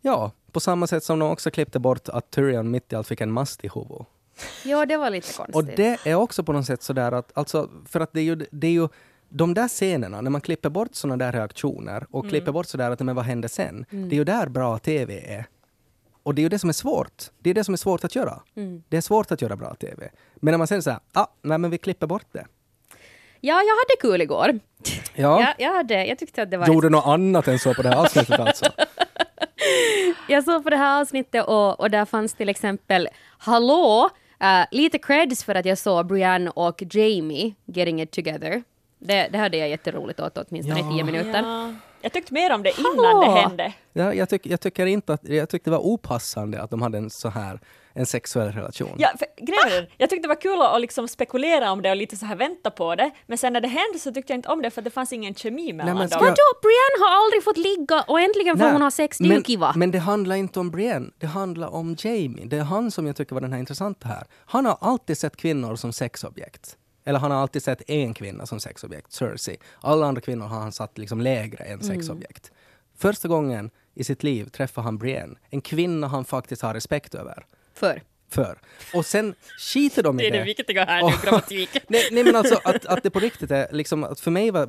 Ja, 0.00 0.32
på 0.52 0.60
samma 0.60 0.86
sätt 0.86 1.04
som 1.04 1.18
de 1.18 1.30
också 1.30 1.50
klippte 1.50 1.78
bort 1.78 2.08
att 2.08 2.30
Tyrion 2.30 2.70
mitt 2.70 2.92
i 2.92 2.96
allt 2.96 3.08
fick 3.08 3.20
en 3.20 3.32
mast 3.32 3.64
i 3.64 3.70
huvudet. 3.74 4.06
Ja, 4.64 4.86
det 4.86 4.96
var 4.96 5.10
lite 5.10 5.32
konstigt. 5.32 5.56
Och 5.56 5.64
det 5.64 5.98
är 6.04 6.14
också 6.14 6.44
på 6.44 6.52
något 6.52 6.66
sätt 6.66 6.82
sådär 6.82 7.12
att, 7.12 7.38
alltså, 7.38 7.70
för 7.86 8.00
att 8.00 8.12
det 8.12 8.20
är 8.20 8.24
ju, 8.24 8.36
det 8.50 8.66
är 8.66 8.72
ju 8.72 8.88
de 9.28 9.54
där 9.54 9.68
scenerna, 9.68 10.20
när 10.20 10.30
man 10.30 10.40
klipper 10.40 10.70
bort 10.70 10.94
sådana 10.94 11.16
där 11.16 11.32
reaktioner 11.32 12.06
och 12.10 12.28
klipper 12.28 12.52
bort 12.52 12.66
sådär 12.66 12.90
att 12.90 13.00
men 13.00 13.16
vad 13.16 13.24
hände 13.24 13.48
sen? 13.48 13.84
Det 13.90 13.96
är 13.96 14.18
ju 14.18 14.24
där 14.24 14.48
bra 14.48 14.78
TV 14.78 15.34
är. 15.34 15.46
Och 16.22 16.34
det 16.34 16.40
är 16.40 16.42
ju 16.42 16.48
det 16.48 16.58
som 16.58 16.68
är 16.68 16.74
svårt. 16.74 17.30
Det 17.38 17.50
är 17.50 17.54
det 17.54 17.64
som 17.64 17.74
är 17.74 17.78
svårt 17.78 18.04
att 18.04 18.14
göra. 18.14 18.42
Det 18.88 18.96
är 18.96 19.00
svårt 19.00 19.30
att 19.32 19.42
göra 19.42 19.56
bra 19.56 19.74
TV. 19.74 20.10
Men 20.36 20.52
när 20.52 20.58
man 20.58 20.66
säger 20.66 20.82
såhär, 20.82 21.00
ah, 21.12 21.26
nej 21.42 21.58
men 21.58 21.70
vi 21.70 21.78
klipper 21.78 22.06
bort 22.06 22.26
det. 22.32 22.46
Ja, 23.40 23.54
jag 23.62 23.74
hade 23.74 23.96
kul 24.00 24.20
igår. 24.22 24.58
Ja, 25.14 25.40
Ja, 25.40 25.54
jag, 25.58 25.72
hade, 25.72 26.04
jag 26.06 26.18
tyckte 26.18 26.42
att 26.42 26.50
det 26.50 26.56
var... 26.56 26.66
gjorde 26.66 26.88
något 26.88 27.06
annat 27.06 27.48
än 27.48 27.58
så 27.58 27.74
på 27.74 27.82
det 27.82 27.88
här 27.88 27.96
avsnittet 27.96 28.40
alltså. 28.40 28.64
Jag 30.28 30.44
såg 30.44 30.64
på 30.64 30.70
det 30.70 30.76
här 30.76 31.00
avsnittet 31.00 31.44
och, 31.46 31.80
och 31.80 31.90
där 31.90 32.04
fanns 32.04 32.34
till 32.34 32.48
exempel 32.48 33.08
Hallå! 33.38 34.10
eh, 34.40 34.64
lite 34.70 34.98
creds 34.98 35.44
för 35.44 35.54
att 35.54 35.66
jag 35.66 35.78
såg 35.78 36.06
Brienne 36.06 36.50
och 36.54 36.82
Jamie 36.90 37.54
getting 37.64 38.02
it 38.02 38.10
together. 38.10 38.62
Det, 38.98 39.28
det 39.32 39.38
hade 39.38 39.56
jag 39.56 39.68
jätteroligt 39.68 40.20
åt 40.20 40.38
åtminstone 40.38 40.80
i 40.80 40.82
Ja. 40.82 40.90
tio 40.90 41.04
minuter. 41.04 41.42
Ja. 41.42 41.74
Jag 42.02 42.12
tyckte 42.12 42.34
mer 42.34 42.54
om 42.54 42.62
det 42.62 42.72
innan 42.78 43.04
Hallå! 43.04 43.20
det 43.34 43.40
hände. 43.40 43.72
Ja, 43.92 44.14
jag, 44.14 44.28
tyck, 44.28 44.46
jag 44.46 44.60
tycker 44.60 44.86
inte 44.86 45.12
att, 45.14 45.28
jag 45.28 45.48
tyckte 45.48 45.70
det 45.70 45.76
var 45.76 45.84
opassande 45.86 46.62
att 46.62 46.70
de 46.70 46.82
hade 46.82 46.98
en 46.98 47.10
så 47.10 47.28
här, 47.28 47.60
en 47.98 48.06
sexuell 48.06 48.52
relation. 48.52 48.94
Ja, 48.98 49.08
för, 49.18 49.26
grejen 49.36 49.84
är, 49.84 49.94
jag 49.96 50.10
tyckte 50.10 50.24
det 50.24 50.34
var 50.34 50.40
kul 50.40 50.62
att, 50.62 50.74
att 50.74 50.80
liksom 50.80 51.08
spekulera 51.08 51.72
om 51.72 51.82
det 51.82 51.90
och 51.90 51.96
lite 51.96 52.16
så 52.16 52.26
här 52.26 52.36
vänta 52.36 52.70
på 52.70 52.94
det, 52.94 53.10
men 53.26 53.38
sen 53.38 53.52
när 53.52 53.60
det 53.60 53.68
hände 53.68 53.98
så 53.98 54.12
tyckte 54.12 54.32
jag 54.32 54.38
inte 54.38 54.48
om 54.48 54.62
det 54.62 54.70
för 54.70 54.82
det 54.82 54.90
fanns 54.90 55.12
ingen 55.12 55.34
kemi 55.34 55.72
mellan 55.72 55.98
men 55.98 56.08
ska 56.08 56.18
dem. 56.18 56.26
jag- 56.26 56.30
Vadå? 56.30 56.60
Brienne 56.62 57.06
har 57.06 57.24
aldrig 57.24 57.44
fått 57.44 57.56
ligga 57.56 58.04
och 58.08 58.20
äntligen 58.20 58.56
får 58.58 58.64
Nej, 58.64 58.72
hon 58.72 58.82
ha 58.82 58.90
sex, 58.90 59.18
det 59.18 59.24
är 59.24 59.28
men, 59.28 59.36
ju 59.38 59.42
kiva. 59.44 59.72
Men 59.76 59.90
det 59.90 59.98
handlar 59.98 60.36
inte 60.36 60.60
om 60.60 60.70
Brienne, 60.70 61.10
det 61.18 61.26
handlar 61.26 61.68
om 61.68 61.96
Jamie. 61.98 62.46
Det 62.46 62.56
är 62.56 62.62
han 62.62 62.90
som 62.90 63.06
jag 63.06 63.16
tycker 63.16 63.34
var 63.34 63.40
den 63.40 63.52
här 63.52 63.60
intressanta 63.60 64.08
här. 64.08 64.24
Han 64.46 64.66
har 64.66 64.78
alltid 64.80 65.18
sett 65.18 65.36
kvinnor 65.36 65.76
som 65.76 65.92
sexobjekt. 65.92 66.76
Eller 67.04 67.18
han 67.18 67.30
har 67.30 67.38
alltid 67.38 67.62
sett 67.62 67.90
en 67.90 68.14
kvinna 68.14 68.46
som 68.46 68.60
sexobjekt, 68.60 69.12
Cersei. 69.12 69.56
Alla 69.80 70.06
andra 70.06 70.20
kvinnor 70.20 70.46
har 70.46 70.60
han 70.60 70.72
satt 70.72 70.98
liksom 70.98 71.20
lägre 71.20 71.64
än 71.64 71.82
sexobjekt. 71.82 72.50
Första 72.98 73.28
gången 73.28 73.70
i 73.94 74.04
sitt 74.04 74.22
liv 74.22 74.44
träffar 74.48 74.82
han 74.82 74.98
Brienne, 74.98 75.34
en 75.50 75.60
kvinna 75.60 76.06
han 76.06 76.24
faktiskt 76.24 76.62
har 76.62 76.74
respekt 76.74 77.14
över. 77.14 77.46
För. 77.78 78.02
För. 78.30 78.58
Och 78.94 79.06
sen 79.06 79.34
skiter 79.58 80.02
de 80.02 80.20
i 80.20 80.30
det. 80.30 80.44
viktiga 80.44 80.84
här 80.84 81.02
nu, 81.02 81.12
grammatik. 81.24 81.70
Nej, 81.88 82.08
nej 82.12 82.24
men 82.24 82.36
alltså 82.36 82.60
att, 82.64 82.86
att 82.86 83.02
det 83.02 83.10
på 83.10 83.20
riktigt 83.20 83.50
är 83.50 83.66
liksom, 83.72 84.04
att 84.04 84.20
för 84.20 84.30
mig 84.30 84.50
var, 84.50 84.68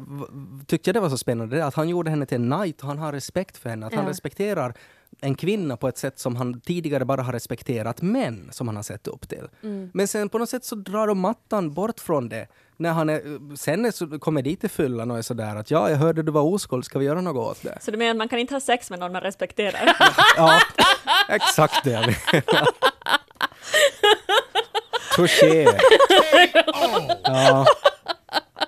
tyckte 0.66 0.90
jag 0.90 0.96
det 0.96 1.00
var 1.00 1.10
så 1.10 1.18
spännande 1.18 1.56
det 1.56 1.66
att 1.66 1.76
han 1.76 1.90
gjorde 1.90 2.10
henne 2.10 2.26
till 2.26 2.36
en 2.38 2.52
knight 2.52 2.82
och 2.82 2.88
han 2.88 2.98
har 2.98 3.12
respekt 3.12 3.58
för 3.58 3.70
henne, 3.70 3.86
att 3.86 3.94
han 3.94 4.04
Ja. 4.04 4.10
respekterar 4.10 4.74
en 5.22 5.36
kvinna 5.36 5.78
på 5.78 5.88
ett 5.88 5.98
sätt 5.98 6.20
som 6.20 6.36
han 6.36 6.62
tidigare 6.62 7.06
bara 7.06 7.22
har 7.22 7.34
respekterat 7.34 8.02
män 8.02 8.50
som 8.52 8.68
han 8.68 8.76
har 8.76 8.84
sett 8.84 9.08
upp 9.08 9.30
till. 9.30 9.48
Men 9.94 10.08
sen 10.08 10.30
på 10.30 10.38
något 10.38 10.50
sätt 10.50 10.66
så 10.66 10.76
drar 10.76 11.08
de 11.08 11.20
mattan 11.20 11.74
bort 11.74 12.00
från 12.00 12.30
det. 12.30 12.48
När 12.78 12.92
han 12.92 13.10
är, 13.10 13.56
sen 13.56 13.86
är 13.86 13.92
så, 13.92 14.20
kommer 14.20 14.42
dit 14.42 14.60
till 14.62 14.70
fyllan 14.70 15.12
och 15.12 15.18
är 15.18 15.22
sådär 15.22 15.56
att 15.56 15.72
ja, 15.72 15.90
jag 15.90 15.98
hörde 15.98 16.24
du 16.24 16.32
var 16.32 16.42
oskuld, 16.42 16.86
ska 16.86 17.00
vi 17.00 17.06
göra 17.06 17.22
något 17.22 17.52
åt 17.52 17.64
det? 17.64 17.78
Så 17.82 17.92
du 17.92 17.98
menar 17.98 18.12
att 18.12 18.18
man 18.18 18.30
kan 18.30 18.40
inte 18.40 18.54
ha 18.56 18.60
sex 18.62 18.90
med 18.90 19.00
någon 19.00 19.12
man 19.12 19.22
respekterar? 19.22 19.96
Ja, 20.38 20.60
exakt 21.30 21.84
det 21.84 21.92
jag 21.92 22.02
menar. 22.02 22.68
Touché! 25.16 25.68
Ja, 27.24 27.66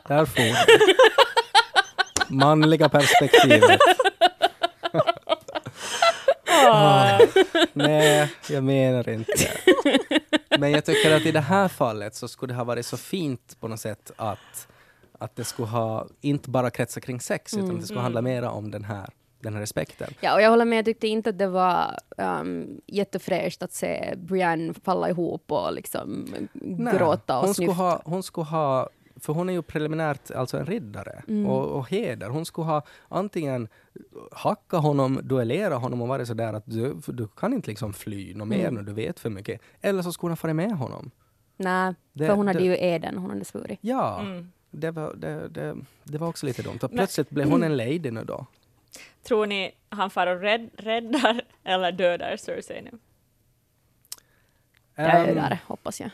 där 0.07 0.25
får 0.25 0.41
du. 0.41 2.35
Manliga 2.35 2.89
perspektivet. 2.89 3.79
Ah, 6.65 7.19
nej, 7.73 8.29
jag 8.49 8.63
menar 8.63 9.09
inte. 9.09 9.51
Men 10.59 10.71
jag 10.71 10.85
tycker 10.85 11.15
att 11.15 11.25
i 11.25 11.31
det 11.31 11.39
här 11.39 11.67
fallet 11.67 12.15
så 12.15 12.27
skulle 12.27 12.53
det 12.53 12.57
ha 12.57 12.63
varit 12.63 12.85
så 12.85 12.97
fint 12.97 13.57
på 13.59 13.67
något 13.67 13.79
sätt 13.79 14.11
att, 14.15 14.67
att 15.19 15.35
det 15.35 15.43
skulle 15.43 15.67
ha 15.67 16.07
inte 16.21 16.49
bara 16.49 16.69
kretsat 16.69 17.03
kring 17.03 17.19
sex 17.21 17.53
utan 17.53 17.79
det 17.79 17.85
skulle 17.85 17.99
handla 17.99 18.21
mera 18.21 18.51
om 18.51 18.71
den 18.71 18.83
här, 18.83 19.09
den 19.43 19.53
här 19.53 19.61
respekten. 19.61 20.13
Ja, 20.21 20.33
och 20.35 20.41
jag 20.41 20.49
håller 20.49 20.65
med. 20.65 20.77
Jag 20.77 20.85
tyckte 20.85 21.07
inte 21.07 21.29
att 21.29 21.37
det 21.37 21.47
var 21.47 21.95
um, 22.17 22.81
jättefräscht 22.87 23.63
att 23.63 23.73
se 23.73 24.13
Brienne 24.17 24.73
falla 24.83 25.09
ihop 25.09 25.51
och 25.51 25.73
liksom 25.73 26.25
Nej, 26.53 26.97
gråta 26.97 27.39
och 27.39 27.45
hon 27.45 27.53
skulle, 27.53 27.67
snyfta. 27.67 27.83
ha, 27.83 28.01
hon 28.05 28.23
skulle 28.23 28.45
ha, 28.45 28.89
för 29.19 29.33
hon 29.33 29.49
är 29.49 29.53
ju 29.53 29.61
preliminärt 29.61 30.31
alltså 30.31 30.57
en 30.57 30.65
riddare 30.65 31.23
Mm. 31.27 31.45
och, 31.45 31.65
och 31.67 31.89
heder. 31.89 32.29
Hon 32.29 32.45
skulle 32.45 32.65
ha 32.67 32.81
antingen 33.07 33.67
hacka 34.31 34.77
honom, 34.77 35.19
duellera 35.23 35.75
honom 35.75 36.01
och 36.01 36.07
vara 36.07 36.25
sådär 36.25 36.53
att 36.53 36.63
du, 36.65 36.95
du 37.07 37.27
kan 37.27 37.53
inte 37.53 37.69
liksom 37.69 37.93
fly 37.93 38.33
något 38.33 38.47
mer 38.47 38.59
Mm. 38.59 38.75
när 38.75 38.81
du 38.81 38.93
vet 38.93 39.19
för 39.19 39.29
mycket. 39.29 39.61
Eller 39.81 40.01
så 40.01 40.11
skulle 40.11 40.25
hon 40.29 40.31
ha 40.31 40.35
farit 40.35 40.55
med 40.55 40.71
honom. 40.71 41.11
Nej, 41.57 41.93
Det- 42.13 42.25
för 42.27 42.33
hon 42.35 42.47
hade 42.47 42.59
det- 42.59 42.65
ju 42.65 42.77
eden, 42.79 43.17
hon 43.17 43.29
hade 43.29 43.45
svurit. 43.45 43.79
Ja, 43.81 44.19
Mm. 44.21 44.51
det, 44.71 44.91
var, 44.91 45.13
det, 45.15 45.47
det, 45.49 45.75
det 46.03 46.17
var 46.17 46.27
också 46.27 46.45
lite 46.45 46.61
dumt. 46.61 46.79
Och 46.81 46.91
plötsligt 46.91 47.29
blev 47.29 47.49
hon 47.49 47.63
en 47.63 47.77
lady 47.77 48.11
nu 48.11 48.23
då. 48.23 48.45
Tror 49.23 49.45
ni 49.45 49.71
han 49.89 50.09
far 50.09 50.27
och 50.27 50.41
rädd, 50.41 50.69
räddar 50.77 51.41
eller 51.63 51.91
dödar 51.91 52.37
Cersei 52.37 52.81
nu? 52.81 52.91
Jag 54.95 55.29
Ehm, 55.29 55.35
där, 55.35 55.59
hoppas 55.67 55.99
jag. 56.01 56.09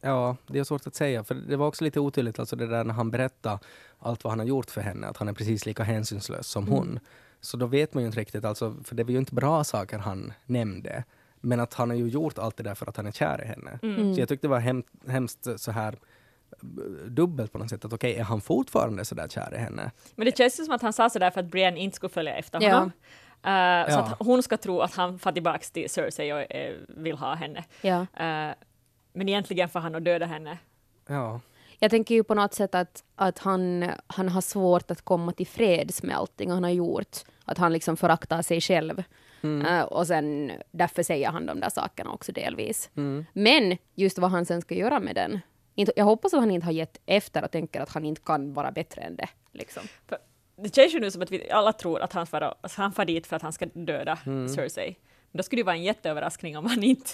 Ja, 0.00 0.36
det 0.46 0.58
är 0.58 0.64
svårt 0.64 0.86
att 0.86 0.94
säga. 0.94 1.24
För 1.24 1.34
det 1.34 1.56
var 1.56 1.66
också 1.66 1.84
lite 1.84 2.00
otydligt, 2.00 2.38
alltså 2.38 2.56
det 2.56 2.66
där 2.66 2.84
när 2.84 2.94
han 2.94 3.10
berättade 3.10 3.58
allt 3.98 4.24
vad 4.24 4.30
han 4.30 4.38
har 4.38 4.46
gjort 4.46 4.70
för 4.70 4.80
henne, 4.80 5.06
att 5.06 5.16
han 5.16 5.28
är 5.28 5.32
precis 5.32 5.66
lika 5.66 5.82
hänsynslös 5.82 6.46
som 6.46 6.68
hon. 6.68 6.98
Så 7.40 7.56
då 7.56 7.66
vet 7.66 7.94
man 7.94 8.02
ju 8.02 8.06
inte 8.06 8.20
riktigt, 8.20 8.44
alltså, 8.44 8.76
för 8.84 8.94
det 8.94 9.04
var 9.04 9.10
ju 9.10 9.18
inte 9.18 9.34
bra 9.34 9.64
saker 9.64 9.98
han 9.98 10.32
nämnde. 10.46 11.04
Men 11.40 11.60
att 11.60 11.74
han 11.74 11.90
har 11.90 11.96
ju 11.96 12.08
gjort 12.08 12.38
allt 12.38 12.56
det 12.56 12.62
där 12.62 12.74
för 12.74 12.86
att 12.88 12.96
han 12.96 13.06
är 13.06 13.12
kär 13.12 13.42
i 13.44 13.46
henne. 13.46 13.78
Mm. 13.82 14.14
Så 14.14 14.20
jag 14.20 14.28
tyckte 14.28 14.46
det 14.46 14.50
var 14.50 14.60
hem, 14.60 14.82
hemskt 15.06 15.48
så 15.56 15.70
här 15.70 15.96
dubbelt 17.08 17.52
på 17.52 17.58
något 17.58 17.70
sätt. 17.70 17.84
Att 17.84 17.92
okej, 17.92 18.14
är 18.16 18.22
han 18.22 18.40
fortfarande 18.40 19.04
så 19.04 19.14
där 19.14 19.28
kär 19.28 19.54
i 19.54 19.58
henne? 19.58 19.90
Men 20.14 20.24
det 20.26 20.36
känns 20.36 20.60
ju 20.60 20.64
som 20.64 20.74
att 20.74 20.82
han 20.82 20.92
sa 20.92 21.10
sådär 21.10 21.30
för 21.30 21.40
att 21.40 21.46
Brienne 21.46 21.80
inte 21.80 21.96
skulle 21.96 22.10
följa 22.10 22.34
efter 22.36 22.62
Ja. 22.62 22.72
honom. 22.74 22.92
Eh, 23.42 23.90
Så 23.92 23.98
Ja. 23.98 24.00
att 24.00 24.26
hon 24.26 24.42
ska 24.42 24.56
tro 24.56 24.80
att 24.80 24.94
han 24.94 25.18
far 25.18 25.32
tillbaka 25.32 25.64
till 25.72 25.90
Cersei 25.90 26.32
och 26.32 26.52
eh, 26.54 26.74
vill 26.88 27.16
ha 27.18 27.34
henne. 27.34 27.64
Ja. 27.80 28.00
Eh, 28.00 28.54
men 29.12 29.28
egentligen 29.28 29.68
får 29.68 29.80
han 29.80 29.94
att 29.94 30.04
döda 30.04 30.26
henne. 30.26 30.58
Ja. 31.06 31.40
Jag 31.78 31.90
tänker 31.90 32.14
ju 32.14 32.24
på 32.24 32.34
något 32.34 32.54
sätt 32.54 32.74
att, 32.74 33.04
att 33.16 33.38
han, 33.38 33.90
han 34.06 34.28
har 34.28 34.40
svårt 34.40 34.90
att 34.90 35.02
komma 35.02 35.32
till 35.32 35.46
freds 35.46 36.02
med 36.02 36.16
allting 36.16 36.50
han 36.50 36.62
har 36.64 36.70
gjort. 36.70 37.16
Att 37.44 37.58
han 37.58 37.72
liksom 37.72 37.96
föraktar 37.96 38.42
sig 38.42 38.60
själv. 38.60 39.02
Eh, 39.68 39.80
och 39.82 40.06
sen 40.06 40.52
därför 40.70 41.02
säger 41.02 41.30
han 41.30 41.46
de 41.46 41.60
där 41.60 41.70
sakerna 41.70 42.10
också 42.10 42.32
delvis. 42.32 42.90
Men 43.32 43.76
just 43.94 44.18
vad 44.18 44.30
han 44.30 44.46
sen 44.46 44.62
ska 44.62 44.74
göra 44.74 45.00
med 45.00 45.14
den. 45.14 45.40
Inte, 45.74 45.92
jag 45.96 46.04
hoppas 46.04 46.34
att 46.34 46.40
han 46.40 46.50
inte 46.50 46.64
har 46.64 46.72
gett 46.72 47.00
efter 47.06 47.44
och 47.44 47.50
tänker 47.50 47.80
att 47.80 47.88
han 47.88 48.04
inte 48.04 48.20
kan 48.20 48.54
vara 48.54 48.72
bättre 48.72 49.02
än 49.02 49.16
det. 49.16 49.28
Liksom. 49.52 49.82
För 50.08 50.18
det 50.56 50.74
känns 50.74 50.94
ju 50.94 51.00
nu 51.00 51.10
som 51.10 51.22
att 51.22 51.30
vi 51.30 51.50
alla 51.50 51.72
tror 51.72 52.00
att 52.00 52.12
han 52.12 52.26
far, 52.26 52.54
han 52.76 52.92
far 52.92 53.04
dit 53.04 53.26
för 53.26 53.36
att 53.36 53.42
han 53.42 53.52
ska 53.52 53.66
döda 53.66 54.18
Cersei. 54.56 54.96
Men 55.30 55.38
då 55.38 55.42
skulle 55.42 55.62
det 55.62 55.66
vara 55.66 55.76
en 55.76 55.82
jätteöverraskning 55.82 56.58
om 56.58 56.66
han 56.66 56.82
inte 56.82 57.10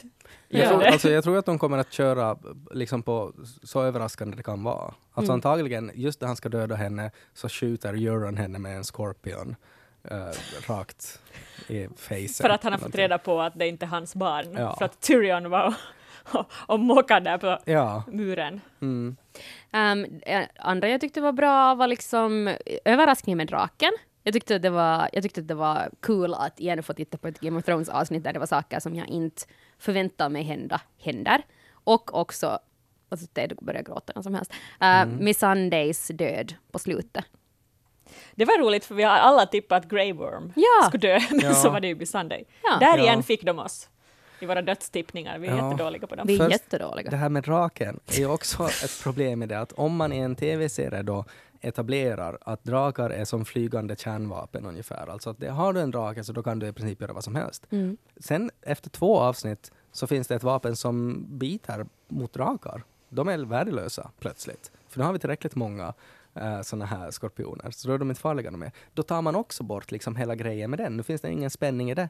Jag, 0.48 0.68
tror, 0.68 0.82
alltså, 0.82 1.10
jag 1.10 1.24
tror 1.24 1.38
att 1.38 1.46
de 1.46 1.58
kommer 1.58 1.78
att 1.78 1.92
köra 1.92 2.38
liksom 2.70 3.02
på 3.02 3.32
så 3.62 3.82
överraskande 3.82 4.36
det 4.36 4.42
kan 4.42 4.62
vara. 4.62 4.94
Alltså 5.12 5.32
antagligen, 5.32 5.90
just 5.94 6.20
när 6.20 6.26
han 6.26 6.36
ska 6.36 6.48
döda 6.48 6.74
henne 6.74 7.10
så 7.34 7.48
skjuter 7.48 7.94
Euron 7.94 8.36
henne 8.36 8.58
med 8.58 8.76
en 8.76 8.84
skorpion 8.84 9.56
eh, 10.04 10.16
rakt 10.68 11.20
i 11.68 11.88
facet. 11.96 12.36
För 12.36 12.48
att 12.48 12.62
han 12.62 12.72
har 12.72 12.78
fått 12.78 12.94
reda 12.94 13.18
på 13.18 13.40
att 13.40 13.58
det 13.58 13.68
inte 13.68 13.84
är 13.84 13.88
hans 13.88 14.14
barn. 14.14 14.52
Ja. 14.52 14.76
För 14.78 14.84
att 14.84 15.00
Tyrion 15.00 15.50
var 15.50 15.74
och, 16.32 16.52
och 16.66 16.80
mockade 16.80 17.30
där 17.30 17.38
på 17.38 17.58
Ja. 17.70 18.02
muren. 18.08 18.60
Mm. 18.80 19.16
Um, 19.72 20.20
eh, 20.26 20.42
andra 20.58 20.88
jag 20.88 21.00
tyckte 21.00 21.20
var 21.20 21.32
bra 21.32 21.74
var 21.74 21.86
liksom 21.86 22.54
överraskningen 22.84 23.36
med 23.36 23.46
draken. 23.46 23.90
Jag 24.22 24.34
tyckte, 24.34 24.56
att 24.56 24.62
det 24.62 24.70
var, 24.70 25.08
jag 25.12 25.22
tyckte 25.22 25.40
att 25.40 25.48
det 25.48 25.54
var 25.54 25.90
kul 26.02 26.34
att 26.34 26.60
igen 26.60 26.82
få 26.82 26.92
titta 26.92 27.18
på 27.18 27.28
ett 27.28 27.40
Game 27.40 27.58
of 27.58 27.64
Thrones 27.64 27.88
avsnitt 27.88 28.24
där 28.24 28.32
det 28.32 28.38
var 28.38 28.46
saker 28.46 28.80
som 28.80 28.94
jag 28.96 29.08
inte 29.08 29.42
förväntade 29.78 30.30
mig 30.30 30.42
hända, 30.42 30.80
händer. 30.98 31.42
Och 31.72 32.14
också, 32.14 32.58
alltså 33.08 33.26
Ted 33.26 33.52
börjar 33.62 33.82
gråta 33.82 34.12
när 34.16 34.22
som 34.22 34.34
helst, 34.34 34.52
uh, 34.82 35.06
Miss 35.20 35.38
Sundays 35.38 36.08
död 36.08 36.54
på 36.72 36.78
slutet. 36.78 37.24
Det 38.34 38.44
var 38.44 38.58
roligt 38.58 38.84
för 38.84 38.94
vi 38.94 39.02
har 39.02 39.12
alla 39.16 39.46
tippat 39.46 39.84
att 39.84 39.90
Grey 39.90 40.12
Worm 40.12 40.52
Ja. 40.56 40.88
skulle 40.88 41.08
dö, 41.12 41.20
men 41.30 41.40
Ja. 41.40 41.54
så 41.54 41.70
var 41.70 41.80
det 41.80 41.88
ju 41.88 42.06
Sunday. 42.06 42.44
Ja. 42.62 42.76
Där 42.80 42.98
Ja. 42.98 43.02
igen 43.04 43.22
fick 43.22 43.42
de 43.42 43.58
oss 43.58 43.88
i 44.42 44.46
våra 44.46 44.62
dödstippningar. 44.62 45.38
Vi 45.38 45.48
är 45.48 45.56
Ja. 45.56 45.70
jättedåliga 45.70 46.06
på 46.06 46.14
dem. 46.14 46.26
Vi 46.26 46.34
är 46.34 46.38
Först- 46.38 46.50
jättedåliga. 46.50 47.10
Det 47.10 47.16
här 47.16 47.28
med 47.28 47.42
draken 47.42 48.00
är 48.06 48.18
ju 48.18 48.26
också 48.26 48.64
ett 48.64 49.00
problem 49.02 49.38
med 49.38 49.48
det 49.48 49.60
att 49.60 49.72
om 49.72 49.96
man 49.96 50.12
i 50.12 50.18
en 50.18 50.36
tv-serie 50.36 51.02
då 51.02 51.24
etablerar 51.60 52.38
att 52.40 52.64
drakar 52.64 53.10
är 53.10 53.24
som 53.24 53.44
flygande 53.44 53.96
kärnvapen 53.96 54.66
ungefär. 54.66 55.06
Alltså 55.10 55.30
att 55.30 55.38
det, 55.40 55.48
har 55.50 55.72
du 55.72 55.80
en 55.80 55.90
drake 55.90 56.24
så 56.24 56.32
då 56.32 56.42
kan 56.42 56.58
du 56.58 56.66
i 56.68 56.72
princip 56.72 57.00
göra 57.00 57.12
vad 57.12 57.24
som 57.24 57.34
helst. 57.34 57.66
Mm. 57.70 57.96
Sen 58.16 58.50
efter 58.62 58.90
två 58.90 59.18
avsnitt 59.18 59.72
så 59.92 60.06
finns 60.06 60.26
det 60.28 60.34
ett 60.34 60.42
vapen 60.42 60.76
som 60.76 61.26
biter 61.38 61.86
mot 62.08 62.32
drakar. 62.32 62.82
De 63.08 63.28
är 63.28 63.38
värdelösa 63.38 64.10
plötsligt. 64.20 64.70
För 64.88 64.98
nu 64.98 65.04
har 65.04 65.12
vi 65.12 65.18
tillräckligt 65.18 65.54
många 65.54 65.94
uh, 66.36 66.62
sådana 66.62 66.84
här 66.84 67.10
skorpioner, 67.10 67.70
så 67.70 67.88
då 67.88 67.94
är 67.94 67.98
de 67.98 68.10
inte 68.10 68.20
farliga 68.20 68.50
mer. 68.50 68.72
Då 68.94 69.02
tar 69.02 69.22
man 69.22 69.34
också 69.36 69.62
bort 69.62 69.90
liksom 69.90 70.16
hela 70.16 70.34
grejen 70.34 70.70
med 70.70 70.78
den. 70.78 70.96
Nu 70.96 71.02
finns 71.02 71.20
det 71.20 71.30
ingen 71.30 71.50
spänning 71.50 71.90
i 71.90 71.94
det. 71.94 72.08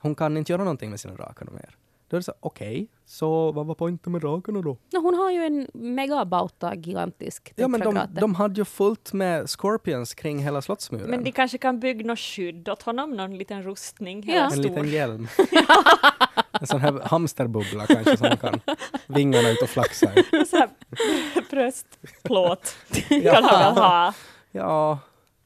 Hon 0.00 0.14
kan 0.14 0.36
inte 0.36 0.52
göra 0.52 0.64
någonting 0.64 0.90
med 0.90 1.00
sina 1.00 1.14
drakar 1.14 1.46
mer. 1.52 1.76
Då 2.08 2.16
är 2.16 2.18
det 2.18 2.24
så, 2.24 2.32
okej, 2.40 2.88
så 3.06 3.52
vad 3.52 3.66
var 3.66 3.74
poängen 3.74 3.98
med 4.04 4.20
drakarna 4.20 4.62
då? 4.62 4.76
No, 4.92 4.98
hon 4.98 5.14
har 5.14 5.30
ju 5.30 5.44
en 5.44 5.68
megabauta, 5.74 6.74
gigantisk 6.74 7.52
Ja 7.56 7.68
men 7.68 7.80
de, 7.80 8.00
de 8.10 8.34
hade 8.34 8.54
ju 8.60 8.64
fullt 8.64 9.12
med 9.12 9.50
scorpions 9.50 10.14
kring 10.14 10.38
hela 10.38 10.62
slottsmuren. 10.62 11.10
Men 11.10 11.24
de 11.24 11.32
kanske 11.32 11.58
kan 11.58 11.80
bygga 11.80 12.06
något 12.06 12.18
skydd 12.18 12.68
åt 12.68 12.82
honom, 12.82 13.10
någon 13.10 13.38
liten 13.38 13.62
rustning. 13.62 14.24
Ja. 14.26 14.44
En 14.44 14.50
stor. 14.50 14.62
liten 14.62 14.88
hjälm. 14.88 15.28
en 16.60 16.66
sån 16.66 16.80
här 16.80 17.00
hamsterbubbla 17.04 17.86
kanske 17.86 18.16
som 18.16 18.28
man 18.28 18.36
kan 18.36 18.60
vingarna 19.06 19.50
ut 19.50 19.62
och 19.62 19.68
flaxa 19.68 20.14
i. 20.14 20.24
Bröstplåt 21.50 22.76
Ja. 23.08 23.34
kan 23.34 23.44
han 23.44 23.74
väl 23.74 23.82
ha. 23.82 24.14
Ja, 24.52 24.98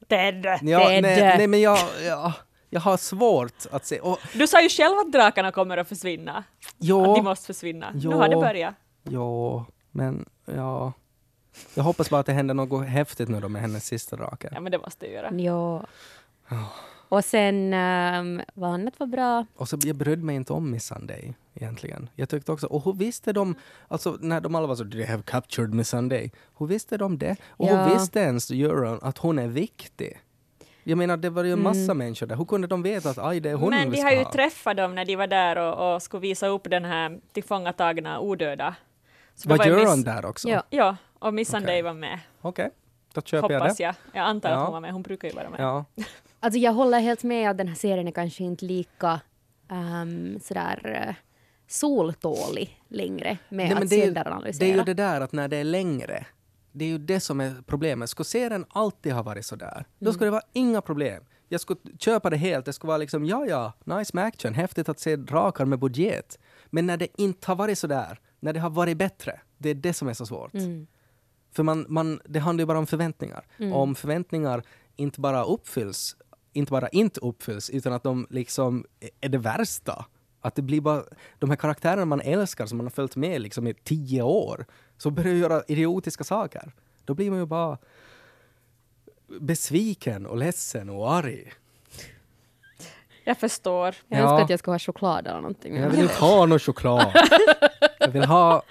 Ted. 0.09 0.47
ja 0.63 0.89
Ted. 0.89 1.03
nej, 1.03 1.37
nej 1.39 1.47
men 1.47 1.61
jag, 1.61 1.79
ja, 2.07 2.33
jag 2.75 2.81
har 2.81 2.97
svårt 2.97 3.67
att 3.71 3.87
se. 3.87 4.01
Och, 4.01 4.19
Du 4.35 4.47
sa 4.47 4.63
ju 4.63 4.69
själv 4.69 4.99
att 4.99 5.13
drakarna 5.13 5.53
kommer 5.53 5.77
att 5.77 5.89
försvinna. 5.89 6.37
Att 6.37 6.45
de 6.79 6.87
jo, 6.87 7.23
måste 7.23 7.47
försvinna. 7.47 7.93
Jo. 7.95 8.11
Nu 8.11 8.17
har 8.17 8.29
det 8.29 8.37
börjat. 8.37 8.75
jo, 9.03 9.65
men 9.91 10.25
ja. 10.45 10.93
Jag 11.75 11.85
hoppas 11.85 12.11
bara 12.11 12.21
att 12.21 12.27
det 12.27 12.33
händer 12.33 12.55
något 12.55 12.87
häftigt 12.87 13.29
nu 13.29 13.41
då 13.41 13.49
med 13.49 13.63
hennes 13.63 13.87
sista 13.87 14.17
drake. 14.17 14.49
Ja 14.53 14.61
men 14.61 14.73
det 14.73 14.79
måste 14.79 15.07
det 15.07 15.13
göra. 15.13 15.31
Ja. 15.41 15.85
Och 17.09 17.25
sen, 17.25 17.75
um, 17.75 18.43
vad 18.55 18.71
annat 18.71 19.01
var 19.01 19.07
bra? 19.07 19.47
Och 19.57 19.69
så 19.69 19.79
jag 19.83 19.97
brydde 19.97 20.23
mig 20.25 20.37
inte 20.37 20.53
om 20.53 20.71
Miss 20.71 20.87
Sunday 20.87 21.35
egentligen. 21.55 22.09
Jag 22.15 22.29
tyckte 22.29 22.53
också, 22.53 22.67
och 22.67 22.85
hur 22.85 22.93
visste 22.93 23.33
de, 23.33 23.55
alltså 23.89 24.17
när 24.21 24.41
de 24.41 24.55
alla 24.55 24.67
var 24.67 24.77
så 24.77 24.85
“They 24.85 25.07
have 25.07 25.23
captured 25.23 25.75
Miss 25.75 25.89
Sunday”, 25.89 26.31
hur 26.59 26.67
visste 26.67 26.97
de 26.97 27.19
det? 27.19 27.37
Och 27.49 27.69
Ja. 27.69 27.85
hur 27.85 27.95
visste 27.95 28.21
ens 28.21 28.51
Euron 28.51 28.99
att 29.03 29.19
hon 29.19 29.39
är 29.39 29.49
viktig? 29.49 30.19
Jag 30.85 30.99
menar, 30.99 31.17
det 31.17 31.31
var 31.31 31.45
ju 31.45 31.53
en 31.53 31.63
massa 31.63 31.81
Mm. 31.93 31.99
människor 31.99 32.27
där. 32.27 32.37
Hur 32.37 32.45
kunde 32.45 32.67
de 32.67 32.83
veta 32.83 33.11
att 33.11 33.19
aj, 33.19 33.41
det 33.41 33.51
är 33.51 33.55
hon 33.55 33.71
Men 33.71 33.91
vi 33.91 33.97
de 33.97 34.03
har 34.03 34.11
ju 34.11 34.23
ha? 34.23 34.33
träffat 34.33 34.77
dem 34.77 34.95
när 34.95 35.05
de 35.05 35.17
var 35.17 35.27
där 35.27 35.57
och, 35.59 35.95
och 35.95 36.03
skulle 36.03 36.21
visa 36.21 36.47
upp 36.47 36.71
den 36.71 36.85
här 36.85 37.19
tillfångatagna 37.33 38.21
odöda. 38.21 38.75
Så 39.35 39.49
Var 39.49 39.67
ju 39.67 39.73
Euron 39.73 39.97
Miss- 39.99 40.05
där 40.05 40.25
också? 40.27 40.49
Ja. 40.49 40.63
Ja, 40.71 40.97
och 41.19 41.35
Miss 41.35 41.55
Okej. 41.55 41.83
var 41.83 41.95
med. 41.95 42.21
Okej, 42.41 42.71
då 43.15 43.21
köper 43.23 43.51
jag 43.51 43.61
Hoppas 43.61 43.77
det. 43.77 43.83
jag. 43.83 43.95
Jag 44.13 44.23
antar 44.25 44.51
Ja. 44.51 44.57
att 44.57 44.65
hon 44.65 44.73
var 44.73 44.81
med. 44.81 44.93
Hon 44.93 45.03
brukar 45.03 45.29
ju 45.29 45.35
vara 45.35 45.51
med. 45.51 45.61
Ja. 45.61 45.85
Alltså 46.41 46.59
jag 46.59 46.73
håller 46.73 47.01
helt 47.01 47.23
med 47.23 47.51
att 47.51 47.59
den 47.59 47.69
här 47.69 47.75
serien 47.75 48.09
är 48.09 48.13
kanske 48.13 48.45
inte 48.45 48.65
lika 48.65 49.21
um, 49.71 50.39
sådär 50.41 51.05
uh, 51.09 51.15
soltålig 51.67 52.81
längre 52.89 53.39
med 53.49 53.67
Nej, 53.67 53.75
men 53.75 53.83
att 53.83 53.91
det, 53.91 54.03
är, 54.03 54.13
det 54.59 54.67
är 54.71 54.77
ju 54.77 54.83
det 54.83 54.95
där 54.95 55.21
att 55.21 55.33
när 55.33 55.49
det 55.49 55.57
är 55.57 55.65
längre, 55.65 56.27
det 56.75 56.85
är 56.85 56.89
ju 56.89 56.99
det 56.99 57.21
som 57.21 57.41
är 57.41 57.55
problemet. 57.67 58.11
Skulle 58.11 58.25
serien 58.25 58.65
alltid 58.69 59.13
ha 59.13 59.23
varit 59.23 59.47
så 59.47 59.57
där, 59.57 59.85
då 59.99 60.05
Mm. 60.05 60.15
skulle 60.15 60.27
det 60.27 60.31
vara 60.31 60.43
inga 60.53 60.81
problem. 60.81 61.25
jag 61.49 61.61
skulle 61.61 61.81
köpa 61.99 62.31
det 62.31 62.37
helt. 62.37 62.65
Det 62.67 62.73
skulle 62.73 62.89
vara 62.89 62.99
liksom, 62.99 63.25
ja, 63.27 63.47
ja, 63.47 63.73
nice 63.99 64.11
med 64.15 64.25
action, 64.25 64.55
häftigt 64.55 64.89
att 64.89 65.01
se 65.01 65.17
drakar 65.17 65.65
med 65.65 65.79
budget. 65.79 66.39
Men 66.71 66.87
när 66.87 66.97
det 66.97 67.21
inte 67.21 67.47
har 67.51 67.57
varit 67.57 67.79
så 67.79 67.87
där, 67.87 68.21
när 68.41 68.53
det 68.53 68.61
har 68.61 68.71
varit 68.71 68.97
bättre, 68.99 69.41
det 69.59 69.69
är 69.71 69.75
det 69.75 69.93
som 69.93 70.09
är 70.09 70.15
så 70.15 70.27
svårt. 70.27 70.55
Mm. 70.55 70.87
För 71.53 71.63
man, 71.63 71.87
man, 71.89 72.21
det 72.25 72.39
handlar 72.39 72.63
ju 72.63 72.67
bara 72.67 72.79
om 72.79 72.87
förväntningar. 72.87 73.47
Och 73.59 73.81
om 73.83 73.95
förväntningar 73.95 74.63
inte 74.97 75.21
bara 75.21 75.45
uppfylls, 75.45 76.17
inte 76.53 76.73
bara 76.73 76.89
inte 76.89 77.21
uppfylls, 77.21 77.71
utan 77.71 77.93
att 77.93 78.03
de 78.03 78.27
liksom 78.31 78.85
är 79.21 79.29
det 79.29 79.39
värsta. 79.39 80.05
Att 80.45 80.55
det 80.55 80.63
blir 80.63 80.81
bara, 80.81 81.03
de 81.39 81.51
här 81.51 81.57
karaktärerna 81.57 82.05
man 82.05 82.21
älskar, 82.21 82.67
som 82.67 82.79
man 82.79 82.87
har 82.87 82.91
följt 82.91 83.17
med 83.17 83.41
liksom 83.41 83.67
i 83.67 83.75
tio 83.75 84.23
år, 84.23 84.67
så 84.99 85.11
börjar 85.11 85.35
göra 85.35 85.63
idiotiska 85.69 86.25
saker. 86.25 86.73
Då 87.05 87.15
blir 87.15 87.31
man 87.31 87.39
ju 87.39 87.47
bara 87.47 87.79
besviken 89.41 90.27
och 90.27 90.37
ledsen 90.37 90.91
och 90.91 91.13
arg. 91.13 91.53
Jag 93.25 93.39
förstår. 93.39 93.95
Jag 94.09 94.21
Ja. 94.21 94.23
önskar 94.23 94.45
att 94.45 94.51
jag 94.51 94.59
skulle 94.59 94.75
ha 94.75 94.79
choklad 94.79 95.27
eller 95.27 95.37
någonting. 95.41 95.77
Jag 95.77 95.91
vill 95.91 96.01
inte 96.01 96.15
ha 96.15 96.47
någon 96.47 96.59
choklad. 96.59 97.13
Jag 97.99 98.09
vill 98.09 98.25
ha... 98.25 98.63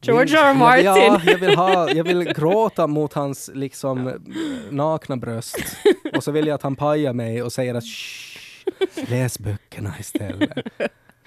George 0.00 0.38
R. 0.38 0.44
R. 0.44 0.46
Ja, 0.46 0.54
Martin. 0.54 1.30
jag 1.32 1.38
vill, 1.38 1.56
ha, 1.56 1.90
jag 1.90 2.04
vill 2.04 2.24
gråta 2.24 2.86
mot 2.86 3.12
hans 3.12 3.50
liksom 3.54 4.08
eh, 4.08 4.14
nakna 4.70 5.16
bröst. 5.16 5.76
Och 6.16 6.24
så 6.24 6.30
vill 6.32 6.46
jag 6.46 6.54
att 6.54 6.62
han 6.62 6.76
pajar 6.76 7.12
mig 7.12 7.42
och 7.42 7.52
säger 7.52 7.74
att 7.74 7.84
Shh, 7.84 8.33
läs 9.08 9.38
böckerna 9.38 9.94
istället. 10.00 10.58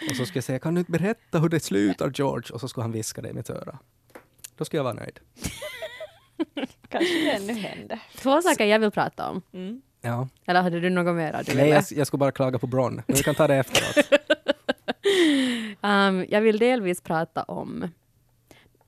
Och 0.10 0.16
så 0.16 0.26
ska 0.26 0.38
jag 0.38 0.44
säga, 0.44 0.60
kan 0.60 0.74
du 0.74 0.80
inte 0.80 0.92
berätta 0.92 1.40
hur 1.40 1.50
det 1.50 1.60
slutar 1.60 2.12
George? 2.16 2.54
Och 2.54 2.60
så 2.60 2.68
ska 2.68 2.82
han 2.82 2.92
viska 2.92 3.22
det 3.22 3.30
i 3.30 3.34
mitt 3.34 3.50
öra. 3.50 3.80
Då 4.56 4.66
ska 4.66 4.78
jag 4.78 4.84
vara 4.84 4.94
nöjd. 4.94 5.20
Kanske 6.90 7.14
det 7.14 7.32
ännu 7.32 7.54
händer. 7.54 8.00
Två 8.18 8.42
saker 8.42 8.66
jag 8.66 8.80
vill 8.80 8.92
prata 8.92 9.30
om. 9.30 9.42
Mm. 9.54 9.82
Ja. 10.02 10.28
Eller 10.46 10.62
hade 10.62 10.80
du 10.80 10.90
något 10.90 11.16
mer? 11.16 11.44
Du 11.46 11.56
Nej, 11.56 11.70
jag, 11.70 11.84
jag 11.92 12.08
ska 12.08 12.18
bara 12.18 12.32
klaga 12.32 12.60
på 12.60 12.68
Bron. 12.68 12.96
Men 13.08 13.16
vi 13.16 13.24
kan 13.24 13.36
ta 13.36 13.48
det 13.48 13.56
efteråt. 13.56 14.08
Um, 15.82 16.26
jag 16.30 16.42
vill 16.42 16.58
delvis 16.58 17.02
prata 17.02 17.44
om, 17.44 17.90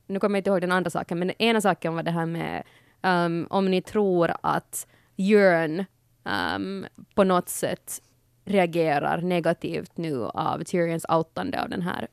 nu 0.08 0.20
kommer 0.20 0.38
jag 0.38 0.40
inte 0.40 0.50
ihåg 0.50 0.62
den 0.62 0.72
andra 0.72 0.90
saken, 0.90 1.20
men 1.20 1.28
den 1.28 1.42
ena 1.42 1.62
saken 1.62 1.96
var 1.96 2.04
det 2.04 2.12
här 2.12 2.26
med 2.26 2.64
um, 3.02 3.48
om 3.50 3.72
ni 3.72 3.82
tror 3.82 4.32
att 4.44 4.88
Jörn 5.16 5.86
um, 6.24 6.86
på 7.16 7.24
något 7.24 7.50
sätt 7.50 8.02
reagerar 8.50 9.22
negativt 9.22 9.98
nu 9.98 10.26
av 10.26 10.64
Tyrions 10.64 11.06
outande 11.10 11.64
av 11.64 11.70
den 11.70 11.82
här. 11.82 12.08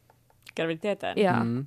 Graviditeten. 0.54 1.14
Ja. 1.16 1.32
Mm. 1.32 1.66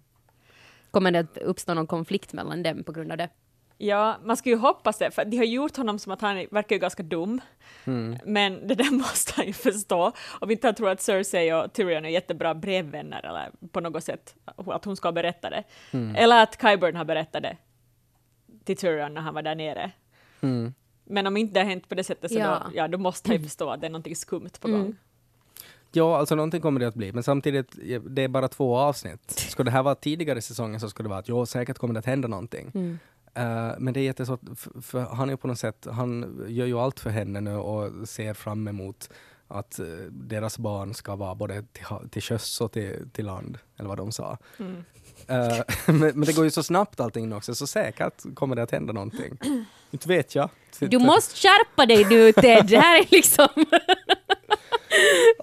Kommer 0.91 1.12
det 1.12 1.19
att 1.19 1.38
uppstå 1.38 1.73
någon 1.73 1.88
konflikt 1.88 2.34
mellan 2.34 2.63
dem 2.63 2.84
på 2.84 2.91
grund 2.91 3.12
av 3.12 3.17
det? 3.17 3.29
Ja, 3.77 4.17
man 4.23 4.38
skulle 4.38 4.55
ju 4.55 4.62
hoppas 4.62 4.97
det, 4.97 5.12
för 5.12 5.25
de 5.25 5.38
har 5.38 5.45
gjort 5.45 5.77
honom 5.77 5.99
som 5.99 6.12
att 6.12 6.21
han 6.21 6.36
verkar 6.51 6.75
ju 6.75 6.79
ganska 6.79 7.03
dum. 7.03 7.41
Mm. 7.86 8.17
Men 8.25 8.67
det 8.67 8.75
där 8.75 8.91
måste 8.97 9.34
han 9.36 9.45
ju 9.45 9.53
förstå. 9.53 10.12
Om 10.41 10.51
inte 10.51 10.67
han 10.67 10.75
tror 10.75 10.89
att 10.89 11.01
Cersei 11.01 11.53
och 11.53 11.73
Tyrion 11.73 12.05
är 12.05 12.10
jättebra 12.10 12.55
brevvänner 12.55 13.25
eller 13.25 13.51
på 13.71 13.79
något 13.79 14.03
sätt 14.03 14.36
att 14.55 14.86
hon 14.86 14.95
ska 14.95 15.12
berätta 15.12 15.49
det. 15.49 15.63
Mm. 15.91 16.15
Eller 16.15 16.43
att 16.43 16.62
Qyburn 16.62 16.95
har 16.95 17.05
berättat 17.05 17.43
det 17.43 17.58
till 18.63 18.77
Tyrion 18.77 19.13
när 19.13 19.21
han 19.21 19.34
var 19.34 19.41
där 19.41 19.55
nere. 19.55 19.91
Mm. 20.41 20.73
Men 21.10 21.28
om 21.28 21.38
inte 21.38 21.54
det 21.54 21.60
har 21.60 21.69
hänt 21.69 21.89
på 21.89 21.95
det 21.95 22.04
sättet 22.04 22.32
så 22.32 22.38
Ja. 22.38 22.63
Då, 22.65 22.72
ja, 22.78 22.88
då 22.88 22.98
måste 22.98 23.34
ju 23.34 23.43
förstå 23.43 23.69
att 23.69 23.82
det 23.82 23.88
är 23.88 23.91
någonting 23.91 24.15
skumt 24.15 24.50
på 24.62 24.67
gång. 24.67 24.82
Mm. 24.82 24.95
Ja, 25.91 26.17
alltså 26.17 26.36
någonting 26.36 26.62
kommer 26.62 26.80
det 26.80 26.88
att 26.88 26.95
bli, 26.95 27.13
men 27.13 27.24
samtidigt, 27.24 27.76
det 28.10 28.24
är 28.24 28.28
bara 28.28 28.48
två 28.48 28.78
avsnitt. 28.78 29.32
Ska 29.32 29.63
det 29.63 29.72
här 29.72 29.84
vara 29.84 29.95
tidigare 29.95 30.39
i 30.39 30.41
säsongen 30.41 30.80
så 30.80 30.89
skulle 30.89 31.06
det 31.06 31.10
vara 31.10 31.19
att 31.19 31.30
jo, 31.30 31.45
säkert 31.45 31.78
kommer 31.78 31.93
det 31.93 32.00
att 32.00 32.06
hända 32.06 32.28
någonting. 32.28 32.72
Mm. 32.74 33.00
Eh, 33.34 33.76
men 33.80 33.93
det 33.93 34.00
är 34.00 34.04
jättesvårt, 34.04 34.39
för, 34.56 34.82
för 34.82 35.00
han 35.00 35.30
är 35.30 35.36
på 35.36 35.48
något 35.48 35.60
sätt, 35.60 35.88
han 35.91 36.41
gör 36.48 36.65
ju 36.65 36.80
allt 36.80 37.00
för 37.00 37.10
henne 37.10 37.41
nu 37.41 37.56
och 37.56 38.08
ser 38.08 38.34
fram 38.34 38.67
emot 38.67 39.10
att 39.50 39.80
eh, 39.80 39.86
deras 40.12 40.58
barn 40.58 40.94
ska 40.94 41.16
vara 41.16 41.36
både 41.36 41.64
till, 41.74 42.10
till 42.10 42.22
sjöss 42.22 42.62
och 42.62 42.72
till, 42.72 43.10
till 43.14 43.26
land, 43.26 43.58
eller 43.78 43.90
vad 43.90 43.98
de 43.98 44.12
sa. 44.12 44.38
Mm. 44.60 44.84
Eh, 45.28 45.58
men, 45.86 46.00
men 46.00 46.22
det 46.22 46.36
går 46.36 46.46
ju 46.46 46.52
så 46.52 46.64
snabbt 46.64 47.00
allting 47.00 47.34
också, 47.34 47.56
så 47.56 47.68
säkert 47.68 48.36
kommer 48.36 48.56
det 48.56 48.64
att 48.64 48.72
hända 48.72 48.94
någonting. 48.94 49.38
Inte 49.92 50.08
vet 50.08 50.36
jag. 50.36 50.50
Du 50.80 51.00
måste 51.00 51.36
skärpa 51.36 51.86
dig 51.86 52.06
nu 52.06 52.32
Ted, 52.32 52.66
det 52.68 52.78
här 52.78 53.00
är 53.00 53.06
liksom... 53.12 53.48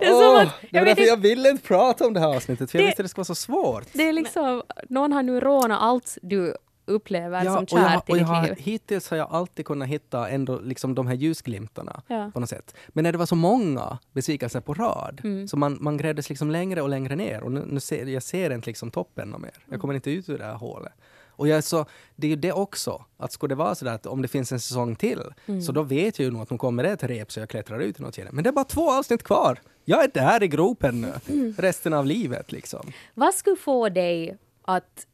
det 0.00 0.04
är 0.06 0.12
Åh, 0.14 0.40
att, 0.42 0.48
det 0.60 0.68
jag 0.70 0.86
därför 0.86 0.90
inte, 0.90 1.02
jag 1.02 1.16
ville 1.16 1.50
inte 1.50 1.66
prata 1.66 2.06
om 2.06 2.12
det 2.12 2.20
här 2.20 2.36
avsnittet, 2.36 2.70
för 2.70 2.78
jag 2.78 2.84
Det- 2.84 2.88
visste 2.88 3.02
det 3.02 3.08
skulle 3.08 3.20
vara 3.20 3.24
så 3.24 3.34
svårt. 3.34 3.84
det 3.92 4.08
är 4.08 4.12
liksom, 4.12 4.62
någon 4.88 5.12
har 5.12 5.22
nu 5.22 5.40
rånat 5.40 5.80
allt 5.82 6.18
du 6.22 6.56
upplever 6.86 7.44
som 7.44 7.54
och 7.56 7.60
jag, 7.60 7.68
kärt 7.68 8.08
i 8.08 8.12
och 8.12 8.16
jag 8.16 8.18
ditt 8.18 8.28
har, 8.28 8.42
liv. 8.46 8.54
hittills 8.58 9.10
har 9.10 9.16
jag 9.16 9.28
alltid 9.30 9.66
kunnat 9.66 9.88
hitta 9.88 10.28
ändå 10.28 10.58
liksom 10.60 10.94
de 10.94 11.06
här 11.06 11.14
ljusglimtarna 11.14 12.02
Ja. 12.06 12.30
på 12.34 12.40
något 12.40 12.48
sätt. 12.48 12.74
Men 12.88 13.02
när 13.04 13.12
det 13.12 13.18
var 13.18 13.26
så 13.26 13.34
många 13.36 13.98
besvikelser 14.12 14.60
på 14.60 14.74
rad, 14.74 15.20
Mm. 15.24 15.48
så 15.48 15.56
man, 15.56 15.78
man 15.80 15.96
grävdes 15.96 16.28
liksom 16.28 16.50
längre 16.50 16.82
och 16.82 16.88
längre 16.88 17.16
ner 17.16 17.42
och 17.42 17.52
nu, 17.52 17.64
nu 17.66 17.80
ser 17.80 18.06
jag 18.06 18.22
ser 18.22 18.50
inte 18.50 18.66
liksom 18.70 18.90
toppen 18.90 19.30
mer. 19.30 19.36
Mm. 19.38 19.50
Jag 19.70 19.80
kommer 19.80 19.94
inte 19.94 20.10
ut 20.10 20.28
ur 20.28 20.38
det 20.38 20.44
här 20.44 20.54
hålet. 20.54 20.92
Och 21.38 21.48
jag 21.48 21.56
är 21.58 21.62
så, 21.62 21.86
det 22.16 22.26
är 22.26 22.30
ju 22.30 22.36
det 22.36 22.52
också, 22.52 23.04
att 23.16 23.32
skulle 23.32 23.52
det 23.52 23.58
vara 23.58 23.74
så 23.74 23.84
där 23.84 23.92
att 23.92 24.06
om 24.06 24.22
det 24.22 24.28
finns 24.28 24.52
en 24.52 24.60
säsong 24.60 24.96
till, 24.96 25.22
Mm. 25.46 25.62
så 25.62 25.72
då 25.72 25.82
vet 25.82 26.18
jag 26.18 26.24
ju 26.24 26.30
nog 26.30 26.42
att 26.42 26.48
de 26.48 26.58
kommer 26.58 26.82
det 26.82 26.90
ett 26.90 27.02
rep 27.04 27.32
så 27.32 27.40
jag 27.40 27.48
klättrar 27.48 27.78
ut 27.80 28.00
i 28.00 28.02
något 28.02 28.16
skede. 28.16 28.28
Men 28.32 28.44
det 28.44 28.50
är 28.50 28.52
bara 28.52 28.64
två 28.64 28.90
avsnitt 28.92 29.22
kvar! 29.22 29.58
Jag 29.84 30.04
är 30.04 30.10
där 30.14 30.42
i 30.42 30.48
gropen 30.48 31.00
nu, 31.00 31.12
Mm. 31.28 31.54
resten 31.58 31.92
av 31.92 32.06
livet 32.06 32.52
liksom. 32.52 32.92
Vad 33.14 33.34
skulle 33.34 33.56
få 33.56 33.88
dig 33.88 34.38
att 34.62 35.06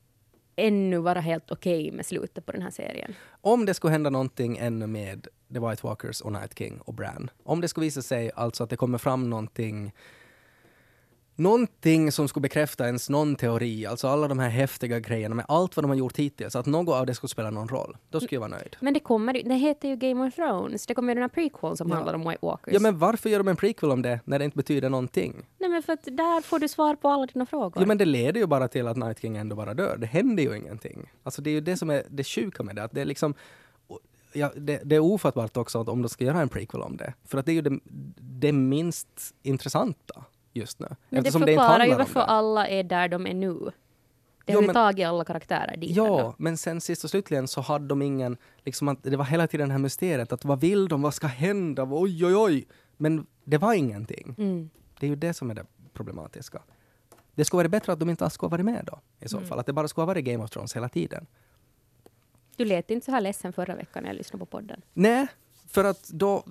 ännu 0.62 0.98
vara 0.98 1.20
helt 1.20 1.51
okej 1.51 1.90
med 1.90 2.07
slutet 2.07 2.46
på 2.46 2.53
den 2.53 2.62
här 2.62 2.70
serien? 2.70 3.14
Om 3.40 3.66
det 3.66 3.75
skulle 3.75 3.92
hända 3.92 4.11
någonting 4.11 4.59
ännu 4.59 4.87
med 4.87 5.27
The 5.55 5.61
White 5.61 5.87
Walkers 5.87 6.20
och 6.20 6.33
Night 6.33 6.59
King 6.59 6.81
och 6.81 6.94
Bran. 6.94 7.31
Om 7.44 7.61
det 7.61 7.68
skulle 7.68 7.85
visa 7.85 8.03
sig 8.03 8.31
alltså 8.35 8.64
att 8.64 8.70
det 8.70 8.77
kommer 8.77 8.98
fram 8.98 9.31
någonting 9.31 9.92
Någonting 11.37 12.12
som 12.12 12.29
skulle 12.29 12.40
bekräfta 12.42 12.87
ens 12.87 13.11
någon 13.11 13.37
teori, 13.37 13.87
alltså 13.87 14.09
alla 14.09 14.29
de 14.29 14.38
här 14.38 14.49
häftiga 14.49 15.01
grejerna 15.01 15.35
med 15.35 15.45
allt 15.49 15.77
vad 15.77 15.85
de 15.85 15.88
har 15.90 15.97
gjort 15.97 16.16
hittills, 16.18 16.57
att 16.57 16.66
något 16.66 16.95
av 16.95 17.07
det 17.07 17.14
skulle 17.14 17.29
spela 17.29 17.51
någon 17.51 17.68
roll. 17.68 17.97
Då 18.11 18.21
skulle 18.21 18.37
jag 18.37 18.40
vara 18.40 18.51
nöjd. 18.51 18.77
Men 18.81 18.95
det 18.95 19.01
kommer 19.01 19.33
det 19.33 19.55
heter 19.55 19.88
ju 19.88 19.97
Game 19.97 20.27
of 20.29 20.35
Thrones. 20.35 20.87
Det 20.87 20.95
kommer 20.95 21.09
ju 21.11 21.14
den 21.14 21.23
här 21.23 21.29
prequel 21.29 21.77
som 21.77 21.88
Ja. 21.88 21.95
handlar 21.95 22.14
om 22.14 22.29
White 22.29 22.38
Walkers. 22.42 22.75
Ja 22.75 22.81
men 22.81 22.99
varför 22.99 23.31
gör 23.31 23.38
de 23.38 23.49
en 23.49 23.57
prequel 23.57 23.90
om 23.90 24.03
det 24.03 24.21
när 24.25 24.38
det 24.38 24.45
inte 24.45 24.57
betyder 24.57 24.90
någonting? 24.90 25.47
Nej 25.59 25.71
men 25.71 25.83
för 25.83 25.92
att 25.92 26.05
där 26.05 26.40
får 26.40 26.59
du 26.59 26.68
svar 26.68 26.95
på 26.95 27.09
alla 27.09 27.27
dina 27.27 27.47
frågor. 27.47 27.83
Jo 27.83 27.87
men 27.87 27.99
det 27.99 28.05
leder 28.05 28.40
ju 28.40 28.47
bara 28.47 28.68
till 28.68 28.87
att 28.88 28.97
Night 28.97 29.21
King 29.21 29.37
ändå 29.37 29.57
bara 29.57 29.75
dör. 29.75 29.97
Det 29.97 30.07
händer 30.07 30.42
ju 30.42 30.57
ingenting. 30.57 31.11
Alltså 31.23 31.42
det 31.42 31.51
är 31.51 31.55
ju 31.55 31.61
det 31.61 31.77
som 31.77 31.90
är 31.90 32.03
det 32.11 32.25
sjuka 32.25 32.62
med 32.62 32.77
det, 32.77 32.85
att 32.85 32.92
det 32.92 33.01
är 33.01 33.05
liksom 33.05 33.35
Ja, 34.35 34.51
det, 34.57 34.81
det 34.85 34.97
är 34.97 35.01
ofattbart 35.01 35.57
också 35.57 35.81
att 35.81 35.88
om 35.88 36.03
de 36.03 36.09
ska 36.09 36.25
göra 36.25 36.40
en 36.40 36.49
prequel 36.49 36.81
om 36.83 36.97
det. 36.97 37.14
För 37.25 37.38
att 37.38 37.47
det 37.47 37.53
är 37.53 37.55
ju 37.55 37.61
det, 37.62 37.79
det 38.21 38.53
minst 38.53 39.35
intressanta 39.42 40.25
just 40.53 40.79
nu. 40.81 40.87
men 40.88 40.97
det 41.09 41.19
Eftersom 41.19 41.43
inte 41.43 41.53
förklarar 41.53 41.85
ju 41.85 41.95
varför 41.95 42.21
det. 42.21 42.27
alla 42.27 42.69
är 42.69 42.83
där 42.85 43.09
de 43.09 43.27
är 43.27 43.35
nu. 43.35 43.71
Det 44.45 44.53
har 44.53 44.62
men- 44.62 44.75
tagit 44.75 45.07
alla 45.07 45.25
karaktärer 45.25 45.77
dit 45.77 45.97
Ja, 45.97 46.19
ändå. 46.19 46.35
men 46.38 46.57
sen 46.57 46.81
sist 46.81 47.05
och 47.05 47.11
slutligen 47.11 47.49
så 47.49 47.61
hade 47.61 47.87
de 47.87 48.03
ingen, 48.03 48.37
liksom 48.65 48.88
att 48.88 49.03
det 49.03 49.17
var 49.17 49.25
hela 49.25 49.47
tiden 49.47 49.69
det 49.69 49.73
här 49.73 49.79
mysteriet 49.79 50.33
att 50.33 50.45
vad 50.45 50.61
vill 50.61 50.88
de, 50.88 51.03
vad 51.03 51.15
ska 51.15 51.27
hända, 51.27 51.87
oj 51.91 52.25
oj 52.27 52.37
oj. 52.37 52.67
Men 52.97 53.27
det 53.45 53.59
var 53.59 53.75
ingenting. 53.75 54.35
Mm. 54.38 54.71
Det 55.01 55.07
är 55.07 55.11
ju 55.11 55.17
det 55.17 55.35
som 55.35 55.51
är 55.51 55.55
det 55.55 55.67
problematiska. 55.93 56.62
Det 57.35 57.45
skulle 57.45 57.59
vara 57.59 57.69
bättre 57.69 57.93
att 57.93 58.01
de 58.01 58.11
inte 58.11 58.25
alls 58.25 58.35
skulle 58.35 58.47
ha 58.49 58.51
varit 58.51 58.65
med 58.65 58.85
då, 58.93 59.01
i 59.21 59.29
så 59.29 59.41
fall. 59.41 59.59
Att 59.59 59.67
det 59.67 59.73
bara 59.73 59.88
skulle 59.88 60.03
ha 60.03 60.07
varit 60.07 60.25
Game 60.25 60.45
of 60.45 60.51
Thrones 60.51 60.77
hela 60.77 60.88
tiden. 60.88 61.27
Du 62.57 62.65
lät 62.65 62.91
inte 62.91 63.05
så 63.05 63.11
här 63.11 63.21
ledsen 63.21 63.53
förra 63.53 63.75
veckan 63.75 64.03
när 64.03 64.11
jag 64.11 64.17
lyssnade 64.17 64.38
på 64.38 64.47
podden. 64.47 64.83
Nej, 64.93 65.27
för 65.69 65.85
att 65.85 66.09
då 66.09 66.45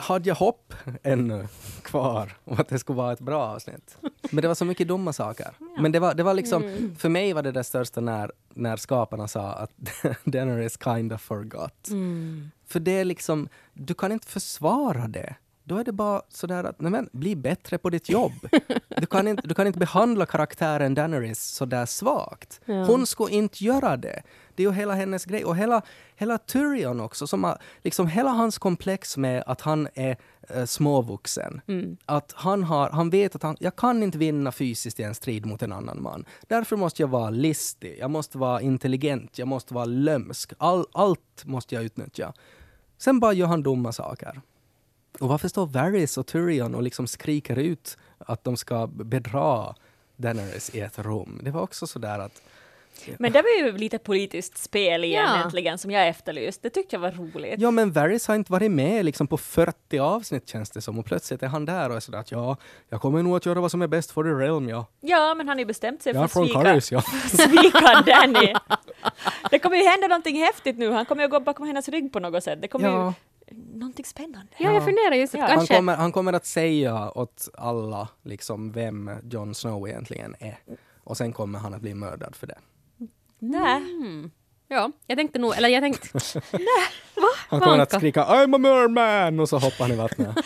hade 0.00 0.28
jag 0.28 0.36
hopp 0.36 0.74
ännu 1.02 1.48
kvar 1.82 2.32
om 2.44 2.60
att 2.60 2.68
det 2.68 2.78
skulle 2.78 2.96
vara 2.96 3.12
ett 3.12 3.20
bra 3.20 3.42
avsnitt. 3.42 3.96
Men 4.30 4.42
det 4.42 4.48
var 4.48 4.54
så 4.54 4.64
mycket 4.64 4.88
dumma 4.88 5.12
saker. 5.12 5.48
Men 5.78 5.92
det 5.92 5.98
var, 5.98 6.14
det 6.14 6.22
var 6.22 6.34
liksom, 6.34 6.62
Mm. 6.62 6.96
för 6.96 7.08
mig 7.08 7.32
var 7.32 7.42
det 7.42 7.52
det 7.52 7.64
största 7.64 8.00
när, 8.00 8.32
när 8.54 8.76
skaparna 8.76 9.28
sa 9.28 9.52
att 9.52 9.70
Daenerys 10.24 10.78
kind 10.84 11.12
of 11.12 11.20
forgot. 11.22 11.88
Mm. 11.88 12.50
För 12.66 12.80
det 12.80 12.90
är 12.98 13.04
liksom, 13.04 13.48
du 13.74 13.94
kan 13.94 14.12
inte 14.12 14.26
försvara 14.26 15.08
det. 15.08 15.34
Då 15.68 15.78
är 15.78 15.84
det 15.84 15.92
bara 15.92 16.22
sådär 16.28 16.64
att, 16.64 16.80
nej 16.80 16.90
men, 16.92 17.08
bli 17.12 17.36
bättre 17.36 17.78
på 17.78 17.90
ditt 17.90 18.08
jobb. 18.08 18.32
Du 19.00 19.06
kan 19.06 19.28
inte, 19.28 19.48
du 19.48 19.54
kan 19.54 19.66
inte 19.66 19.78
behandla 19.78 20.26
karaktären 20.26 20.94
Daenerys 20.94 21.42
sådär 21.42 21.86
svagt. 21.86 22.60
Ja. 22.64 22.84
Hon 22.84 23.06
ska 23.06 23.28
inte 23.30 23.64
göra 23.64 23.96
det. 23.96 24.22
Det 24.54 24.62
är 24.62 24.66
ju 24.66 24.72
hela 24.72 24.94
hennes 24.94 25.24
grej. 25.24 25.44
Och 25.44 25.56
hela, 25.56 25.82
hela 26.16 26.38
Tyrion 26.38 27.00
också, 27.00 27.26
som 27.26 27.44
har, 27.44 27.58
liksom 27.82 28.06
hela 28.06 28.30
hans 28.30 28.58
komplex 28.58 29.16
med 29.16 29.44
att 29.46 29.60
han 29.60 29.88
är 29.94 30.16
eh, 30.48 30.64
småvuxen. 30.64 31.60
Mm. 31.68 31.96
Att 32.04 32.32
han, 32.36 32.62
har, 32.62 32.90
han 32.90 33.10
vet 33.10 33.34
att 33.34 33.42
han, 33.42 33.56
jag 33.60 33.76
kan 33.76 34.02
inte 34.02 34.18
vinna 34.18 34.52
fysiskt 34.52 35.00
i 35.00 35.02
en 35.02 35.14
strid 35.14 35.46
mot 35.46 35.62
en 35.62 35.72
annan 35.72 36.02
man. 36.02 36.24
Därför 36.48 36.76
måste 36.76 37.02
jag 37.02 37.08
vara 37.08 37.30
listig, 37.30 37.96
jag 38.00 38.10
måste 38.10 38.38
vara 38.38 38.60
intelligent, 38.60 39.38
jag 39.38 39.48
måste 39.48 39.74
vara 39.74 39.84
lömsk. 39.84 40.52
All, 40.58 40.86
allt 40.92 41.44
måste 41.44 41.74
jag 41.74 41.84
utnyttja. 41.84 42.32
Sen 42.98 43.20
bara 43.20 43.32
gör 43.32 43.46
han 43.46 43.62
dumma 43.62 43.92
saker. 43.92 44.40
Och 45.20 45.28
varför 45.28 45.48
står 45.48 45.66
Varys 45.66 46.18
och 46.18 46.26
Tyrion 46.26 46.74
och 46.74 46.82
liksom 46.82 47.06
skriker 47.06 47.56
ut 47.58 47.98
att 48.18 48.44
de 48.44 48.56
ska 48.56 48.86
bedra 48.86 49.74
Daenerys 50.16 50.74
i 50.74 50.80
ett 50.80 50.98
rum? 50.98 51.40
Det 51.42 51.50
var 51.50 51.62
också 51.62 51.86
sådär 51.86 52.18
att 52.18 52.42
Men 53.18 53.32
det 53.32 53.42
var 53.42 53.66
ju 53.66 53.78
lite 53.78 53.98
politiskt 53.98 54.58
spel 54.58 55.04
igen 55.04 55.24
Ja. 55.28 55.44
äntligen 55.44 55.78
som 55.78 55.90
jag 55.90 56.08
efterlyst. 56.08 56.62
Det 56.62 56.70
tyckte 56.70 56.96
jag 56.96 57.00
var 57.00 57.10
roligt. 57.10 57.54
Ja, 57.60 57.70
men 57.70 57.92
Varys 57.92 58.26
har 58.28 58.34
inte 58.34 58.52
varit 58.52 58.70
med 58.70 59.04
liksom 59.04 59.26
på 59.26 59.36
40 59.36 59.98
avsnitt 59.98 60.48
känns 60.48 60.70
det 60.70 60.80
som 60.80 60.98
och 60.98 61.06
plötsligt 61.06 61.42
är 61.42 61.46
han 61.46 61.64
där 61.64 61.90
och 61.90 61.96
är 61.96 62.00
sådär 62.00 62.18
att 62.18 62.30
ja, 62.30 62.56
jag 62.88 63.00
kommer 63.00 63.22
nog 63.22 63.36
att 63.36 63.46
göra 63.46 63.60
vad 63.60 63.70
som 63.70 63.82
är 63.82 63.86
bäst 63.86 64.10
för 64.10 64.22
the 64.22 64.44
realm, 64.44 64.68
ja. 64.68 64.86
Ja, 65.00 65.34
men 65.34 65.48
han 65.48 65.56
har 65.56 65.60
ju 65.60 65.66
bestämt 65.66 66.02
sig 66.02 66.10
är 66.10 66.14
för 66.14 66.24
att 66.24 66.32
från 66.32 66.46
svika, 66.46 66.74
ja. 66.90 67.00
svika 67.28 68.02
Danny. 68.06 68.54
Det 69.50 69.58
kommer 69.58 69.76
ju 69.76 69.88
hända 69.88 70.06
någonting 70.06 70.36
häftigt 70.42 70.78
nu. 70.78 70.90
Han 70.90 71.06
kommer 71.06 71.22
ju 71.22 71.28
gå 71.28 71.40
bakom 71.40 71.66
hennes 71.66 71.88
rygg 71.88 72.12
på 72.12 72.20
något 72.20 72.44
sätt. 72.44 72.62
Det 72.62 72.68
kommer 72.68 72.88
ja. 72.88 73.06
ju 73.06 73.12
någonting 73.52 74.04
spännande. 74.04 74.52
Ja, 74.58 74.72
jag 74.72 74.84
funderar 74.84 75.14
just 75.14 75.34
att 75.34 75.40
Ja. 75.40 75.46
Han 75.46 75.56
kanske... 75.56 75.76
kommer, 75.76 75.96
han 75.96 76.12
kommer 76.12 76.32
att 76.32 76.46
säga 76.46 77.10
åt 77.10 77.48
alla 77.54 78.08
liksom 78.22 78.72
vem 78.72 79.10
Jon 79.30 79.54
Snow 79.54 79.88
egentligen 79.88 80.34
är. 80.38 80.58
Och 81.04 81.16
sen 81.16 81.32
kommer 81.32 81.58
han 81.58 81.74
att 81.74 81.80
bli 81.80 81.94
mördad 81.94 82.36
för 82.36 82.46
det. 82.46 82.58
Nej. 83.38 83.76
Mm. 83.76 84.30
Ja, 84.68 84.92
jag 85.06 85.18
tänkte 85.18 85.38
nog, 85.38 85.56
eller 85.56 85.68
jag 85.68 85.82
tänkte... 85.82 86.08
Han 87.48 87.60
kommer 87.60 87.78
att 87.78 87.92
skrika 87.92 88.24
I'm 88.24 88.54
a 88.54 88.58
merman 88.58 89.40
och 89.40 89.48
så 89.48 89.58
hoppar 89.58 89.84
han 89.84 89.92
i 89.92 89.96
vattnet. 89.96 90.36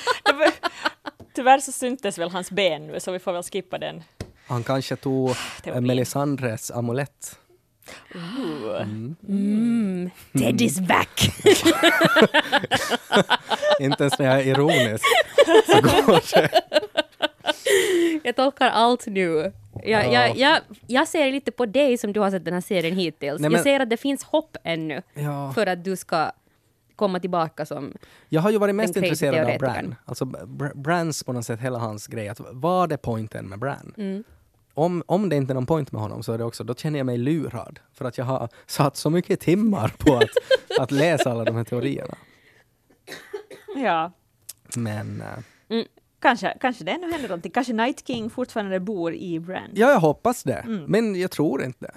Tyvärr 1.34 1.58
så 1.58 1.72
syntes 1.72 2.18
väl 2.18 2.30
hans 2.30 2.50
ben 2.50 2.86
nu, 2.86 3.00
så 3.00 3.12
vi 3.12 3.18
får 3.18 3.32
väl 3.32 3.42
skippa 3.42 3.78
den. 3.78 4.02
Han 4.46 4.64
kanske 4.64 4.96
tog 4.96 5.30
Teorin. 5.62 5.86
Melisandres 5.86 6.70
amulett. 6.70 7.38
Uh. 8.14 8.80
Mm, 9.28 10.10
Ted 10.38 10.60
is 10.60 10.80
back! 10.80 11.30
Inte 13.80 14.02
ens 14.04 14.18
när 14.18 14.26
jag 14.26 14.40
är 14.40 14.46
ironisk 14.46 15.04
så 15.66 15.80
går 15.80 16.34
det. 16.40 16.50
jag 18.22 18.36
tolkar 18.36 18.68
allt 18.68 19.06
nu. 19.06 19.52
Jag, 19.82 20.04
Ja. 20.06 20.12
jag, 20.12 20.36
jag, 20.36 20.58
jag 20.86 21.08
ser 21.08 21.32
lite 21.32 21.50
på 21.50 21.66
dig 21.66 21.98
som 21.98 22.12
du 22.12 22.20
har 22.20 22.30
sett 22.30 22.44
den 22.44 22.54
här 22.54 22.60
serien 22.60 22.96
hittills. 22.96 23.40
Nej, 23.40 23.50
men- 23.50 23.56
Jag 23.56 23.62
ser 23.62 23.80
att 23.80 23.90
det 23.90 23.96
finns 23.96 24.24
hopp 24.24 24.56
ännu 24.64 25.02
Ja. 25.14 25.52
för 25.54 25.66
att 25.66 25.84
du 25.84 25.96
ska 25.96 26.30
komma 26.96 27.20
tillbaka 27.20 27.66
som... 27.66 27.92
Jag 28.28 28.40
har 28.40 28.50
ju 28.50 28.58
varit 28.58 28.74
mest 28.74 28.96
intresserad 28.96 29.50
av. 29.50 29.58
Bran. 29.58 29.94
Alltså 30.04 30.24
Br- 30.24 30.76
Brans 30.76 31.24
på 31.24 31.32
något 31.32 31.44
sätt, 31.46 31.60
hela 31.60 31.78
hans 31.78 32.06
grej. 32.06 32.28
Att 32.28 32.40
vad 32.52 32.92
är 32.92 32.96
pointen 32.96 33.48
med 33.48 33.58
Bran? 33.58 33.94
Mm. 33.96 34.24
Om, 34.80 35.02
om 35.06 35.28
det 35.28 35.36
inte 35.36 35.52
är 35.52 35.54
någon 35.54 35.66
point 35.66 35.92
med 35.92 36.02
honom 36.02 36.22
så 36.22 36.32
är 36.32 36.38
det 36.38 36.44
också, 36.44 36.64
då 36.64 36.74
känner 36.74 36.98
jag 36.98 37.06
mig 37.06 37.18
lurad. 37.18 37.80
För 37.92 38.04
att 38.04 38.18
jag 38.18 38.24
har 38.24 38.48
satt 38.66 38.96
så 38.96 39.10
mycket 39.10 39.40
timmar 39.40 39.94
på 39.98 40.16
att, 40.16 40.30
att 40.80 40.90
läsa 40.90 41.30
alla 41.30 41.44
de 41.44 41.56
här 41.56 41.64
teorierna. 41.64 42.14
Ja, 43.76 44.12
Men 44.76 45.22
eh, 45.68 45.84
kanske, 46.20 46.56
kanske 46.60 46.84
det 46.84 46.90
ännu 46.90 47.12
händer 47.12 47.28
någonting. 47.28 47.52
Kanske 47.52 47.72
Night 47.72 48.06
King 48.06 48.30
fortfarande 48.30 48.80
bor 48.80 49.14
i 49.14 49.40
Bran. 49.40 49.70
ja, 49.74 49.90
jag 49.90 50.00
hoppas 50.00 50.42
det. 50.42 50.58
Mm. 50.58 50.84
Men 50.84 51.20
jag 51.20 51.30
tror 51.30 51.64
inte. 51.64 51.94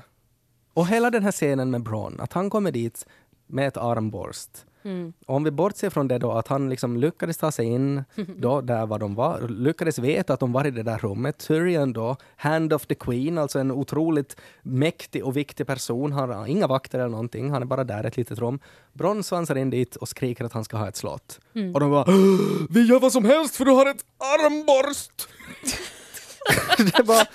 Och 0.73 0.87
hela 0.87 1.11
den 1.11 1.23
här 1.23 1.31
scenen 1.31 1.71
med 1.71 1.83
Bron, 1.83 2.19
att 2.19 2.33
han 2.33 2.49
kommer 2.49 2.71
dit 2.71 3.07
med 3.47 3.67
ett 3.67 3.77
armborst. 3.77 4.65
Mm. 4.83 5.13
Om 5.25 5.43
vi 5.43 5.51
bortser 5.51 5.89
från 5.89 6.07
det 6.07 6.17
då 6.17 6.31
att 6.31 6.47
han 6.47 6.69
liksom 6.69 6.97
lyckades 6.97 7.37
ta 7.37 7.51
sig 7.51 7.65
in 7.65 8.03
då 8.37 8.61
där 8.61 8.85
var 8.85 8.99
de 8.99 9.15
var, 9.15 9.47
lyckades 9.47 9.99
veta 9.99 10.33
att 10.33 10.39
de 10.39 10.51
var 10.51 10.67
i 10.67 10.71
det 10.71 10.83
där 10.83 10.97
rummet. 10.97 11.37
Tyrion 11.37 11.93
då, 11.93 12.15
Hand 12.35 12.73
of 12.73 12.85
the 12.85 12.95
Queen, 12.95 13.37
alltså 13.37 13.59
en 13.59 13.71
otroligt 13.71 14.37
mäktig 14.61 15.25
och 15.25 15.37
viktig 15.37 15.67
person. 15.67 16.11
Han 16.11 16.29
har 16.29 16.47
inga 16.47 16.67
vakter 16.67 16.99
eller 16.99 17.09
någonting, 17.09 17.51
han 17.51 17.61
är 17.61 17.65
bara 17.65 17.83
där 17.83 18.03
i 18.03 18.07
ett 18.07 18.17
litet 18.17 18.39
rum. 18.39 18.59
Bronn 18.93 19.23
svansar 19.23 19.55
in 19.55 19.69
dit 19.69 19.95
och 19.95 20.09
skriker 20.09 20.45
att 20.45 20.53
han 20.53 20.63
ska 20.63 20.77
ha 20.77 20.87
ett 20.87 20.95
slott. 20.95 21.39
Och 21.73 21.79
de 21.79 21.91
bara 21.91 22.05
Vi 22.69 22.85
gör 22.85 22.99
vad 22.99 23.11
som 23.11 23.25
helst 23.25 23.55
för 23.55 23.65
du 23.65 23.71
har 23.71 23.85
ett 23.85 24.05
armborst! 24.17 25.27
det 26.97 27.03
var 27.03 27.27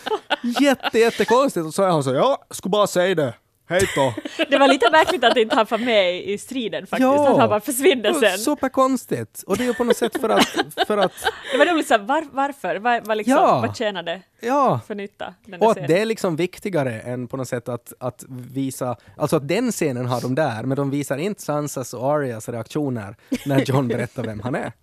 jätte, 0.60 0.98
jättekonstigt 0.98 1.66
och 1.66 1.74
så 1.74 1.82
är 1.82 1.88
han 1.88 2.04
så 2.04 2.14
ja, 2.14 2.46
skulle 2.50 2.70
bara 2.70 2.86
säga 2.86 3.14
det. 3.14 3.34
Hej 3.68 3.80
då! 3.94 4.14
Det 4.50 4.58
var 4.58 4.68
lite 4.68 4.90
märkligt 4.90 5.24
att 5.24 5.36
inte 5.36 5.56
han 5.56 5.66
var 5.70 5.78
med 5.78 6.24
i, 6.24 6.38
striden 6.38 6.86
faktiskt, 6.86 7.02
Ja. 7.02 7.30
att 7.32 7.38
han 7.38 7.48
bara 7.48 7.60
försvinner 7.60 8.12
sen. 8.12 8.38
Superkonstigt! 8.38 9.42
Och 9.42 9.56
det 9.56 9.62
är 9.62 9.66
ju 9.66 9.74
på 9.74 9.84
något 9.84 9.96
sätt 9.96 10.20
för 10.20 10.28
att, 10.28 10.44
för 10.86 10.98
att 10.98 11.12
Det 11.52 11.58
var 11.58 11.66
roligt, 11.66 11.88
så 11.88 11.98
var, 11.98 12.24
varför? 12.32 12.76
Vad, 12.76 13.06
vad, 13.06 13.16
liksom, 13.16 13.34
Ja. 13.34 13.60
vad 13.66 13.76
tjänar 13.76 14.02
det 14.02 14.22
ja, 14.40 14.80
för 14.86 14.94
nytta? 14.94 15.34
Och 15.60 15.70
att 15.70 15.86
det 15.88 16.00
är 16.00 16.04
liksom 16.06 16.36
viktigare 16.36 17.00
än 17.00 17.28
på 17.28 17.36
något 17.36 17.48
sätt 17.48 17.68
att, 17.68 17.92
att 18.00 18.24
visa, 18.28 18.96
alltså 19.16 19.36
att 19.36 19.48
den 19.48 19.72
scenen 19.72 20.06
har 20.06 20.20
de 20.20 20.34
där, 20.34 20.62
men 20.62 20.76
de 20.76 20.90
visar 20.90 21.18
inte 21.18 21.42
Sansas 21.42 21.94
och 21.94 22.12
Arias 22.12 22.48
reaktioner 22.48 23.16
när 23.46 23.60
John 23.60 23.88
berättar 23.88 24.22
vem 24.22 24.40
han 24.40 24.54
är. 24.54 24.72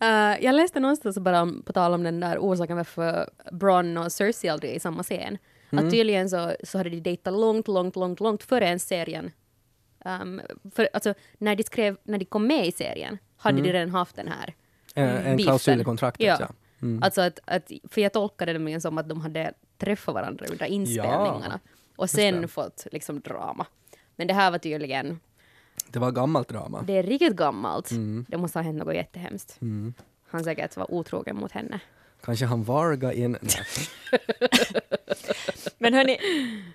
Eh, 0.00 0.44
jag 0.44 0.54
läste 0.54 0.80
någonstans 0.80 1.18
bara 1.18 1.42
om, 1.42 1.62
på 1.66 1.72
tal 1.72 1.94
om 1.94 2.02
den 2.02 2.20
där 2.20 2.38
orsaken 2.38 2.76
varför 2.76 3.30
Bron 3.52 3.96
och 3.96 4.12
Cersei 4.12 4.48
aldrig 4.50 4.72
är 4.72 4.76
i 4.76 4.80
samma 4.80 5.02
scen. 5.02 5.38
Mm. 5.70 5.84
Att 5.84 5.90
tydligen 5.92 6.30
så, 6.30 6.56
så 6.64 6.78
hade 6.78 6.90
de 6.90 7.00
dejtat 7.00 7.34
långt, 7.34 7.68
långt, 7.68 7.96
långt, 7.96 8.20
långt 8.20 8.42
före 8.42 8.64
ens 8.64 8.86
serien. 8.86 9.30
Um, 10.04 10.40
för, 10.74 10.88
alltså, 10.92 11.14
när, 11.38 11.56
de 11.56 11.62
skrev, 11.62 11.96
när 12.02 12.18
de 12.18 12.24
kom 12.24 12.46
med 12.46 12.66
i 12.66 12.72
serien 12.72 13.18
hade 13.36 13.62
de 13.62 13.72
redan 13.72 13.90
haft 13.90 14.16
den 14.16 14.28
här 14.28 14.54
Eh, 14.94 15.04
En 15.04 15.22
beefen. 15.22 15.38
klausul 15.38 15.80
i 15.80 15.84
kontraktet, 15.84 16.26
ja. 16.26 16.36
Ja. 16.40 16.48
Mm. 16.82 17.02
Alltså 17.02 17.20
att, 17.20 17.38
att, 17.44 17.70
för 17.90 18.00
jag 18.00 18.12
tolkade 18.12 18.52
det 18.58 18.80
som 18.80 18.98
att 18.98 19.08
de 19.08 19.20
hade 19.20 19.52
träffat 19.78 20.14
varandra 20.14 20.46
under 20.50 20.66
inspelningarna 20.66 21.60
och 21.96 22.10
sen 22.10 22.48
fått 22.48 22.86
liksom 22.92 23.20
drama. 23.20 23.66
Men 24.16 24.26
det 24.26 24.34
här 24.34 24.50
var 24.50 24.58
tydligen, 24.58 25.20
Det 25.88 25.98
var 25.98 26.10
gammalt 26.10 26.48
drama. 26.48 26.82
det 26.86 26.92
är 26.92 27.02
riktigt 27.02 27.36
gammalt. 27.36 27.90
Mm. 27.90 28.26
Det 28.28 28.36
måste 28.36 28.58
ha 28.58 28.64
hänt 28.64 28.78
något 28.78 28.94
jättehemskt. 28.94 29.58
Mm. 29.60 29.94
Han 30.30 30.44
säkert 30.44 30.76
var 30.76 30.92
otrogen 30.94 31.36
mot 31.36 31.52
henne. 31.52 31.80
Kanske 32.24 32.46
han 32.46 32.62
varga 32.64 33.12
in... 33.12 33.36
Men 35.78 35.94
hörni, 35.94 36.18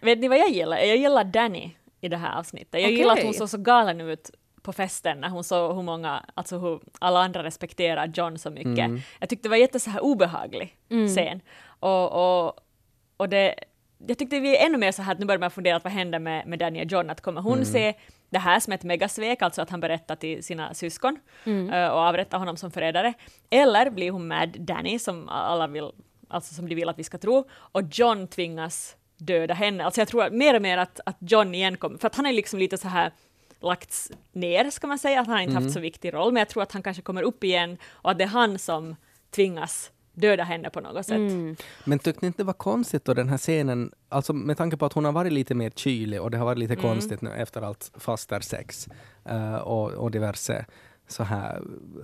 vet 0.01 0.19
ni 0.19 0.27
vad 0.27 0.37
jag 0.37 0.49
gillar? 0.49 0.77
Jag 0.77 0.97
gillar 0.97 1.23
Danny 1.23 1.71
i 2.01 2.09
det 2.09 2.17
här 2.17 2.39
avsnittet. 2.39 2.73
Jag 2.73 2.81
Okej. 2.81 2.97
gillar 2.97 3.13
att 3.13 3.23
hon 3.23 3.33
såg 3.33 3.49
så 3.49 3.57
galen 3.57 4.01
ut 4.01 4.31
på 4.61 4.73
festen 4.73 5.21
när 5.21 5.29
hon 5.29 5.43
såg 5.43 5.75
hur 5.75 5.81
många, 5.81 6.25
alltså 6.33 6.57
hur 6.57 6.79
alla 6.99 7.19
andra 7.19 7.43
respekterar 7.43 8.11
John 8.13 8.37
så 8.37 8.49
mycket. 8.49 8.79
Mm. 8.79 9.01
Jag 9.19 9.29
tyckte 9.29 9.47
det 9.47 9.49
var 9.49 9.57
jätte 9.57 9.79
så 9.79 9.89
här 9.89 10.03
obehaglig 10.03 10.77
scen. 11.07 11.41
Och, 11.79 12.45
och, 12.45 12.59
och 13.17 13.29
det, 13.29 13.55
jag 14.07 14.17
tyckte 14.17 14.39
vi 14.39 14.57
är 14.57 14.65
ännu 14.65 14.77
mer 14.77 14.91
så 14.91 15.01
här 15.01 15.11
att 15.11 15.19
nu 15.19 15.25
börjar 15.25 15.39
man 15.39 15.51
fundera 15.51 15.75
att 15.75 15.83
vad 15.83 15.93
händer 15.93 16.19
med, 16.19 16.47
med 16.47 16.59
Danny 16.59 16.85
och 16.85 16.91
John? 16.91 17.09
Att 17.09 17.21
kommer 17.21 17.41
hon 17.41 17.65
se 17.65 17.93
det 18.29 18.39
här 18.39 18.59
som 18.59 18.73
ett 18.73 18.83
megasvek, 18.83 19.41
alltså 19.41 19.61
att 19.61 19.69
han 19.69 19.79
berättar 19.79 20.15
till 20.15 20.43
sina 20.43 20.73
syskon 20.73 21.19
eh, 21.45 21.87
och 21.87 21.99
avrättar 21.99 22.37
honom 22.37 22.57
som 22.57 22.71
förrädare? 22.71 23.13
Eller 23.49 23.89
blir 23.89 24.11
hon 24.11 24.27
med 24.27 24.55
Danny 24.59 24.99
som 24.99 25.29
alla 25.29 25.67
vill, 25.67 25.91
alltså 26.33 26.53
som 26.53 26.69
de 26.69 26.75
vill 26.75 26.89
att 26.89 26.99
vi 26.99 27.03
ska 27.03 27.17
tro, 27.17 27.47
och 27.51 27.81
John 27.91 28.27
tvingas 28.27 28.95
döda 29.17 29.53
henne. 29.53 29.85
Alltså 29.85 30.01
jag 30.01 30.07
tror 30.07 30.29
mer 30.29 30.55
och 30.55 30.61
mer 30.61 30.77
att, 30.77 30.99
att 31.05 31.17
John 31.19 31.55
igen 31.55 31.77
kommer, 31.77 31.97
för 31.97 32.07
att 32.07 32.15
han 32.15 32.25
är 32.25 32.33
liksom 32.33 32.59
lite 32.59 32.77
så 32.77 32.87
här 32.87 33.11
lagts 33.59 34.11
ner, 34.31 34.69
ska 34.69 34.87
man 34.87 34.99
säga, 34.99 35.21
att 35.21 35.27
han 35.27 35.41
inte 35.41 35.55
haft 35.55 35.71
så 35.71 35.79
viktig 35.79 36.13
roll, 36.13 36.33
men 36.33 36.39
jag 36.39 36.49
tror 36.49 36.63
att 36.63 36.71
han 36.71 36.83
kanske 36.83 37.03
kommer 37.03 37.23
upp 37.23 37.43
igen 37.43 37.77
och 37.91 38.11
att 38.11 38.17
det 38.17 38.23
är 38.23 38.27
han 38.27 38.59
som 38.59 38.95
tvingas 39.31 39.91
döda 40.13 40.43
henne 40.43 40.69
på 40.69 40.81
något 40.81 41.05
sätt. 41.05 41.17
Mm. 41.17 41.55
Men 41.85 41.99
tyckte 41.99 42.19
ni 42.21 42.27
inte 42.27 42.37
det 42.37 42.43
var 42.43 42.53
konstigt 42.53 43.05
då 43.05 43.13
den 43.13 43.29
här 43.29 43.37
scenen, 43.37 43.91
alltså 44.09 44.33
med 44.33 44.57
tanke 44.57 44.77
på 44.77 44.85
att 44.85 44.93
hon 44.93 45.05
har 45.05 45.11
varit 45.11 45.33
lite 45.33 45.55
mer 45.55 45.69
kylig 45.69 46.21
och 46.21 46.31
det 46.31 46.37
har 46.37 46.45
varit 46.45 46.57
lite 46.57 46.75
konstigt 46.75 47.21
nu 47.21 47.31
efter 47.31 47.61
allt 47.61 47.91
fastersex 47.97 48.87
uh, 49.31 49.55
och, 49.55 49.91
och 49.91 50.11
diverse 50.11 50.65
så 51.13 51.23
här, 51.23 51.61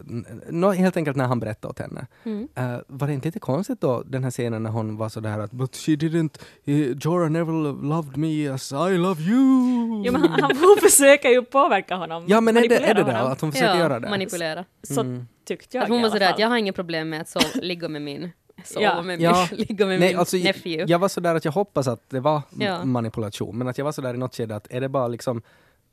n- 0.10 0.42
nå- 0.50 0.72
helt 0.72 0.98
enkelt 0.98 1.18
när 1.18 1.26
han 1.26 1.40
berättade 1.40 1.72
åt 1.72 1.80
henne. 1.80 2.08
Eh, 2.56 2.78
var 2.88 3.08
det 3.08 3.14
inte 3.14 3.28
lite 3.28 3.40
konstigt 3.40 3.82
då 3.82 4.04
den 4.04 4.24
här 4.24 4.32
scenen 4.32 4.64
när 4.64 4.70
hon 4.70 4.98
var 4.98 5.10
så 5.10 5.20
där 5.20 5.40
att 5.40 5.52
But 5.52 5.76
she 5.76 5.92
didn't, 5.92 6.40
uh, 6.68 6.98
Jorah 7.02 7.30
never 7.30 7.54
lo- 7.54 7.82
loved 7.82 8.18
me 8.18 8.48
as 8.50 8.72
I 8.72 8.98
love 8.98 9.22
you. 9.22 10.04
Jo, 10.06 10.12
men 10.12 10.22
han, 10.22 10.30
han 10.32 10.58
hon 10.58 10.78
försöker 10.82 11.30
ju 11.30 11.42
påverka 11.42 11.96
honom. 11.96 12.24
ja 12.28 12.42
men 12.42 12.58
är 12.58 12.70
det, 12.70 12.78
är 12.90 12.94
det 12.94 13.04
honom. 13.04 13.32
att 13.32 13.42
hon 13.42 13.52
försöker 13.52 13.80
göra 13.80 14.00
det? 14.00 14.10
manipulera. 14.10 14.66
Så 14.84 15.24
tyckte 15.46 15.78
jag 15.78 15.84
Att 15.84 15.90
hon 15.90 16.02
var 16.02 16.10
sådär 16.10 16.30
att 16.34 16.40
jag 16.40 16.48
har 16.48 16.58
inget 16.58 16.76
problem 16.76 17.10
med 17.10 17.22
att 17.22 17.30
sova, 17.30 17.46
ligga 17.62 17.90
med 17.90 18.02
min, 18.02 18.30
sova 18.64 18.84
Ja. 18.86 19.02
med 19.02 19.22
Ja. 19.22 19.48
min, 19.52 19.60
ligga 19.70 19.86
med 19.86 20.00
Nej, 20.00 20.10
min 20.10 20.20
alltså, 20.20 20.38
nephew. 20.38 20.92
jag 20.92 21.00
var 21.00 21.08
sådär 21.08 21.36
att 21.36 21.46
jag 21.46 21.52
hoppas 21.52 21.88
att 21.88 22.10
det 22.10 22.20
var 22.20 22.42
Ja. 22.60 22.86
manipulation, 22.86 23.58
men 23.58 23.68
att 23.68 23.78
jag 23.78 23.86
var 23.86 23.92
sådär 23.92 24.14
i 24.14 24.18
något 24.18 24.36
skede 24.36 24.56
att 24.56 24.68
är 24.70 24.82
det 24.82 24.90
bara 24.90 25.08
liksom 25.08 25.42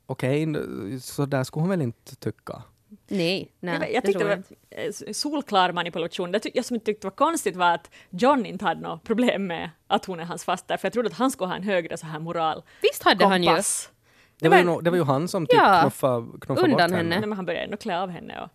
okej, 0.05 0.43
n- 0.43 0.99
så 1.03 1.25
där 1.25 1.43
skulle 1.43 1.61
hon 1.61 1.69
väl 1.69 1.81
inte 1.81 2.15
tycka. 2.15 2.61
Nej, 3.07 3.51
nej. 3.59 3.73
jag, 3.73 3.81
det 3.81 3.89
jag 3.91 4.03
tyckte 4.05 4.23
det 4.23 4.29
jag 4.29 4.37
var 4.37 5.07
eh, 5.07 5.11
solklar 5.13 5.71
manipulation. 5.71 6.31
Det 6.31 6.45
jag 6.53 6.65
som 6.65 6.79
tyckte 6.79 7.07
var 7.07 7.11
konstigt 7.11 7.55
var 7.55 7.71
att 7.73 7.91
John 8.09 8.45
inte 8.45 8.65
hade 8.65 8.81
något 8.81 9.03
problem 9.03 9.47
med 9.47 9.69
att 9.87 10.05
hon 10.05 10.19
är 10.19 10.23
hans 10.23 10.43
faster, 10.45 10.77
för 10.77 10.85
jag 10.85 10.93
trodde 10.93 11.07
att 11.09 11.17
han 11.17 11.31
skulle 11.31 11.47
ha 11.47 11.55
en 11.55 11.63
högre 11.63 11.97
så 11.97 12.05
här 12.07 12.19
moral. 12.19 12.63
Visst 12.81 13.03
hade 13.03 13.25
han 13.25 13.43
ju 13.43 13.47
Kompass. 13.49 13.91
Det 14.39 14.49
var, 14.49 14.57
ju, 14.57 14.63
Men- 14.63 14.73
nog- 14.73 14.83
det 14.83 14.89
var 14.89 14.97
ju 14.97 15.03
han 15.03 15.27
som 15.27 15.45
typ 15.45 15.53
Ja. 15.59 15.81
knuffade, 15.81 16.27
knuffade 16.41 16.69
bort 16.69 16.81
henne. 16.81 16.97
henne. 16.97 17.09
Nej, 17.09 17.19
men 17.27 17.33
han 17.33 17.45
började 17.45 17.65
ändå 17.65 17.77
klä 17.77 17.99
av 17.99 18.09
henne 18.09 18.33
och, 18.41 18.49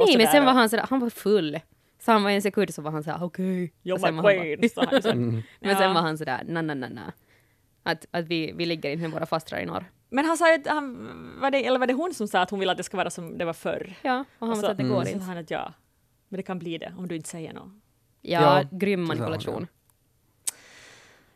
och 0.00 0.06
Nej, 0.08 0.16
men 0.16 0.26
sen 0.26 0.44
var 0.44 0.52
han 0.52 0.68
sådär, 0.68 0.86
han 0.90 1.00
var 1.00 1.10
full. 1.10 1.60
Så 2.04 2.12
han 2.12 2.22
var 2.22 2.30
en 2.30 2.42
sekund 2.42 2.74
så 2.74 2.82
var 2.82 2.90
han 2.90 3.02
såhär 3.04 3.24
okej. 3.24 3.72
You're 3.82 3.92
Och 3.92 4.00
sen 4.00 4.16
my 4.16 4.22
queen, 4.22 4.70
sa 4.70 4.84
han. 4.90 5.02
sen. 5.02 5.12
Mm. 5.12 5.42
Men 5.60 5.76
sen 5.76 5.94
var 5.94 6.00
han 6.00 6.18
sådär, 6.18 6.42
na 6.48 6.62
na 6.62 6.74
na 6.74 6.88
na. 6.88 7.12
Att, 7.82 8.06
att 8.10 8.24
vi, 8.24 8.52
vi 8.56 8.66
ligger 8.66 8.90
inte 8.90 9.02
med 9.02 9.10
våra 9.10 9.26
fastrar 9.26 9.60
i 9.60 9.66
norr. 9.66 9.84
Men 10.14 10.24
han 10.24 10.36
sa 10.36 10.48
ju 10.48 10.54
att 10.60 10.66
han, 10.66 11.40
var 11.40 11.50
det, 11.50 11.66
eller 11.66 11.78
var 11.78 11.86
det 11.86 11.92
hon 11.94 12.14
som 12.14 12.28
sa 12.28 12.40
att 12.40 12.50
hon 12.50 12.60
ville 12.60 12.72
att 12.72 12.78
det 12.78 12.84
ska 12.84 12.96
vara 12.96 13.10
som 13.10 13.38
det 13.38 13.44
var 13.44 13.52
förr? 13.52 13.94
Ja, 14.02 14.24
och 14.38 14.46
han 14.46 14.48
Och 14.48 14.48
var 14.48 14.54
så- 14.54 14.60
så 14.60 14.66
att 14.70 14.76
det 14.76 14.84
går 14.84 15.00
så 15.00 15.06
sa 15.06 15.10
inte. 15.12 15.24
han 15.24 15.36
att 15.38 15.50
ja, 15.50 15.72
men 16.28 16.36
det 16.36 16.42
kan 16.42 16.58
bli 16.58 16.78
det 16.78 16.94
om 16.98 17.08
du 17.08 17.16
inte 17.16 17.28
säger 17.28 17.52
något. 17.52 17.68
Ja, 18.20 18.40
Ja, 18.40 18.68
grym 18.78 19.06
sa 19.06 19.14
manipulation. 19.14 19.66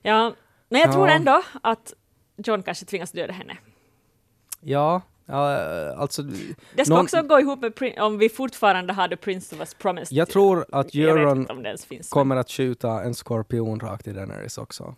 Ja, 0.02 0.32
men 0.68 0.80
jag 0.80 0.92
tror 0.92 1.08
Ja. 1.08 1.14
ändå 1.14 1.42
att 1.62 1.94
John 2.36 2.62
kanske 2.62 2.84
tvingas 2.86 3.12
döda 3.12 3.32
henne. 3.32 3.56
Ja, 4.60 5.02
ja 5.26 5.58
alltså... 5.96 6.22
Det 6.74 6.84
ska 6.84 6.94
någon- 6.94 7.04
också 7.04 7.22
gå 7.22 7.40
ihop 7.40 7.60
med 7.60 7.74
Prin- 7.74 8.00
om 8.00 8.18
vi 8.18 8.28
fortfarande 8.28 8.92
hade 8.92 9.16
Prince 9.16 9.54
of 9.54 9.60
Us 9.60 9.74
Promised. 9.74 10.18
Jag 10.18 10.28
tror 10.28 10.66
att 10.72 10.94
Euron 10.94 11.46
kommer 12.08 12.36
att 12.36 12.50
skjuta 12.50 13.02
en 13.02 13.14
skorpion 13.14 13.80
rakt 13.80 14.06
i 14.08 14.12
Daenerys 14.12 14.58
också. 14.58 14.94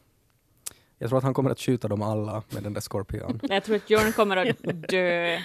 Jag 1.02 1.08
tror 1.08 1.18
att 1.18 1.24
han 1.24 1.34
kommer 1.34 1.50
att 1.50 1.60
skjuta 1.60 1.88
dem 1.88 2.02
alla 2.02 2.42
med 2.50 2.62
den 2.62 2.72
där 2.72 2.80
skorpion. 2.80 3.38
Men 3.42 3.50
jag 3.54 3.64
tror 3.64 3.76
att 3.76 3.90
Jorn 3.90 4.12
kommer 4.12 4.36
att 4.36 4.88
dö 4.88 5.38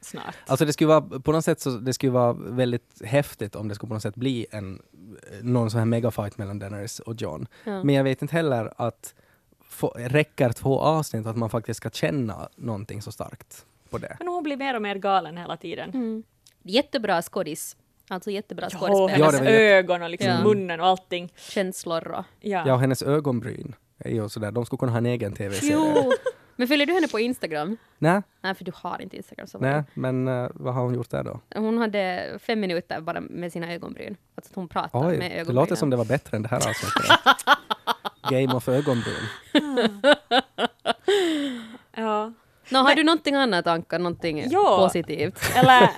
snart. 0.00 0.36
Alltså 0.46 0.64
det 0.64 0.72
skulle 0.72 0.88
vara, 0.88 1.20
på 1.20 1.32
något 1.32 1.44
sätt 1.44 1.60
så 1.60 1.70
det 1.70 1.92
skulle 1.92 2.12
vara 2.12 2.32
väldigt 2.32 3.02
häftigt 3.04 3.56
om 3.56 3.68
det 3.68 3.74
skulle 3.74 3.88
på 3.88 3.94
något 3.94 4.02
sätt 4.02 4.14
bli 4.14 4.46
en, 4.50 4.82
någon 5.42 5.70
sån 5.70 5.78
här 5.78 5.84
megafight 5.86 6.38
mellan 6.38 6.58
Daenerys 6.58 7.00
och 7.00 7.14
Jon. 7.22 7.46
Ja. 7.64 7.84
Men 7.84 7.94
jag 7.94 8.04
vet 8.04 8.22
inte 8.22 8.34
heller 8.34 8.72
att 8.76 9.14
få, 9.64 9.88
räcker 9.96 10.52
två 10.52 10.80
avsnitt 10.80 11.26
att 11.26 11.36
man 11.36 11.50
faktiskt 11.50 11.76
ska 11.78 11.90
känna 11.90 12.48
någonting 12.56 13.02
så 13.02 13.12
starkt 13.12 13.66
på 13.90 13.98
det. 13.98 14.16
Men 14.18 14.28
hon 14.28 14.42
blir 14.42 14.56
mer 14.56 14.76
och 14.76 14.82
mer 14.82 14.96
galen 14.96 15.36
hela 15.36 15.56
tiden. 15.56 15.90
Mm. 15.90 16.22
Jättebra 16.62 17.22
skådis. 17.22 17.76
Alltså 18.08 18.30
jättebra 18.30 18.70
skådespelare. 18.70 19.18
Ja, 19.18 19.30
hennes 19.30 19.42
ögon 19.42 20.02
och 20.02 20.10
liksom 20.10 20.30
Ja. 20.30 20.44
munnen 20.44 20.80
och 20.80 20.86
allting. 20.86 21.32
Känslor 21.36 22.08
och... 22.08 22.24
Ja. 22.40 22.62
Ja, 22.66 22.74
och 22.74 22.80
hennes 22.80 23.02
ögonbryn 23.02 23.74
är 24.04 24.10
ju 24.10 24.28
sådär, 24.28 24.50
de 24.50 24.66
skulle 24.66 24.78
kunna 24.78 24.92
ha 24.92 24.98
en 24.98 25.06
egen 25.06 25.32
tv-serie. 25.32 25.72
Jo! 25.74 26.12
Men 26.56 26.68
följer 26.68 26.86
du 26.86 26.92
henne 26.92 27.08
på 27.08 27.20
Instagram? 27.20 27.76
Nej, 27.98 28.22
Nej, 28.40 28.54
för 28.54 28.64
du 28.64 28.72
har 28.74 29.02
inte 29.02 29.16
Instagram. 29.16 29.46
Så 29.46 29.58
nej, 29.58 29.82
men 29.94 30.28
eh, 30.28 30.48
vad 30.54 30.74
har 30.74 30.82
hon 30.82 30.94
gjort 30.94 31.10
där 31.10 31.24
då? 31.24 31.40
Hon 31.54 31.78
hade 31.78 32.32
fem 32.42 32.60
minuter 32.60 33.00
bara 33.00 33.20
med 33.20 33.52
sina 33.52 33.72
ögonbryn. 33.72 34.16
Alltså 34.34 34.50
att 34.52 34.56
hon 34.56 34.68
pratade 34.68 35.06
Oj, 35.06 35.18
med 35.18 35.30
det 35.30 35.34
ögonbrynen. 35.34 35.54
låter 35.54 35.74
som 35.74 35.90
det 35.90 35.96
var 35.96 36.04
bättre 36.04 36.36
än 36.36 36.42
det 36.42 36.48
här 36.48 36.56
avsnittet. 36.56 37.10
Game 38.30 38.54
of 38.54 38.68
ögonbryn. 38.68 39.14
ja. 41.96 42.32
Nå, 42.72 42.78
har 42.78 42.94
du 42.94 43.04
någonting 43.04 43.34
annat, 43.34 43.66
Anka? 43.66 43.98
Någonting 43.98 44.46
Ja. 44.50 44.76
positivt? 44.78 45.38
Eller... 45.56 45.82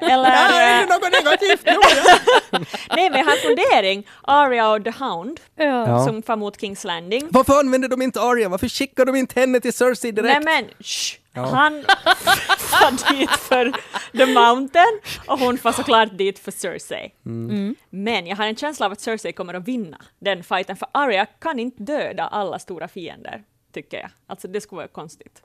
eller 0.00 0.86
något 0.86 1.12
negativt 1.12 1.66
nej, 2.96 3.10
men 3.10 3.18
jag 3.18 3.24
har 3.24 3.32
en 3.32 3.38
fundering. 3.56 4.06
Arya 4.22 4.70
och 4.70 4.84
The 4.84 4.90
Hound, 4.90 5.40
Ja. 5.56 6.04
som 6.06 6.22
far 6.22 6.36
mot 6.36 6.60
Kings 6.60 6.84
Landing. 6.84 7.26
Varför 7.30 7.58
använder 7.58 7.88
de 7.88 8.02
inte 8.02 8.20
Arya? 8.20 8.48
Varför 8.48 8.68
skickar 8.68 9.04
de 9.04 9.16
inte 9.16 9.40
henne 9.40 9.60
till 9.60 9.72
Cersei 9.72 10.12
direkt? 10.12 10.44
Nej 10.44 10.62
men, 10.62 10.70
shh. 10.84 11.18
Ja. 11.34 11.42
Han 11.46 11.84
far 12.58 13.12
dit 13.14 13.30
för 13.30 13.72
The 14.18 14.26
Mountain 14.26 15.00
och 15.26 15.38
hon 15.38 15.58
far 15.58 15.72
såklart 15.72 16.18
dit 16.18 16.38
för 16.38 16.50
Cersei. 16.50 17.14
Mm. 17.26 17.74
Men 17.90 18.26
jag 18.26 18.36
har 18.36 18.46
en 18.46 18.56
känsla 18.56 18.86
av 18.86 18.92
att 18.92 19.00
Cersei 19.00 19.32
kommer 19.32 19.54
att 19.54 19.68
vinna 19.68 19.96
den 20.18 20.44
fighten, 20.44 20.76
för 20.76 20.88
Arya 20.92 21.26
kan 21.26 21.58
inte 21.58 21.82
döda 21.82 22.22
alla 22.26 22.58
stora 22.58 22.88
fiender, 22.88 23.42
tycker 23.74 23.96
jag. 23.98 24.10
Alltså 24.26 24.48
det 24.48 24.60
skulle 24.60 24.76
vara 24.76 24.88
konstigt. 24.88 25.42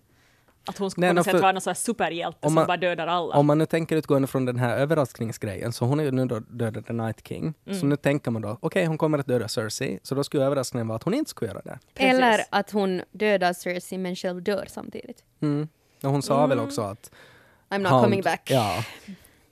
Att 0.68 0.78
hon 0.78 0.92
skulle 0.92 1.08
Nej, 1.08 1.12
på 1.12 1.16
något 1.16 1.26
sätt 1.26 1.42
vara 1.42 1.52
någon 1.52 1.62
sån 1.62 1.70
här 1.72 1.76
superhjälte 1.76 2.38
om 2.42 2.50
som 2.50 2.56
man- 2.56 2.68
bara 2.68 2.78
dödar 2.78 3.08
alla. 3.08 3.36
Om 3.36 3.46
man 3.46 3.58
nu 3.58 3.66
tänker 3.66 3.96
utgående 3.96 4.28
från 4.28 4.46
den 4.46 4.60
här 4.60 4.78
överraskningsgrejen, 4.78 5.74
så 5.74 5.86
hon 5.86 6.00
är 6.00 6.04
ju 6.04 6.12
nu 6.12 6.26
då 6.26 6.40
dödad 6.40 6.86
The 6.86 6.94
Night 6.94 7.28
King. 7.28 7.54
Mm. 7.66 7.80
Så 7.80 7.86
nu 7.86 7.96
tänker 7.96 8.32
man 8.32 8.42
då, 8.42 8.58
okej 8.62 8.86
hon 8.86 8.98
kommer 8.98 9.18
att 9.20 9.28
döda 9.28 9.48
Cersei, 9.48 10.00
så 10.04 10.16
då 10.16 10.24
skulle 10.24 10.44
överraskningen 10.44 10.88
vara 10.88 10.96
att 10.96 11.04
hon 11.04 11.14
inte 11.14 11.30
skulle 11.30 11.52
göra 11.52 11.62
det. 11.62 11.80
Precis. 11.94 12.14
Eller 12.14 12.40
att 12.50 12.72
hon 12.72 13.02
dödar 13.12 13.54
Cersei 13.54 13.98
men 13.98 14.16
själv 14.16 14.44
dör 14.44 14.66
samtidigt. 14.70 15.24
Mm. 15.42 15.68
Och 16.04 16.10
hon 16.12 16.22
sa 16.22 16.48
väl 16.48 16.60
också 16.60 16.82
att... 16.82 17.12
I'm 17.70 17.78
not 17.80 17.92
Hound- 17.92 18.04
coming 18.04 18.22
back. 18.22 18.42
Ja. 18.52 18.84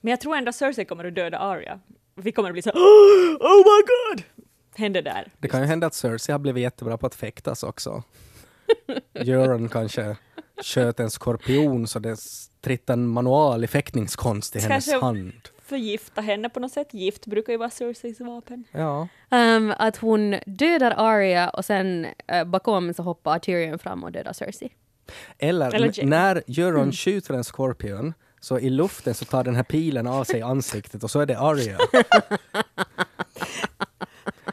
Men 0.02 0.12
jag 0.12 0.22
tror 0.22 0.36
ändå 0.36 0.50
att 0.50 0.56
Cersei 0.56 0.86
kommer 0.86 1.06
att 1.06 1.16
döda 1.16 1.38
Arya. 1.40 1.80
Vi 2.16 2.32
kommer 2.32 2.50
att 2.50 2.54
bli 2.54 2.62
så 2.62 2.70
här, 2.70 2.78
oh 2.80 3.58
my 3.58 3.82
god! 4.16 4.24
Händer 4.78 5.02
där. 5.02 5.32
Det 5.40 5.48
kan 5.48 5.62
ju 5.62 5.66
hända 5.68 5.88
att 5.88 5.94
Cersei 5.94 6.32
har 6.32 6.40
blivit 6.40 6.62
jättebra 6.62 6.98
på 6.98 7.08
att 7.08 7.16
fäktas 7.16 7.64
också. 7.64 8.04
Euron 9.14 9.70
kanske 9.70 10.18
sköt 10.64 11.00
en 11.00 11.10
skorpion 11.10 11.88
så 11.88 12.00
det 12.00 12.18
strittade 12.20 13.00
en 13.02 13.08
manual 13.08 13.64
i 13.64 13.68
fäktningskonst 13.68 14.56
i 14.56 14.60
hennes 14.60 14.86
Kanske- 14.86 15.06
hand. 15.06 15.34
Förgifta 15.68 16.22
henne 16.22 16.50
på 16.50 16.60
något 16.60 16.72
sätt. 16.72 16.94
Gift 16.94 17.26
brukar 17.26 17.54
ju 17.54 17.58
vara 17.58 17.70
Cerseis 17.70 18.20
vapen. 18.20 18.64
Ja. 18.72 19.08
Um, 19.32 19.74
att 19.78 19.98
hon 19.98 20.36
dödar 20.46 20.94
Arya 20.98 21.50
och 21.50 21.66
sen 21.66 22.08
uh, 22.34 22.44
bakom 22.44 22.94
så 22.94 23.04
hoppar 23.04 23.40
Tyrion 23.40 23.80
fram 23.80 24.04
och 24.04 24.12
dödar 24.12 24.34
Cersei. 24.34 24.70
Eller, 25.40 25.74
Eller 25.76 26.06
när 26.06 26.44
Euron 26.60 26.92
skjuter 26.92 27.34
en 27.34 27.44
skorpion 27.44 28.14
så 28.40 28.60
i 28.60 28.70
luften 28.70 29.14
så 29.14 29.26
tar 29.26 29.44
den 29.44 29.56
här 29.56 29.64
pilen 29.64 30.08
av 30.08 30.24
sig 30.24 30.42
ansiktet 30.42 31.04
och 31.04 31.12
så 31.12 31.20
är 31.20 31.26
det 31.26 31.40
Arya. 31.40 31.78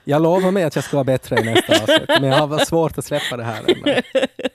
Jag 0.05 0.23
lovar 0.23 0.51
mig 0.51 0.65
att 0.65 0.75
jag 0.75 0.85
ska 0.85 0.97
vara 0.97 1.05
bättre 1.05 1.41
i 1.41 1.45
nästa 1.45 1.73
avsnitt, 1.83 2.09
men 2.09 2.25
jag 2.25 2.39
har 2.39 2.47
varit 2.47 2.69
svårt 2.69 2.99
att 2.99 3.05
släppa 3.05 3.37
det 3.37 3.45
här. 3.45 3.63
ännu. 3.69 4.03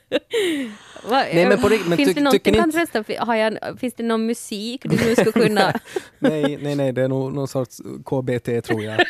Nej, 1.10 1.48
men 1.48 1.60
på 1.60 1.68
men 1.68 1.96
finns 1.96 2.14
det 2.14 2.20
någonting 2.20 2.52
ni 2.52 2.58
kan 2.58 2.70
rösta? 2.70 3.04
Har 3.18 3.34
jag, 3.34 3.78
finns 3.78 3.94
det 3.94 4.02
någon 4.02 4.26
musik 4.26 4.82
du 4.84 4.96
nu 4.96 5.16
skulle 5.16 5.48
kunna... 5.48 5.72
Nej, 6.18 6.58
nej, 6.62 6.74
nej, 6.74 6.92
det 6.92 7.02
är 7.02 7.08
nog 7.08 7.32
någon 7.32 7.48
sorts 7.48 7.80
KBT 8.04 8.64
tror 8.64 8.82
jag. 8.82 9.00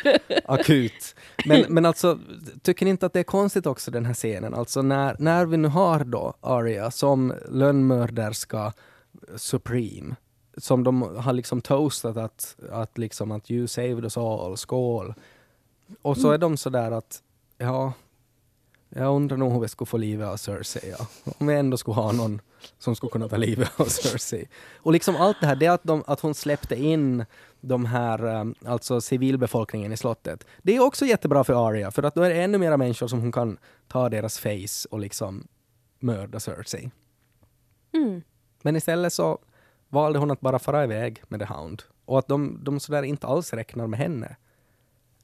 Akut. 0.45 1.15
Men, 1.45 1.65
men 1.69 1.85
alltså, 1.85 2.19
tycker 2.61 2.85
ni 2.85 2.89
inte 2.91 3.05
att 3.05 3.13
det 3.13 3.19
är 3.19 3.23
konstigt 3.23 3.65
också 3.65 3.91
den 3.91 4.05
här 4.05 4.13
scenen? 4.13 4.53
Alltså 4.53 4.81
när, 4.81 5.15
när 5.19 5.45
vi 5.45 5.57
nu 5.57 5.67
har 5.67 6.03
då 6.03 6.33
Arya 6.41 6.91
som 6.91 7.33
lönnmörderska 7.49 8.73
Supreme, 9.35 10.15
som 10.57 10.83
de 10.83 11.01
har 11.01 11.33
liksom 11.33 11.61
toastat 11.61 12.17
att, 12.17 12.55
att 12.71 12.97
liksom 12.97 13.31
att 13.31 13.51
you 13.51 13.67
saved 13.67 14.03
us 14.03 14.17
all, 14.17 14.57
skål. 14.57 15.13
Och 16.01 16.17
så 16.17 16.31
är 16.31 16.37
de 16.37 16.57
sådär 16.57 16.91
att, 16.91 17.21
ja, 17.57 17.93
jag 18.89 19.15
undrar 19.15 19.37
nog 19.37 19.53
hur 19.53 19.59
vi 19.59 19.67
skulle 19.67 19.85
få 19.85 19.97
livet 19.97 20.27
av 20.27 20.37
Cersei. 20.37 20.89
Ja. 20.99 21.07
Om 21.37 21.47
vi 21.47 21.55
ändå 21.55 21.77
skulle 21.77 21.95
ha 21.95 22.11
någon 22.11 22.41
som 22.77 22.95
skulle 22.95 23.09
kunna 23.09 23.29
ta 23.29 23.37
livet 23.37 23.69
av 23.77 23.85
Cersei. 23.85 24.47
Och 24.77 24.91
liksom 24.93 25.15
allt 25.15 25.37
det 25.41 25.47
här, 25.47 25.55
det 25.55 25.67
att, 25.67 25.83
de, 25.83 26.03
att 26.07 26.19
hon 26.19 26.35
släppte 26.35 26.75
in 26.75 27.25
de 27.61 27.85
här, 27.85 28.25
um, 28.25 28.55
alltså 28.65 29.01
civilbefolkningen 29.01 29.91
i 29.91 29.97
slottet. 29.97 30.45
Det 30.61 30.75
är 30.75 30.79
också 30.79 31.05
jättebra 31.05 31.43
för 31.43 31.67
Arya, 31.69 31.91
för 31.91 32.03
att 32.03 32.15
då 32.15 32.21
är 32.21 32.29
det 32.29 32.41
ännu 32.41 32.57
mera 32.57 32.77
människor 32.77 33.07
som 33.07 33.19
hon 33.19 33.31
kan 33.31 33.57
ta 33.87 34.09
deras 34.09 34.39
face 34.39 34.87
och 34.91 34.99
liksom 34.99 35.47
mörda 35.99 36.39
Cersei. 36.39 36.91
Mm. 37.93 38.21
Men 38.61 38.75
istället 38.75 39.13
så 39.13 39.39
valde 39.89 40.19
hon 40.19 40.31
att 40.31 40.41
bara 40.41 40.59
fara 40.59 40.83
iväg 40.83 41.23
med 41.27 41.39
The 41.39 41.45
Hound. 41.45 41.83
Och 42.05 42.19
att 42.19 42.27
de, 42.27 42.59
de 42.63 42.79
sådär 42.79 43.03
inte 43.03 43.27
alls 43.27 43.53
räknar 43.53 43.87
med 43.87 43.99
henne. 43.99 44.35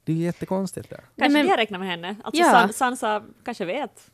Det 0.06 0.12
är 0.12 0.16
ju 0.16 0.22
jättekonstigt 0.22 0.90
det. 0.90 1.00
Kanske 1.18 1.38
men- 1.38 1.46
det 1.46 1.56
räknar 1.56 1.78
med 1.78 1.88
henne. 1.88 2.16
Alltså 2.24 2.42
Ja. 2.42 2.50
San, 2.50 2.72
Sansa 2.72 3.22
kanske 3.44 3.64
vet. 3.64 4.10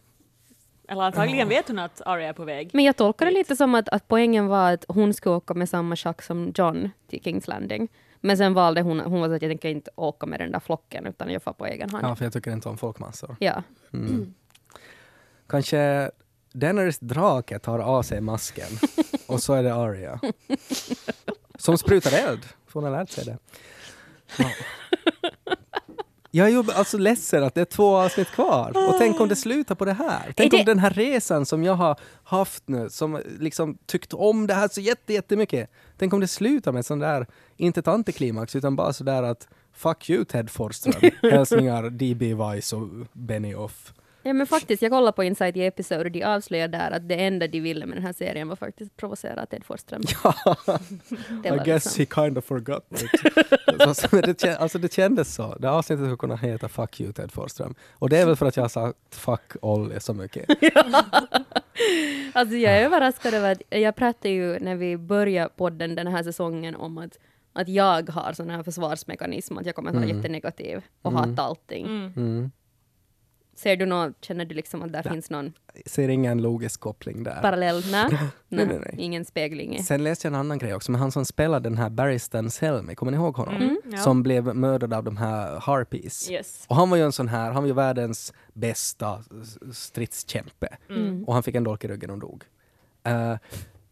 Eller 0.89 1.03
antagligen 1.03 1.49
vet 1.49 1.69
hon 1.69 1.79
att 1.79 2.01
Arya 2.07 2.29
är 2.29 2.33
på 2.33 2.45
väg. 2.45 2.71
Men 2.73 2.85
jag 2.85 2.97
tolkar 2.97 3.27
det 3.27 3.33
lite 3.33 3.57
som 3.57 3.75
att, 3.75 3.89
att 3.89 4.09
poängen 4.09 4.47
var 4.47 4.73
att 4.73 4.85
hon 4.89 5.15
skulle 5.15 5.35
åka 5.35 5.55
med 5.55 5.69
samma 5.69 5.97
schack 5.97 6.23
som 6.23 6.53
John 6.55 6.91
till 7.09 7.23
Kings 7.23 7.49
Landing. 7.49 7.89
Men 8.21 8.37
sen 8.37 8.55
valde 8.55 8.81
hon, 8.83 9.01
hon 9.01 9.21
var 9.21 9.29
så 9.29 9.35
att 9.35 9.43
jag 9.43 9.51
tänker 9.51 9.69
inte 9.69 9.91
åka 9.97 10.27
med 10.27 10.41
den 10.41 10.53
där 10.53 10.61
flocken 10.61 11.07
utan 11.07 11.31
jag 11.33 11.43
får 11.43 11.53
på 11.53 11.67
egen 11.67 11.91
hand. 11.91 12.07
Ja, 12.07 12.17
för 12.17 12.25
jag 12.25 12.33
tycker 12.33 12.53
inte 12.53 12.69
om 12.69 12.79
folkmassor. 12.79 13.37
Ja. 13.41 13.63
Mm. 13.93 14.35
Kanske 15.49 16.11
Daenerys 16.53 16.99
drake 16.99 17.59
tar 17.59 17.79
av 17.79 18.03
sig 18.03 18.21
masken 18.21 18.69
och 19.27 19.43
så 19.43 19.55
är 19.55 19.63
det 19.63 19.75
Arya. 19.75 20.21
Som 21.59 21.79
sprutar 21.79 22.29
eld, 22.29 22.43
för 22.67 22.73
hon 22.81 22.85
har 22.85 22.91
lärt 22.91 23.11
sig 23.11 23.25
det. 23.25 23.39
Ja. 24.39 24.51
Jag 26.35 26.47
är 26.47 26.51
ju 26.51 26.65
alltså 26.75 26.99
ledsen 26.99 27.45
att 27.45 27.55
det 27.55 27.61
är 27.61 27.65
två 27.65 27.97
avsnitt 27.97 28.29
kvar. 28.29 28.73
Och 28.89 28.99
tänk 28.99 29.21
om 29.21 29.29
det 29.29 29.37
slutar 29.37 29.75
på 29.75 29.85
det 29.85 29.93
här. 29.93 30.33
Tänk 30.37 30.51
det- 30.53 30.59
om 30.59 30.65
den 30.65 30.79
här 30.79 30.91
resan 30.91 31.47
som 31.47 31.65
jag 31.65 31.75
har 31.75 31.97
haft 32.25 32.69
nu, 32.69 32.91
som 32.91 33.21
liksom 33.41 33.79
tyckt 33.87 34.13
om 34.15 34.47
det 34.47 34.55
här 34.55 34.69
så 34.69 34.81
jätte, 34.81 35.13
jättemycket. 35.13 35.71
Tänk 35.99 36.13
om 36.13 36.21
det 36.21 36.29
slutar 36.29 36.73
med 36.73 36.87
sån 36.87 36.99
där, 36.99 37.27
inte 37.57 37.81
ett 37.81 37.89
antiklimax, 37.89 38.57
utan 38.57 38.77
bara 38.77 38.93
sådär 38.93 39.23
att 39.23 39.49
Fuck 39.75 40.11
you 40.11 40.25
Ted 40.25 40.51
Forsström. 40.51 41.11
Hälsningar 41.23 41.91
DB 41.91 42.35
Weiss 42.35 42.73
och 42.73 42.89
Benny 43.13 43.55
Off. 43.55 43.93
Ja, 44.23 44.33
men 44.33 44.47
faktiskt, 44.47 44.83
jag 44.83 44.91
kollade 44.91 45.13
på 45.13 45.25
Inside 45.25 45.55
the 45.55 45.67
Episode 45.67 46.05
och 46.05 46.11
de 46.11 46.25
avslöjar 46.25 46.69
där 46.69 46.91
att 46.91 47.09
det 47.09 47.15
enda 47.15 47.47
de 47.47 47.61
ville 47.61 47.87
med 47.87 47.97
den 47.97 48.05
här 48.05 48.13
serien 48.13 48.49
var 48.49 48.57
faktiskt 48.57 48.97
provocera 48.97 49.47
Ted 49.47 49.65
Forsström. 49.65 50.03
Det 51.43 51.49
I 51.49 51.59
guess 51.65 51.99
liksom- 51.99 52.21
he 52.23 52.27
kind 52.27 52.39
of 52.39 52.45
forgot 52.45 52.85
it. 52.93 53.11
alltså, 53.81 54.17
det, 54.17 54.57
alltså 54.59 54.79
det 54.79 54.93
kändes 54.93 55.35
så. 55.35 55.57
Det 55.59 55.71
avsnittet 55.71 56.05
skulle 56.05 56.17
kunna 56.17 56.37
heta 56.37 56.69
Fuck 56.69 57.01
you 57.01 57.13
Ted 57.13 57.33
Forsström. 57.33 57.75
Och 57.93 58.09
det 58.09 58.19
är 58.19 58.27
väl 58.27 58.37
för 58.37 58.47
att 58.47 58.57
jag 58.57 58.65
har 58.65 58.69
sagt 58.69 58.97
Fuck 59.11 59.53
Olli 59.63 60.01
så 60.01 60.15
mycket. 60.15 60.47
Alltså 62.33 62.57
jag 62.57 62.73
är 62.73 62.85
överraskad 62.85 63.35
över 63.35 63.53
att 63.53 63.63
jag 63.71 63.97
pratade 63.97 64.29
ju 64.29 64.59
när 64.59 64.77
vi 64.77 64.97
började 64.97 65.49
podden 65.57 65.95
den 65.95 66.07
här 66.07 66.23
säsongen 66.23 66.77
om 66.77 66.99
att, 66.99 67.19
att 67.53 67.69
jag 67.69 68.11
har 68.11 68.33
sån 68.33 68.51
här 68.51 68.63
försvarsmekanism, 68.63 69.59
att 69.59 69.67
jag 69.67 69.75
kommer 69.75 69.91
att 69.91 69.97
vara 69.97 70.07
jättenegativ 70.07 70.83
och 71.03 71.13
hata 71.13 71.43
allting. 71.43 71.87
Mm. 71.87 72.13
Mm. 72.17 72.51
Ser 73.63 73.77
du 73.77 73.87
något, 73.87 74.17
känner 74.21 74.45
du 74.45 74.55
liksom 74.55 74.83
att 74.83 74.93
där 74.93 75.03
finns 75.03 75.31
någon 75.31 75.53
Ser 75.87 76.09
ingen 76.09 76.43
logisk 76.43 76.81
koppling 76.81 77.23
där. 77.23 77.41
parallell? 77.43 77.85
Nej, 77.91 78.07
nej, 78.11 78.67
nej, 78.67 78.67
nej. 78.67 78.95
ingen 78.99 79.25
spegling. 79.25 79.83
Sen 79.83 80.05
läste 80.05 80.27
jag 80.27 80.35
en 80.35 80.41
annan 80.41 80.59
grej 80.59 80.75
också, 80.75 80.93
men 80.93 81.01
han 81.01 81.13
som 81.13 81.25
spelade 81.25 81.69
den 81.69 81.79
här 81.79 81.91
Barristan 81.91 82.51
Selmy, 82.51 82.95
kommer 82.95 83.13
ni 83.13 83.19
ihåg 83.19 83.37
honom? 83.37 83.55
Mm, 83.57 83.81
ja. 83.85 83.99
Som 83.99 84.23
blev 84.23 84.57
mördad 84.57 84.93
av 84.93 85.05
de 85.05 85.17
här 85.17 85.61
Harpies. 85.61 86.31
Yes. 86.31 86.65
Och 86.69 86.77
han 86.77 86.91
var 86.91 86.97
ju 86.97 87.03
en 87.03 87.13
sån 87.13 87.29
här, 87.29 87.53
han 87.53 87.63
var 87.63 87.69
ju 87.69 87.75
världens 87.75 88.33
bästa 88.53 89.25
stridskämpe. 89.73 90.77
Mm. 90.91 91.25
Och 91.25 91.35
han 91.35 91.43
fick 91.43 91.55
en 91.55 91.65
dolk 91.65 91.85
i 91.85 91.89
ryggen 91.89 92.11
och 92.11 92.19
dog. 92.19 92.45
Eh, 93.05 93.37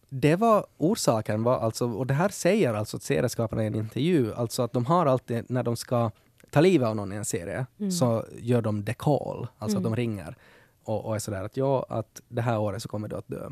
det 0.09 0.37
var 0.37 0.66
orsaken, 0.79 1.43
var 1.43 1.59
alltså, 1.59 1.87
och 1.87 2.07
det 2.07 2.14
här 2.14 2.29
säger 2.29 2.75
alltså 2.75 2.99
serieskaparna 2.99 3.64
i 3.64 3.66
en 3.66 3.75
intervju, 3.75 4.35
alltså 4.35 4.62
att 4.62 4.73
de 4.73 4.87
har 4.87 5.07
alltid, 5.07 5.51
när 5.51 5.62
de 5.62 5.77
ska 5.77 6.11
ta 6.51 6.61
livet 6.61 6.88
av 6.88 6.96
någon 6.96 7.12
i 7.12 7.16
en 7.16 7.24
serie, 7.24 7.66
så 7.90 8.24
gör 8.38 8.62
de 8.62 8.84
call, 8.96 9.46
alltså 9.59 9.76
att 9.78 9.84
de 9.84 9.96
ringer 9.96 10.36
och, 10.84 11.05
och 11.05 11.14
är 11.14 11.18
sådär 11.18 11.44
att 11.44 11.57
ja, 11.57 11.86
att 11.88 12.20
det 12.28 12.42
här 12.42 12.59
året 12.59 12.82
så 12.82 12.88
kommer 12.88 13.09
du 13.09 13.16
att 13.16 13.28
dö. 13.28 13.51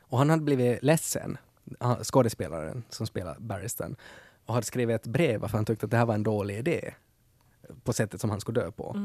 Och 0.00 0.18
han 0.18 0.30
hade 0.30 0.42
blivit 0.42 0.82
ledsen, 0.82 1.38
skådespelaren 2.02 2.82
som 2.88 3.06
spelar 3.06 3.36
Barristan, 3.38 3.96
och 4.46 4.54
hade 4.54 4.66
skrivit 4.66 4.96
ett 4.96 5.06
brev 5.06 5.40
för 5.40 5.48
han 5.48 5.64
tyckte 5.64 5.86
att 5.86 5.90
det 5.90 5.96
här 5.96 6.06
var 6.06 6.14
en 6.14 6.22
dålig 6.22 6.58
idé 6.58 6.94
på 7.84 7.92
sättet 7.92 8.20
som 8.20 8.30
han 8.30 8.40
skulle 8.40 8.60
dö 8.60 8.70
på. 8.70 8.96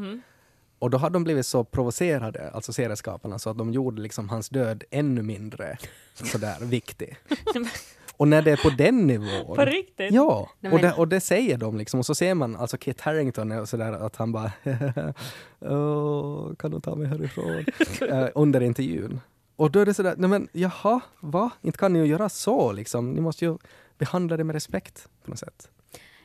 Och 0.79 0.89
då 0.89 0.97
hade 0.97 1.13
de 1.13 1.23
blivit 1.23 1.45
så 1.45 1.63
provocerade, 1.63 2.49
alltså 2.49 2.73
serieskaparna, 2.73 3.39
så 3.39 3.49
att 3.49 3.57
de 3.57 3.71
gjorde 3.71 4.01
liksom 4.01 4.29
hans 4.29 4.49
död 4.49 4.83
ännu 4.91 5.21
mindre 5.21 5.77
sådär 6.13 6.57
viktig. 6.61 7.17
Och 8.17 8.27
när 8.27 8.41
det 8.41 8.51
är 8.51 8.57
på 8.57 8.69
den 8.69 9.07
nivån. 9.07 9.55
På 9.55 9.65
riktigt? 9.65 10.11
Ja, 10.11 10.49
Nej, 10.59 10.71
och 10.73 10.79
det, 10.79 10.93
och 10.93 11.07
det 11.07 11.19
säger 11.19 11.57
de 11.57 11.77
liksom. 11.77 11.99
Och 11.99 12.05
så 12.05 12.15
ser 12.15 12.33
man 12.33 12.55
alltså 12.55 12.77
Kit 12.77 13.01
Harington 13.01 13.51
och 13.51 13.69
sådär 13.69 13.91
att 13.91 14.15
han 14.15 14.31
bara 14.31 14.51
Åh, 15.59 16.55
kan 16.55 16.71
du 16.71 16.79
ta 16.79 16.95
mig 16.95 17.07
härifrån? 17.07 17.65
Eh, 18.09 18.27
under 18.35 18.61
intervjun. 18.61 19.19
Och 19.55 19.71
då 19.71 19.79
är 19.79 19.85
det 19.85 19.93
sådär, 19.93 20.15
nej 20.17 20.29
men 20.29 20.47
jaha, 20.51 20.99
va? 21.19 21.49
Inte 21.61 21.77
kan 21.77 21.93
ni 21.93 21.99
ju 21.99 22.05
göra 22.05 22.29
så 22.29 22.71
liksom. 22.71 23.13
Ni 23.13 23.21
måste 23.21 23.45
ju 23.45 23.57
behandla 23.97 24.37
det 24.37 24.43
med 24.43 24.53
respekt 24.53 25.09
på 25.23 25.29
något 25.29 25.39
sätt. 25.39 25.69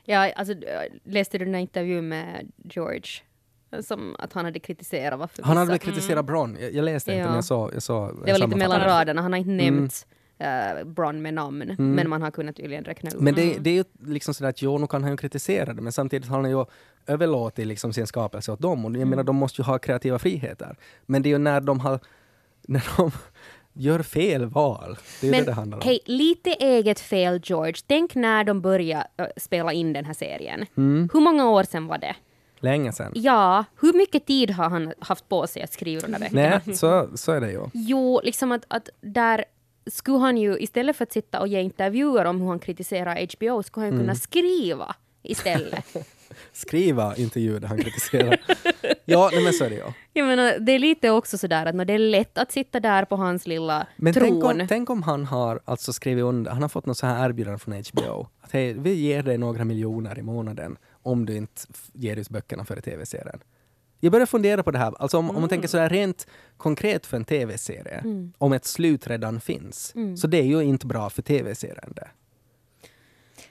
Ja, 0.05 0.33
alltså, 0.33 0.55
läste 1.05 1.39
du 1.39 1.45
den 1.45 1.55
här 1.55 1.61
intervjun 1.61 2.09
med 2.09 2.53
George? 2.57 3.11
Som 3.83 4.17
att 4.19 4.33
han 4.33 4.45
hade 4.45 4.59
kritiserat 4.59 5.19
varför 5.19 5.43
Han 5.43 5.57
hade 5.57 5.79
kritiserat 5.79 6.25
Bron. 6.25 6.57
Jag, 6.61 6.75
jag 6.75 6.85
läste 6.85 7.13
inte 7.13 7.21
Ja. 7.21 7.27
men 7.27 7.35
jag 7.35 7.45
såg, 7.45 7.75
jag 7.75 7.83
såg 7.83 8.27
Det 8.27 8.33
var 8.33 8.39
lite 8.39 8.57
mellan 8.57 8.81
raderna, 8.81 9.23
han 9.23 9.33
har 9.33 9.39
inte 9.39 9.51
nämnt 9.51 10.07
eh, 10.41 10.85
Bron 10.85 11.23
med 11.23 11.35
namn, 11.35 11.75
men 11.79 12.09
man 12.09 12.23
har 12.23 12.31
kunnat 12.31 12.57
tydligen 12.57 12.85
räkna 12.85 13.11
ut. 13.11 13.21
Men 13.21 13.35
det, 13.35 13.59
det 13.59 13.71
är 13.71 13.75
ju 13.75 13.85
liksom 14.07 14.35
sådär 14.35 14.51
att 14.51 14.63
jo, 14.63 14.79
nu 14.79 14.87
kan 14.87 15.03
han 15.03 15.13
ju 15.13 15.17
kritisera 15.17 15.75
det, 15.75 15.83
men 15.83 15.93
samtidigt 15.93 16.29
har 16.29 16.41
han 16.41 16.51
ju 16.51 16.65
överlåtit 17.07 17.67
liksom 17.67 17.93
sin 17.93 18.07
skapelse 18.07 18.53
åt 18.53 18.61
dem. 18.61 18.85
Och 18.85 18.97
jag 18.97 19.09
menar, 19.09 19.23
de 19.23 19.37
måste 19.37 19.63
ju 19.63 19.67
ha 19.67 19.79
kreativa 19.79 20.19
friheter. 20.19 20.77
Men 21.07 21.23
det 21.23 21.29
är 21.29 21.31
ju 21.31 21.39
när 21.39 21.61
de 21.61 21.81
har, 21.81 22.01
när 22.63 22.85
de 22.97 23.11
gör 23.73 24.03
fel 24.03 24.47
val, 24.47 24.99
det 25.21 25.29
är 25.29 25.33
ju 25.33 25.39
det 25.39 25.47
det 25.47 25.53
handlar 25.53 25.79
om. 25.79 25.83
hej, 25.85 26.01
lite 26.05 26.51
eget 26.51 27.01
fel 27.01 27.41
George. 27.45 27.75
Tänk 27.87 28.15
när 28.15 28.45
de 28.45 28.61
började 28.61 29.07
äh, 29.17 29.27
spela 29.37 29.73
in 29.73 29.93
den 29.93 30.05
här 30.05 30.15
serien. 30.15 30.67
Mm. 30.77 31.09
Hur 31.13 31.21
många 31.21 31.51
år 31.51 31.63
sedan 31.63 31.87
var 31.87 31.99
det? 31.99 32.17
Länge 32.63 32.93
sedan. 32.93 33.13
Ja, 33.15 33.65
hur 33.81 33.93
mycket 33.93 34.27
tid 34.27 34.51
har 34.51 34.71
han 34.71 34.93
haft 34.99 35.29
på 35.29 35.47
sig 35.47 35.63
att 35.63 35.73
skriva 35.73 36.01
de 36.01 36.13
där 36.13 36.19
veckorna? 36.19 36.61
Nej, 36.67 36.77
så, 36.77 37.09
så 37.15 37.33
är 37.33 37.41
det 37.41 37.53
ju. 37.53 37.67
Jo, 37.73 38.21
liksom 38.25 38.53
att, 38.53 38.65
att 38.69 38.89
där 39.01 39.45
skulle 39.87 40.19
han 40.19 40.37
ju 40.37 40.59
istället 40.59 40.97
för 40.97 41.03
att 41.05 41.13
sitta 41.13 41.41
och 41.41 41.49
ge 41.49 41.61
intervjuer 41.61 42.25
om 42.25 42.41
hur 42.41 42.49
han 42.49 42.59
kritiserar 42.59 43.27
HBO, 43.37 43.63
skulle 43.63 43.87
han 43.87 43.93
ju 43.93 43.95
Mm. 43.97 44.07
kunna 44.07 44.15
skriva 44.15 44.95
istället. 45.23 45.85
Skriva 46.53 47.17
intervjuer 47.17 47.61
där 47.61 47.69
han 47.69 47.79
kritiserar. 47.79 48.41
ja, 49.05 49.31
nej, 49.33 49.45
men 49.45 49.53
så 49.53 49.65
är 49.65 49.71
det 49.71 49.77
ju. 49.77 49.83
Jag 50.13 50.27
menar, 50.27 50.59
det 50.59 50.73
är 50.73 50.79
lite 50.79 51.11
också 51.11 51.39
sådär 51.39 51.67
att 51.67 51.75
när 51.75 51.85
det 51.85 51.93
är 51.93 51.99
lätt 51.99 52.39
att 52.39 52.53
sitta 52.53 52.81
där 52.81 53.05
på 53.05 53.17
hans 53.17 53.47
lilla 53.47 53.87
Men 53.97 54.13
tron. 54.15 54.25
tänk 54.41 54.45
om, 54.45 54.67
tänk 54.69 54.91
om 54.91 55.03
han 55.03 55.25
har 55.25 55.61
alltså 55.65 55.93
skrivit 55.93 56.25
under, 56.25 56.51
han 56.51 56.63
har 56.63 56.69
fått 56.69 56.87
något 56.87 56.99
så 56.99 57.07
här 57.07 57.29
erbjudande 57.29 57.59
från 57.59 57.75
HBO. 57.93 58.29
Att 58.41 58.53
hej, 58.53 58.73
vi 58.73 58.95
ger 58.95 59.23
dig 59.23 59.39
några 59.39 59.65
miljoner 59.65 60.19
i 60.19 60.23
månaden 60.23 60.77
om 61.03 61.27
du 61.27 61.37
inte 61.37 61.63
ger 61.93 62.17
ut 62.17 62.29
böckerna 62.29 62.65
för 62.65 62.81
tv-serien. 62.81 63.41
Jag 64.01 64.13
börjar 64.13 64.27
fundera 64.27 64.63
på 64.63 64.71
det 64.71 64.79
här, 64.79 64.95
alltså 64.99 65.19
om, 65.19 65.31
om 65.31 65.41
man 65.41 65.49
tänker 65.49 65.69
så 65.69 65.79
här 65.79 65.89
rent 65.89 66.27
konkret 66.57 67.07
för 67.07 67.17
en 67.17 67.25
tv-serie, 67.25 68.05
om 68.39 68.53
ett 68.53 68.65
slut 68.65 69.07
redan 69.07 69.41
finns, 69.41 69.95
så 70.21 70.27
det 70.27 70.39
är 70.39 70.45
ju 70.45 70.63
inte 70.63 70.87
bra 70.87 71.11
för 71.11 71.23
tv-serien. 71.23 71.95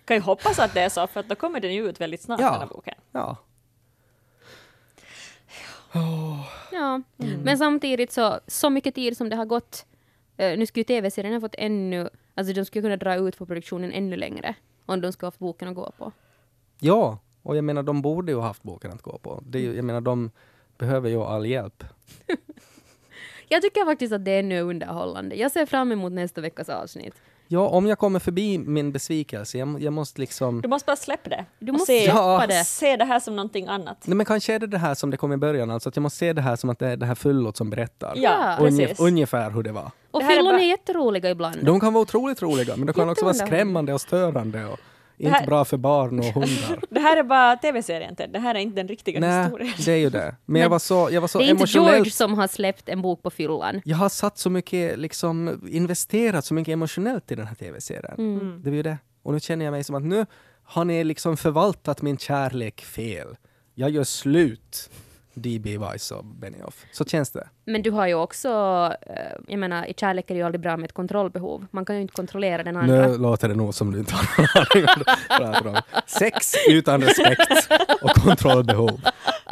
Kan 0.06 0.18
ju 0.18 0.22
hoppas 0.22 0.60
att 0.60 0.74
det 0.74 0.82
är 0.82 0.90
så, 0.90 1.08
för 1.08 1.20
att 1.20 1.30
då 1.30 1.36
kommer 1.36 1.60
den 1.60 1.74
ju 1.74 1.90
ut 1.90 2.02
väldigt 2.02 2.22
snart, 2.22 2.40
Ja. 2.40 2.52
den 2.52 2.60
här 2.60 2.68
boken. 2.68 2.96
Ja. 3.12 3.38
Ja, 6.72 7.02
men 7.44 7.58
samtidigt 7.58 8.12
så, 8.12 8.40
så 8.48 8.70
mycket 8.70 8.96
tid 8.96 9.18
som 9.18 9.30
det 9.30 9.36
har 9.36 9.46
gått, 9.46 9.86
eh, 10.38 10.58
nu 10.60 10.66
skulle 10.66 10.82
ju 10.82 10.86
tv-serien 10.86 11.34
ha 11.34 11.42
fått 11.42 11.56
ännu, 11.58 12.10
alltså 12.36 12.54
de 12.54 12.66
skulle 12.66 12.82
kunna 12.82 12.98
dra 12.98 13.16
ut 13.16 13.38
på 13.38 13.46
produktionen 13.46 13.92
ännu 13.92 14.16
längre 14.16 14.56
om 14.86 15.02
de 15.02 15.12
skulle 15.14 15.28
haft 15.28 15.40
boken 15.40 15.68
att 15.68 15.76
gå 15.76 15.92
på. 15.98 16.12
ja, 16.80 17.18
och 17.44 17.58
jag 17.58 17.64
menar 17.64 17.84
de 17.84 18.02
borde 18.02 18.32
ju 18.32 18.38
ha 18.38 18.46
haft 18.48 18.64
boken 18.64 18.92
att 18.92 19.02
gå 19.02 19.18
på. 19.18 19.44
Det 19.46 19.58
är 19.58 19.62
ju, 19.62 19.76
jag 19.76 19.86
menar 19.86 20.02
de 20.02 20.32
behöver 20.78 21.10
ju 21.10 21.22
all 21.24 21.46
hjälp. 21.46 21.84
Jag 23.52 23.62
tycker 23.62 23.86
faktiskt 23.86 24.14
att 24.14 24.26
det 24.26 24.32
är 24.32 24.44
nu 24.44 24.62
underhållande. 24.62 25.36
Jag 25.36 25.52
ser 25.52 25.66
fram 25.66 25.92
emot 25.92 26.12
nästa 26.12 26.42
veckas 26.42 26.70
avsnitt. 26.70 27.14
Ja, 27.48 27.68
om 27.68 27.86
jag 27.88 28.00
kommer 28.00 28.20
förbi 28.20 28.58
min 28.58 28.92
besvikelse, 28.92 29.58
jag, 29.58 29.82
jag 29.82 29.94
måste 29.94 30.22
liksom... 30.22 30.62
Du 30.62 30.68
måste 30.70 30.86
bara 30.86 30.96
släppa 30.96 31.30
det. 31.30 31.46
Du 31.60 31.72
måste 31.72 31.86
se, 31.86 32.04
släppa 32.04 32.48
det. 32.48 32.64
se 32.66 32.96
det 32.96 33.06
här 33.06 33.20
som 33.20 33.36
någonting 33.36 33.68
annat. 33.68 33.98
Nej 34.08 34.16
men 34.18 34.26
kanske 34.26 34.54
är 34.56 34.60
det 34.60 34.68
det 34.68 34.78
här 34.78 34.96
som 34.96 35.10
det 35.12 35.18
kom 35.18 35.34
i 35.34 35.38
början, 35.38 35.72
alltså 35.72 35.90
att 35.90 35.96
jag 35.96 36.04
måste 36.04 36.18
se 36.20 36.34
det 36.34 36.42
här 36.42 36.56
som 36.56 36.70
att 36.70 36.80
det 36.80 36.88
är 36.88 36.98
det 36.98 37.06
här 37.06 37.16
fyllot 37.16 37.58
som 37.58 37.70
berättar. 37.70 38.14
Ja, 38.16 38.56
Ja. 38.60 38.66
Unge, 38.66 38.88
precis. 38.88 39.00
ungefär 39.00 39.52
hur 39.52 39.64
det 39.64 39.72
var. 39.72 39.92
Och 40.12 40.22
här 40.22 40.32
är 40.32 40.36
fyllon 40.38 40.54
bara- 40.54 40.62
är 40.62 40.68
jätteroliga 40.68 41.30
ibland. 41.30 41.58
De 41.66 41.80
kan 41.80 41.94
vara 41.94 42.02
otroligt 42.02 42.42
roliga, 42.42 42.76
men 42.78 42.86
de 42.88 42.94
kan 42.94 43.10
också 43.10 43.26
vara 43.26 43.34
skrämmande 43.34 43.94
och 43.94 44.02
störande 44.02 44.66
och 44.66 44.80
inte 45.28 45.40
här- 45.40 45.46
bra 45.46 45.66
för 45.66 45.78
barn 45.78 46.20
och 46.20 46.26
hundar. 46.26 46.80
Det 46.90 47.00
här 47.00 47.18
är 47.18 47.24
bara 47.24 47.56
tv-serien, 47.56 48.16
Ted. 48.16 48.30
Det 48.34 48.40
här 48.40 48.56
är 48.56 48.60
inte 48.60 48.76
den 48.76 48.88
riktiga 48.88 49.20
Nej, 49.20 49.44
historien. 49.44 49.74
det 49.86 49.92
är 49.92 49.98
ju 49.98 50.10
det. 50.10 50.36
Men 50.46 50.62
jag 50.62 50.70
var 50.70 50.80
så, 50.80 51.10
jag 51.12 51.22
var 51.22 51.28
så 51.28 51.38
det 51.40 51.46
är 51.46 51.50
inte 51.50 51.62
emotionellt... 51.62 51.96
George 51.96 52.12
som 52.12 52.34
har 52.34 52.48
släppt 52.48 52.90
en 52.90 53.02
bok 53.02 53.24
på 53.24 53.30
fyllan. 53.30 53.82
Jag 53.86 53.98
har 53.98 54.10
satt 54.10 54.38
så 54.38 54.50
mycket, 54.50 55.00
liksom 55.00 55.68
investerat 55.70 56.46
så 56.46 56.54
mycket 56.54 56.72
emotionellt 56.74 57.32
i 57.32 57.36
den 57.36 57.48
här 57.48 57.56
tv-serien. 57.56 58.16
Mm. 58.18 58.62
Det 58.64 58.70
var 58.70 58.78
ju 58.78 58.84
det. 58.84 58.98
Och 59.24 59.34
nu 59.34 59.40
känner 59.40 59.66
jag 59.66 59.72
mig 59.72 59.84
som 59.84 59.96
att 59.96 60.04
nu 60.04 60.26
har 60.64 60.86
ni 60.86 61.04
liksom 61.04 61.38
förvaltat 61.38 62.02
min 62.02 62.18
kärlek 62.18 62.82
fel. 62.82 63.28
Jag 63.76 63.90
gör 63.90 64.04
slut. 64.04 64.90
D.B. 65.34 65.78
Weiss 65.78 66.12
och 66.12 66.26
Benioff. 66.26 66.86
Så 66.92 67.06
känns 67.06 67.32
det. 67.32 67.48
Men 67.66 67.82
du 67.82 67.92
har 67.92 68.08
ju 68.08 68.14
också, 68.14 68.50
eh, 69.02 69.14
jag 69.48 69.60
menar, 69.60 69.86
i 69.86 69.94
kärlek 69.94 70.30
är 70.30 70.34
det 70.34 70.40
ju 70.40 70.46
aldrig 70.46 70.62
bra 70.62 70.78
med 70.78 70.86
ett 70.86 70.94
kontrollbehov. 70.94 71.66
Man 71.72 71.86
kan 71.86 71.96
ju 71.96 72.02
inte 72.02 72.14
kontrollera 72.14 72.64
den 72.64 72.78
andra. 72.78 73.08
Nu 73.08 73.18
låter 73.18 73.48
det 73.50 73.56
nog 73.56 73.74
som 73.74 73.92
du 73.92 74.00
inte 74.00 74.16
har 74.16 74.42
någon 75.40 75.56
aning 75.56 75.76
om. 75.76 75.82
Sex 76.08 76.54
utan 76.70 77.02
respekt 77.02 77.70
och 78.02 78.10
kontrollbehov. 78.10 79.02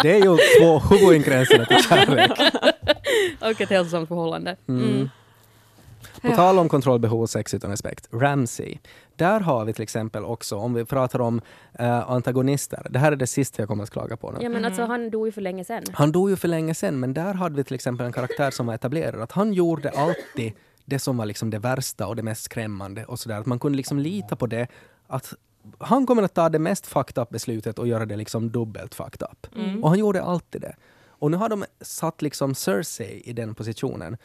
Det 0.04 0.12
är 0.12 0.18
ju 0.18 0.38
två 0.60 0.80
huvudingredienser 0.80 1.66
till 1.66 1.84
kärlek. 1.84 2.32
Och 3.42 3.62
ett 3.62 3.70
hälsosamt 3.70 4.08
förhållande. 4.08 4.56
Mm. 4.68 5.10
På 6.22 6.32
tal 6.32 6.60
om 6.60 6.70
kontrollbehov 6.70 7.22
och 7.22 7.30
sex 7.30 7.54
utan 7.54 7.72
respekt, 7.72 8.10
Ramsey. 8.12 8.78
Där 9.16 9.40
har 9.40 9.66
vi 9.66 9.74
till 9.74 9.84
exempel 9.84 10.24
också, 10.26 10.56
om 10.58 10.74
vi 10.74 10.86
pratar 10.86 11.22
om 11.22 11.42
eh, 11.80 12.10
antagonister, 12.10 12.88
det 12.90 13.00
här 13.00 13.12
är 13.12 13.16
det 13.16 13.28
sista 13.28 13.62
jag 13.62 13.70
kommer 13.70 13.84
att 13.84 13.90
klaga 13.90 14.18
på 14.18 14.32
nu. 14.32 14.38
Ja 14.42 14.50
men 14.50 14.66
alltså 14.66 14.86
han 14.86 15.10
dog 15.10 15.28
ju 15.28 15.32
för 15.32 15.42
länge 15.42 15.64
sedan. 15.64 15.84
Han 15.94 16.12
dog 16.12 16.30
ju 16.30 16.36
för 16.36 16.48
länge 16.48 16.74
sedan, 16.74 17.00
men 17.00 17.14
där 17.14 17.34
hade 17.34 17.56
vi 17.56 17.64
till 17.64 17.76
exempel 17.76 18.06
en 18.06 18.14
karaktär 18.14 18.52
som 18.52 18.66
var 18.66 18.74
etablerad. 18.74 19.22
Att 19.22 19.32
han 19.32 19.54
gjorde 19.54 19.90
alltid 19.90 20.54
det 20.86 21.00
som 21.00 21.18
var 21.18 21.26
liksom 21.26 21.50
det 21.50 21.60
värsta 21.60 22.08
och 22.08 22.16
det 22.16 22.24
mest 22.24 22.44
skrämmande. 22.44 23.06
och 23.06 23.20
sådär. 23.20 23.40
Att 23.40 23.46
man 23.46 23.60
kunde 23.60 23.76
liksom 23.78 24.00
lita 24.00 24.36
på 24.36 24.48
det. 24.48 24.68
Att 25.08 25.34
han 25.80 26.06
kommer 26.06 26.24
att 26.24 26.34
ta 26.34 26.50
det 26.50 26.60
mest 26.60 26.88
fucked 26.88 27.22
up 27.22 27.30
beslutet 27.30 27.80
och 27.80 27.88
göra 27.88 28.06
det 28.06 28.16
liksom 28.16 28.52
dubbelt 28.52 28.96
fucked 28.96 29.28
up. 29.32 29.48
Och 29.84 29.90
han 29.90 30.00
gjorde 30.00 30.24
alltid 30.24 30.62
det. 30.62 30.76
Och 31.20 31.32
nu 31.32 31.38
har 31.38 31.50
de 31.50 31.66
satt 31.82 32.22
liksom 32.22 32.56
Cersei 32.56 33.22
i 33.26 33.34
den 33.34 33.56
positionen. 33.56 34.18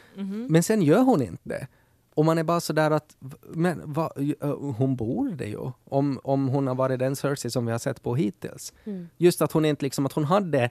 Men 0.49 0.63
sen 0.63 0.81
gör 0.81 1.01
hon 1.01 1.21
inte 1.21 1.49
det. 1.49 1.67
Och 2.15 2.25
man 2.25 2.37
är 2.37 2.43
bara 2.43 2.59
sådär 2.59 2.91
att, 2.91 3.15
men 3.49 3.93
va, 3.93 4.11
uh, 4.43 4.71
hon 4.77 4.95
borde 4.95 5.45
ju. 5.45 5.71
Om, 5.83 6.19
om 6.23 6.47
hon 6.47 6.67
har 6.67 6.75
varit 6.75 6.99
den 6.99 7.15
Cersei 7.15 7.51
som 7.51 7.65
vi 7.65 7.71
har 7.71 7.79
sett 7.79 8.03
på 8.03 8.15
hittills. 8.15 8.73
Just 9.17 9.41
att 9.41 9.51
hon 9.51 9.65
inte 9.65 9.85
liksom, 9.85 10.05
att 10.05 10.13
hon 10.13 10.23
hade 10.23 10.69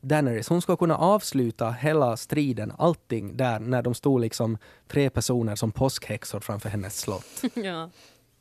Daenerys, 0.00 0.48
hon 0.48 0.62
ska 0.62 0.76
kunna 0.76 0.96
avsluta 0.96 1.70
hela 1.70 2.16
striden, 2.16 2.72
allting 2.78 3.36
där 3.36 3.60
när 3.60 3.82
de 3.82 3.94
stod 3.94 4.20
liksom 4.20 4.58
tre 4.88 5.10
personer 5.10 5.54
som 5.54 5.72
påskhäxor 5.72 6.40
framför 6.40 6.68
hennes 6.68 7.00
slott. 7.00 7.42
ja. 7.54 7.90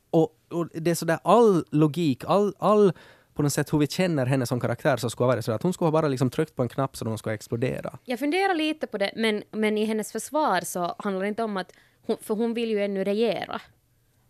Och, 0.09 0.37
och 0.49 0.67
det 0.73 0.91
är 0.91 0.95
sådär 0.95 1.19
all 1.23 1.65
logik, 1.71 2.23
all, 2.27 2.53
all 2.59 2.93
på 3.33 3.43
något 3.43 3.53
sätt 3.53 3.73
hur 3.73 3.77
vi 3.77 3.87
känner 3.87 4.25
henne 4.25 4.45
som 4.45 4.59
karaktär 4.59 4.97
så 4.97 5.09
skulle 5.09 5.27
vara 5.27 5.41
så 5.41 5.51
att 5.51 5.63
hon 5.63 5.73
skulle 5.73 5.85
ha 5.85 5.91
bara 5.91 6.07
liksom 6.07 6.29
tryckt 6.29 6.55
på 6.55 6.61
en 6.61 6.69
knapp 6.69 6.97
så 6.97 7.05
hon 7.05 7.17
skulle 7.17 7.35
explodera. 7.35 7.97
Jag 8.05 8.19
funderar 8.19 8.53
lite 8.53 8.87
på 8.87 8.97
det, 8.97 9.11
men, 9.15 9.43
men 9.51 9.77
i 9.77 9.85
hennes 9.85 10.11
försvar 10.11 10.61
så 10.61 10.95
handlar 10.97 11.21
det 11.21 11.27
inte 11.27 11.43
om 11.43 11.57
att, 11.57 11.71
hon, 12.07 12.17
för 12.21 12.35
hon 12.35 12.53
vill 12.53 12.69
ju 12.69 12.83
ännu 12.83 13.03
regera. 13.03 13.61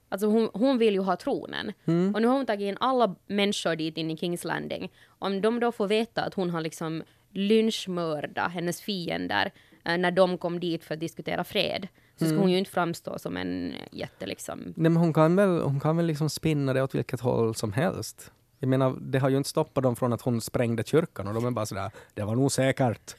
Alltså 0.09 0.27
hon, 0.27 0.49
hon 0.53 0.77
vill 0.77 0.93
ju 0.93 1.01
ha 1.01 1.15
tronen. 1.15 1.71
Mm. 1.85 2.15
Och 2.15 2.21
nu 2.21 2.27
har 2.27 2.35
hon 2.35 2.45
tagit 2.45 2.67
in 2.67 2.77
alla 2.79 3.15
människor 3.27 3.75
dit 3.75 3.97
in 3.97 4.11
i 4.11 4.17
Kings 4.17 4.43
Landing. 4.43 4.91
Om 5.07 5.41
de 5.41 5.59
då 5.59 5.71
får 5.71 5.87
veta 5.87 6.23
att 6.23 6.33
hon 6.33 6.49
har 6.49 6.61
liksom 6.61 7.03
lynchmörda 7.33 8.47
hennes 8.47 8.81
fiender 8.81 9.51
eh, 9.85 9.97
när 9.97 10.11
de 10.11 10.37
kom 10.37 10.59
dit 10.59 10.83
för 10.83 10.93
att 10.93 10.99
diskutera 10.99 11.43
fred. 11.43 11.87
Så 12.19 12.25
skulle 12.25 12.39
hon 12.39 12.51
ju 12.51 12.57
inte 12.57 12.71
framstå 12.71 13.19
som 13.19 13.37
en 13.37 13.73
jätte 13.91 14.25
liksom... 14.25 14.59
Nej, 14.59 14.73
men 14.75 14.95
hon 14.95 15.13
kan 15.13 15.35
väl, 15.35 15.61
hon 15.61 15.79
kan 15.79 15.97
väl 15.97 16.05
liksom 16.05 16.29
spinna 16.29 16.73
det 16.73 16.83
åt 16.83 16.95
vilket 16.95 17.19
håll 17.19 17.55
som 17.55 17.73
helst. 17.73 18.31
Jag 18.59 18.69
menar, 18.69 18.97
det 19.01 19.19
har 19.19 19.29
ju 19.29 19.37
inte 19.37 19.49
stoppat 19.49 19.83
dem 19.83 19.95
från 19.95 20.13
att 20.13 20.21
hon 20.21 20.41
sprängde 20.41 20.83
kyrkan 20.83 21.27
och 21.27 21.33
de 21.33 21.45
är 21.45 21.51
bara 21.51 21.65
sådär, 21.65 21.91
det 22.13 22.23
var 22.23 22.35
nog 22.35 22.51
säkert. 22.51 23.15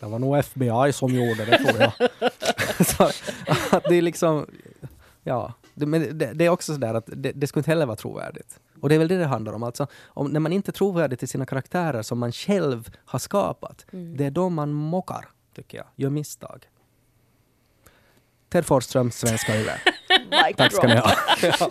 Det 0.00 0.06
var 0.06 0.18
nog 0.18 0.38
FBI 0.38 0.92
som 0.92 1.14
gjorde 1.14 1.44
det 1.44 1.58
tror 1.58 1.80
jag. 1.80 1.92
Så, 2.86 3.04
att 3.76 3.84
det 3.84 3.94
är 3.94 4.02
liksom, 4.02 4.46
ja. 5.22 5.52
Det, 5.74 5.86
men 5.86 6.18
det, 6.18 6.32
det 6.32 6.44
är 6.44 6.48
också 6.48 6.74
sådär 6.74 6.94
att 6.94 7.04
det, 7.06 7.32
det 7.32 7.46
skulle 7.46 7.60
inte 7.60 7.70
heller 7.70 7.86
vara 7.86 7.96
trovärdigt. 7.96 8.60
Och 8.80 8.88
det 8.88 8.94
är 8.94 8.98
väl 8.98 9.08
det 9.08 9.18
det 9.18 9.26
handlar 9.26 9.52
om. 9.52 9.62
Alltså, 9.62 9.86
om 10.06 10.28
när 10.28 10.40
man 10.40 10.52
inte 10.52 10.70
är 10.70 10.72
trovärdig 10.72 11.18
till 11.18 11.28
sina 11.28 11.46
karaktärer 11.46 12.02
som 12.02 12.18
man 12.18 12.32
själv 12.32 12.90
har 13.04 13.18
skapat, 13.18 13.86
det 13.90 14.24
är 14.24 14.30
då 14.30 14.48
man 14.48 14.72
mockar, 14.72 15.28
tycker 15.54 15.78
jag. 15.78 15.86
Gör 15.96 16.10
misstag. 16.10 16.68
Ted 18.48 18.66
Forsström, 18.66 19.10
Svenska 19.10 19.60
Yle. 19.60 19.80
Tack 20.56 20.72
ska 20.72 20.86
ni 20.86 20.96
ha. 20.96 21.12
ja. 21.42 21.70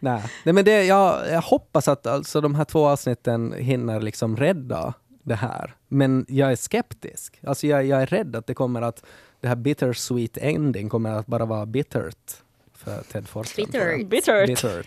Nej. 0.00 0.22
Nej, 0.44 0.52
men 0.52 0.64
det, 0.64 0.84
jag, 0.84 1.30
jag 1.30 1.42
hoppas 1.42 1.88
att 1.88 2.06
alltså, 2.06 2.40
de 2.40 2.54
här 2.54 2.64
två 2.64 2.86
avsnitten 2.86 3.52
hinner 3.52 4.00
liksom 4.00 4.36
rädda 4.36 4.94
det 5.22 5.34
här. 5.34 5.74
Men 5.88 6.26
jag 6.28 6.52
är 6.52 6.56
skeptisk. 6.56 7.40
Alltså, 7.46 7.66
jag, 7.66 7.86
jag 7.86 8.02
är 8.02 8.06
rädd 8.06 8.36
att 8.36 8.46
det 8.46 8.54
kommer 8.54 8.82
att 8.82 9.04
det 9.40 9.48
här 9.48 9.56
bittersweet 9.56 10.38
ending 10.38 10.88
kommer 10.88 11.10
att 11.10 11.26
bara 11.26 11.44
vara 11.44 11.66
bittert 11.66 12.36
för 12.74 13.02
Ted 13.02 13.26
jag. 13.32 13.56
Bittert. 13.56 14.08
Bittert. 14.08 14.46
Bittert. 14.46 14.86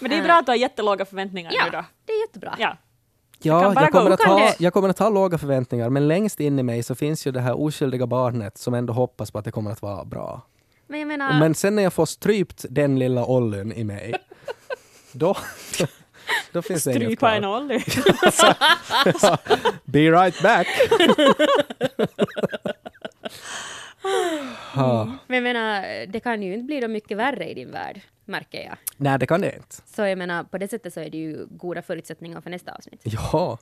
Men 0.00 0.10
det 0.10 0.16
är 0.16 0.22
bra 0.22 0.34
att 0.34 0.46
du 0.46 0.52
har 0.52 0.56
jättelåga 0.56 1.04
förväntningar 1.04 1.50
nu 1.50 1.56
Ja, 1.56 1.70
då. 1.72 1.84
det 2.06 2.12
är 2.12 2.20
jättebra. 2.20 2.56
Ja. 2.58 2.76
Ja, 3.44 3.74
jag 3.74 3.92
kommer, 3.92 4.10
att 4.10 4.22
ha, 4.22 4.54
jag 4.58 4.72
kommer 4.72 4.88
att 4.88 4.98
ha 4.98 5.08
låga 5.08 5.38
förväntningar, 5.38 5.90
men 5.90 6.08
längst 6.08 6.40
in 6.40 6.58
i 6.58 6.62
mig 6.62 6.82
så 6.82 6.94
finns 6.94 7.26
ju 7.26 7.30
det 7.32 7.40
här 7.40 7.60
oskyldiga 7.60 8.06
barnet 8.06 8.58
som 8.58 8.74
ändå 8.74 8.92
hoppas 8.92 9.30
på 9.30 9.38
att 9.38 9.44
det 9.44 9.50
kommer 9.50 9.70
att 9.70 9.82
vara 9.82 10.04
bra. 10.04 10.42
Men 10.86 10.98
jag 11.00 11.06
menar, 11.06 11.38
Men 11.38 11.54
sen 11.54 11.76
när 11.76 11.82
jag 11.82 11.92
får 11.92 12.06
strypt 12.06 12.64
den 12.70 12.98
lilla 12.98 13.24
Ollyn 13.24 13.72
i 13.72 13.84
mig, 13.84 14.14
då, 15.12 15.36
då 16.52 16.62
finns 16.62 16.84
det 16.84 16.94
inget 16.96 17.18
kvar. 17.18 17.30
en 17.30 17.44
Olly. 17.44 17.78
Be 19.84 20.10
right 20.10 20.42
back! 20.42 20.66
ha. 24.74 25.04
men 25.26 25.34
jag 25.34 25.42
menar, 25.42 26.06
det 26.06 26.20
kan 26.20 26.42
ju 26.42 26.54
inte 26.54 26.64
bli 26.64 26.80
då 26.80 26.88
mycket 26.88 27.16
värre 27.16 27.50
i 27.50 27.54
din 27.54 27.70
värld, 27.70 28.00
märker 28.24 28.58
jag. 28.64 28.76
Nej, 28.96 29.18
det 29.18 29.26
kan 29.26 29.40
det 29.40 29.54
inte. 29.56 29.76
Så 29.86 30.02
jag 30.02 30.18
menar, 30.18 30.44
på 30.44 30.58
det 30.58 30.68
sättet 30.68 30.94
så 30.94 31.00
är 31.00 31.10
det 31.10 31.18
ju 31.18 31.46
goda 31.50 31.82
förutsättningar 31.82 32.40
för 32.40 32.50
nästa 32.50 32.72
avsnitt. 32.72 33.00
Ja, 33.04 33.58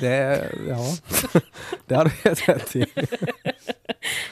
det, 0.00 0.50
ja. 0.68 0.84
det 1.86 1.94
har 1.94 2.04
du 2.04 2.10
helt 2.24 2.48
rätt 2.48 2.76
i. 2.76 2.84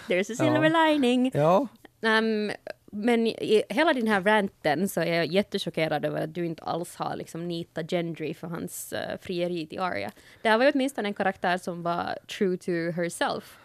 There's 0.09 0.33
a 0.33 0.37
silver 0.37 0.89
lining. 0.89 1.31
Ja. 1.35 1.69
Ehm, 2.03 2.53
men 2.95 3.27
i 3.27 3.63
hela 3.69 3.93
den 3.93 4.07
här 4.07 4.21
ranten 4.21 4.89
så 4.89 5.01
är 5.01 5.15
jag 5.15 5.27
jättechockerad 5.27 6.05
över 6.05 6.25
att 6.25 6.35
du 6.35 6.47
inte 6.47 6.63
alls 6.63 6.97
har 6.97 7.17
liksom 7.17 7.49
Nita 7.49 7.83
Gendry 7.83 8.35
för 8.35 8.47
hans 8.47 8.93
uh, 8.93 9.19
frieri 9.21 9.67
till 9.67 9.81
Arya. 9.81 10.13
Det 10.43 10.49
här 10.49 10.59
var 10.59 10.65
ju 10.65 10.71
åtminstone 10.75 11.09
en 11.09 11.15
karaktär 11.15 11.59
som 11.59 11.83
var 11.83 12.19
true 12.39 12.57
to 12.57 13.01
herself. 13.01 13.59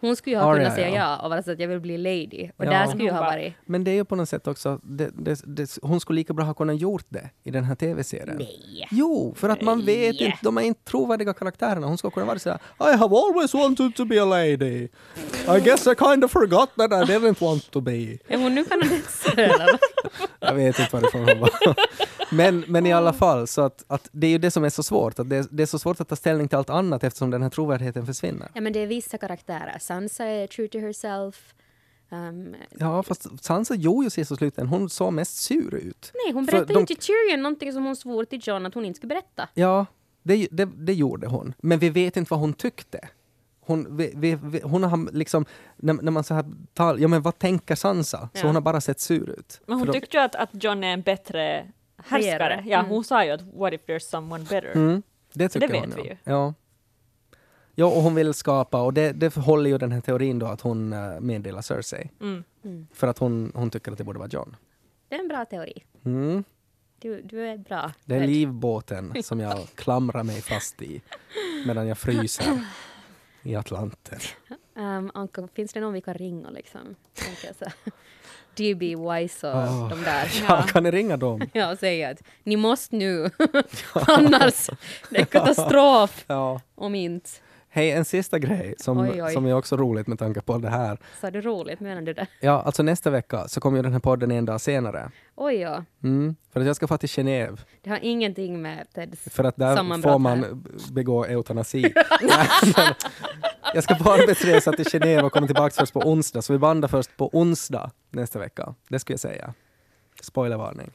Hon 0.00 0.16
skulle 0.16 0.36
ju 0.36 0.42
ha 0.42 0.50
Arya, 0.52 0.58
kunnat 0.62 0.74
säga 0.74 0.88
ja. 0.88 0.94
ja 0.94 1.16
och 1.24 1.30
vara 1.30 1.42
så 1.42 1.50
att 1.52 1.60
jag 1.60 1.68
vill 1.68 1.80
bli 1.80 1.98
lady. 1.98 2.50
Och 2.56 2.64
Ja. 2.64 2.70
där 2.70 2.86
skulle 2.86 3.04
ju 3.04 3.10
Hon 3.10 3.18
ha 3.18 3.24
varit 3.24 3.54
Men 3.66 3.84
det 3.84 3.90
är 3.90 3.94
ju 3.94 4.04
på 4.04 4.16
något 4.16 4.28
sätt 4.28 4.46
också, 4.46 4.80
det, 4.82 5.10
det, 5.14 5.40
det, 5.44 5.78
hon 5.82 6.00
skulle 6.00 6.16
lika 6.16 6.32
bra 6.32 6.44
ha 6.44 6.54
kunnat 6.54 6.80
gjort 6.80 7.04
det 7.08 7.30
i 7.44 7.50
den 7.50 7.64
här 7.64 7.74
tv-serien. 7.74 8.36
nej. 8.38 8.88
Jo, 8.90 9.34
för 9.36 9.48
att 9.48 9.62
man 9.62 9.78
vet 9.84 10.14
Nej. 10.14 10.24
inte, 10.26 10.38
de 10.42 10.58
är 10.58 10.62
inte 10.62 10.84
trovärdiga 10.84 11.32
karaktärerna. 11.34 11.86
Hon 11.86 11.98
skulle 11.98 12.10
kunna 12.10 12.26
vara 12.26 12.38
sådär 12.38 12.58
I 12.80 12.96
have 12.96 13.16
always 13.16 13.54
wanted 13.54 13.94
to 13.94 14.04
be 14.04 14.22
a 14.22 14.24
lady. 14.24 14.88
I 15.56 15.60
guess 15.64 15.86
I 15.86 15.94
kind 15.94 16.24
of 16.24 16.30
forgot 16.30 16.70
that 16.76 16.92
I 16.92 17.12
didn't 17.12 17.40
want 17.44 17.70
to 17.70 17.80
be. 17.80 17.92
Är 18.28 18.38
hon 18.42 18.54
nu 18.54 18.64
kanadensare? 18.64 19.78
Jag 20.40 20.54
vet 20.54 20.78
inte 20.78 20.96
varifrån 20.96 21.20
hon 21.28 21.40
var. 21.40 21.50
Men, 22.30 22.64
men 22.68 22.86
i 22.86 22.92
alla 22.92 23.12
fall, 23.12 23.46
så 23.46 23.60
att, 23.62 23.84
att 23.86 24.08
det 24.12 24.26
är 24.26 24.30
ju 24.30 24.38
det 24.38 24.50
som 24.50 24.64
är 24.64 24.70
så 24.70 24.82
svårt. 24.82 25.18
Att 25.18 25.30
det, 25.30 25.36
är- 25.36 25.46
det 25.50 25.62
är 25.62 25.66
så 25.66 25.78
svårt 25.78 26.00
att 26.00 26.08
ta 26.08 26.16
ställning 26.16 26.48
till 26.48 26.58
allt 26.58 26.70
annat 26.70 27.04
eftersom 27.04 27.30
den 27.30 27.42
här 27.42 27.50
trovärdigheten 27.50 28.06
försvinner. 28.06 28.48
Ja 28.54 28.60
men 28.60 28.72
det 28.72 28.82
är 28.82 28.86
vissa 28.86 29.18
karaktärer. 29.18 29.35
Sansa 29.80 30.24
är 30.24 30.46
true 30.46 30.68
to 30.68 30.78
herself. 30.78 31.54
Ehm, 32.10 32.54
Ja, 32.70 33.02
fast 33.02 33.44
Sansa 33.44 33.74
gjorde 33.74 34.04
ju 34.06 34.10
sist 34.10 34.30
och 34.30 34.38
slutligen, 34.38 34.68
hon 34.68 34.90
såg 34.90 35.12
mest 35.12 35.36
sur 35.36 35.74
ut. 35.74 36.12
nej, 36.24 36.32
hon 36.34 36.46
berättade 36.46 36.74
de- 36.74 36.80
ju 36.80 36.86
till 36.86 36.96
Tyrion 36.96 37.42
någonting 37.42 37.72
som 37.72 37.84
hon 37.84 37.96
svor 37.96 38.24
till 38.24 38.40
John 38.42 38.66
att 38.66 38.74
hon 38.74 38.84
inte 38.84 38.96
skulle 38.96 39.08
berätta. 39.08 39.48
Ja, 39.54 39.86
det, 40.22 40.48
det, 40.50 40.64
det 40.76 40.94
gjorde 40.94 41.26
hon. 41.26 41.54
Men 41.58 41.78
vi 41.78 41.90
vet 41.90 42.16
inte 42.16 42.30
vad 42.30 42.40
hon 42.40 42.54
tyckte. 42.54 43.08
Hon, 43.60 43.96
vi, 43.96 44.12
vi, 44.16 44.38
vi, 44.42 44.60
hon 44.64 44.82
har 44.82 45.12
liksom, 45.12 45.44
när, 45.76 45.94
när 45.94 46.12
man 46.12 46.24
så 46.24 46.34
här 46.34 46.44
talar, 46.74 46.98
ja 46.98 47.08
men 47.08 47.22
vad 47.22 47.38
tänker 47.38 47.74
Sansa? 47.74 48.28
Så 48.34 48.40
Ja. 48.40 48.46
hon 48.46 48.54
har 48.54 48.62
bara 48.62 48.80
sett 48.80 49.00
sur 49.00 49.30
ut. 49.30 49.60
Men 49.66 49.78
hon 49.78 49.86
För 49.86 49.92
tyckte 49.92 50.16
ju 50.16 50.22
att, 50.22 50.34
att 50.34 50.64
John 50.64 50.84
är 50.84 50.92
en 50.92 51.02
bättre 51.02 51.66
härskare. 51.96 52.62
Ja, 52.66 52.78
Mm. 52.78 52.90
hon 52.90 53.04
sa 53.04 53.24
ju 53.24 53.30
att 53.30 53.42
what 53.54 53.72
if 53.72 53.80
there's 53.86 53.98
someone 54.10 54.44
better. 54.44 54.72
Mm, 54.74 55.02
det 55.32 55.52
Så 55.52 55.60
tycker 55.60 55.72
det 55.74 55.80
hon, 55.80 55.88
vet 55.90 55.98
ja. 55.98 56.02
vi 56.04 56.08
ju. 56.08 56.16
Ja. 56.24 56.54
Ja, 57.78 57.86
och 57.86 58.02
hon 58.02 58.14
vill 58.14 58.34
skapa, 58.34 58.82
och 58.82 58.92
det, 58.94 59.12
det 59.12 59.34
håller 59.36 59.70
ju 59.70 59.78
den 59.78 59.92
här 59.92 60.00
teorin 60.00 60.38
då 60.38 60.46
att 60.46 60.60
hon 60.60 60.92
uh, 60.92 61.20
meddelar 61.20 61.62
Cersei. 61.62 62.10
Mm. 62.20 62.44
För 62.94 63.06
att 63.06 63.18
hon, 63.18 63.52
hon 63.54 63.70
tycker 63.70 63.92
att 63.92 63.98
det 63.98 64.04
borde 64.04 64.18
vara 64.18 64.28
John. 64.28 64.56
Det 65.08 65.14
är 65.14 65.20
en 65.20 65.28
bra 65.28 65.44
teori. 65.44 65.84
Mm. 66.04 66.44
Du, 66.98 67.22
du 67.22 67.46
är 67.48 67.58
bra. 67.58 67.92
Det 68.04 68.14
är 68.16 68.26
livbåten 68.26 69.14
som 69.22 69.40
jag 69.40 69.58
klamrar 69.74 70.22
mig 70.22 70.40
fast 70.42 70.82
i 70.82 71.00
medan 71.66 71.86
jag 71.86 71.98
fryser 71.98 72.64
i 73.42 73.56
Atlanten. 73.56 74.18
Um, 74.74 75.10
Anka, 75.14 75.48
finns 75.54 75.72
det 75.72 75.80
någon 75.80 75.92
vi 75.92 76.00
kan 76.00 76.14
ringa 76.14 76.50
liksom? 76.50 76.80
DB 78.54 78.82
Wise 78.96 79.46
och 79.48 79.54
Ah. 79.56 79.88
de 79.88 80.02
där. 80.02 80.44
Ja, 80.48 80.62
kan 80.62 80.82
ni 80.82 80.90
ringa 80.90 81.16
dem? 81.16 81.40
Ja, 81.52 81.72
och 81.72 81.78
säga 81.78 82.10
att 82.10 82.22
ni 82.42 82.56
måste 82.56 82.96
nu. 82.96 83.30
Annars, 83.92 84.70
det 85.10 85.20
är 85.20 85.24
katastrof 85.24 86.24
Ja. 86.26 86.60
om 86.74 86.94
inte. 86.94 87.30
Hej, 87.76 87.90
en 87.90 88.04
sista 88.04 88.38
grej 88.38 88.74
som, 88.78 88.98
Oj, 88.98 89.22
oj. 89.22 89.32
som 89.32 89.46
är 89.46 89.54
också 89.54 89.76
roligt 89.76 90.06
med 90.06 90.18
tanke 90.18 90.40
på 90.40 90.58
det 90.58 90.68
här. 90.68 90.98
Så 91.20 91.26
är 91.26 91.30
det 91.30 91.40
roligt, 91.40 91.80
menar 91.80 92.02
du 92.02 92.12
det? 92.12 92.26
Ja, 92.40 92.62
alltså 92.62 92.82
nästa 92.82 93.10
vecka 93.10 93.48
så 93.48 93.60
kommer 93.60 93.76
ju 93.78 93.82
den 93.82 93.92
här 93.92 94.00
podden 94.00 94.30
en 94.30 94.44
dag 94.44 94.60
senare. 94.60 95.10
Oj 95.34 95.54
ja, 95.54 95.84
Mm, 96.02 96.36
för 96.52 96.60
att 96.60 96.66
jag 96.66 96.76
ska 96.76 96.86
få 96.86 96.98
till 96.98 97.08
Genève. 97.08 97.58
det 97.82 97.90
har 97.90 97.98
ingenting 98.02 98.62
med 98.62 98.86
Teds 98.94 99.22
För 99.34 99.44
att 99.44 99.56
där 99.56 99.76
får 100.02 100.18
man 100.18 100.42
här. 100.42 100.92
begå 100.92 101.24
eutanasi. 101.24 101.92
Jag 103.74 103.84
ska 103.84 103.94
på 103.94 104.10
arbetsresa 104.12 104.72
till 104.72 104.84
Genève 104.86 105.22
och 105.22 105.32
komma 105.32 105.46
tillbaka 105.46 105.74
först 105.78 105.92
på 105.92 106.00
onsdag. 106.00 106.42
Så 106.42 106.52
vi 106.52 106.58
bandar 106.58 106.88
först 106.88 107.16
på 107.16 107.30
onsdag 107.32 107.90
nästa 108.10 108.38
vecka. 108.38 108.74
Det 108.88 108.98
skulle 108.98 109.14
jag 109.14 109.20
säga. 109.20 109.54
Spoilervarning. 110.20 110.90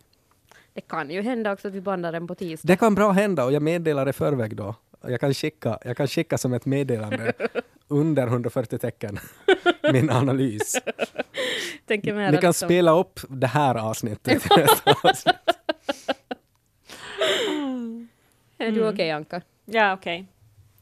Det 0.73 0.81
kan 0.81 1.09
ju 1.09 1.21
hända 1.21 1.51
också 1.53 1.67
att 1.67 1.73
vi 1.73 1.81
bandar 1.81 2.11
den 2.11 2.27
på 2.27 2.35
tisdag. 2.35 2.67
Det 2.67 2.77
kan 2.77 2.95
bra 2.95 3.11
hända 3.11 3.45
och 3.45 3.51
jag 3.51 3.61
meddelar 3.61 4.09
i 4.09 4.13
förväg 4.13 4.55
då. 4.55 4.75
Jag 5.01 5.19
kan 5.19 5.33
skicka, 5.33 5.77
jag 5.85 5.97
kan 5.97 6.07
skicka 6.07 6.37
som 6.37 6.53
ett 6.53 6.65
meddelande 6.65 7.33
under 7.87 8.27
140 8.27 8.77
tecken 8.77 9.19
min 9.93 10.09
analys. 10.09 10.81
Tänker 11.85 12.31
Ni 12.31 12.37
kan 12.37 12.53
som- 12.53 12.67
spela 12.67 12.91
upp 12.99 13.19
det 13.29 13.47
här 13.47 13.75
avsnittet. 13.75 14.41
till 14.43 14.51
nästa 14.57 14.91
avsnitt. 15.09 15.35
Är 18.57 18.71
du 18.71 18.89
okej 18.89 19.11
Anka? 19.11 19.41
Ja, 19.65 19.93
okej. 19.93 20.25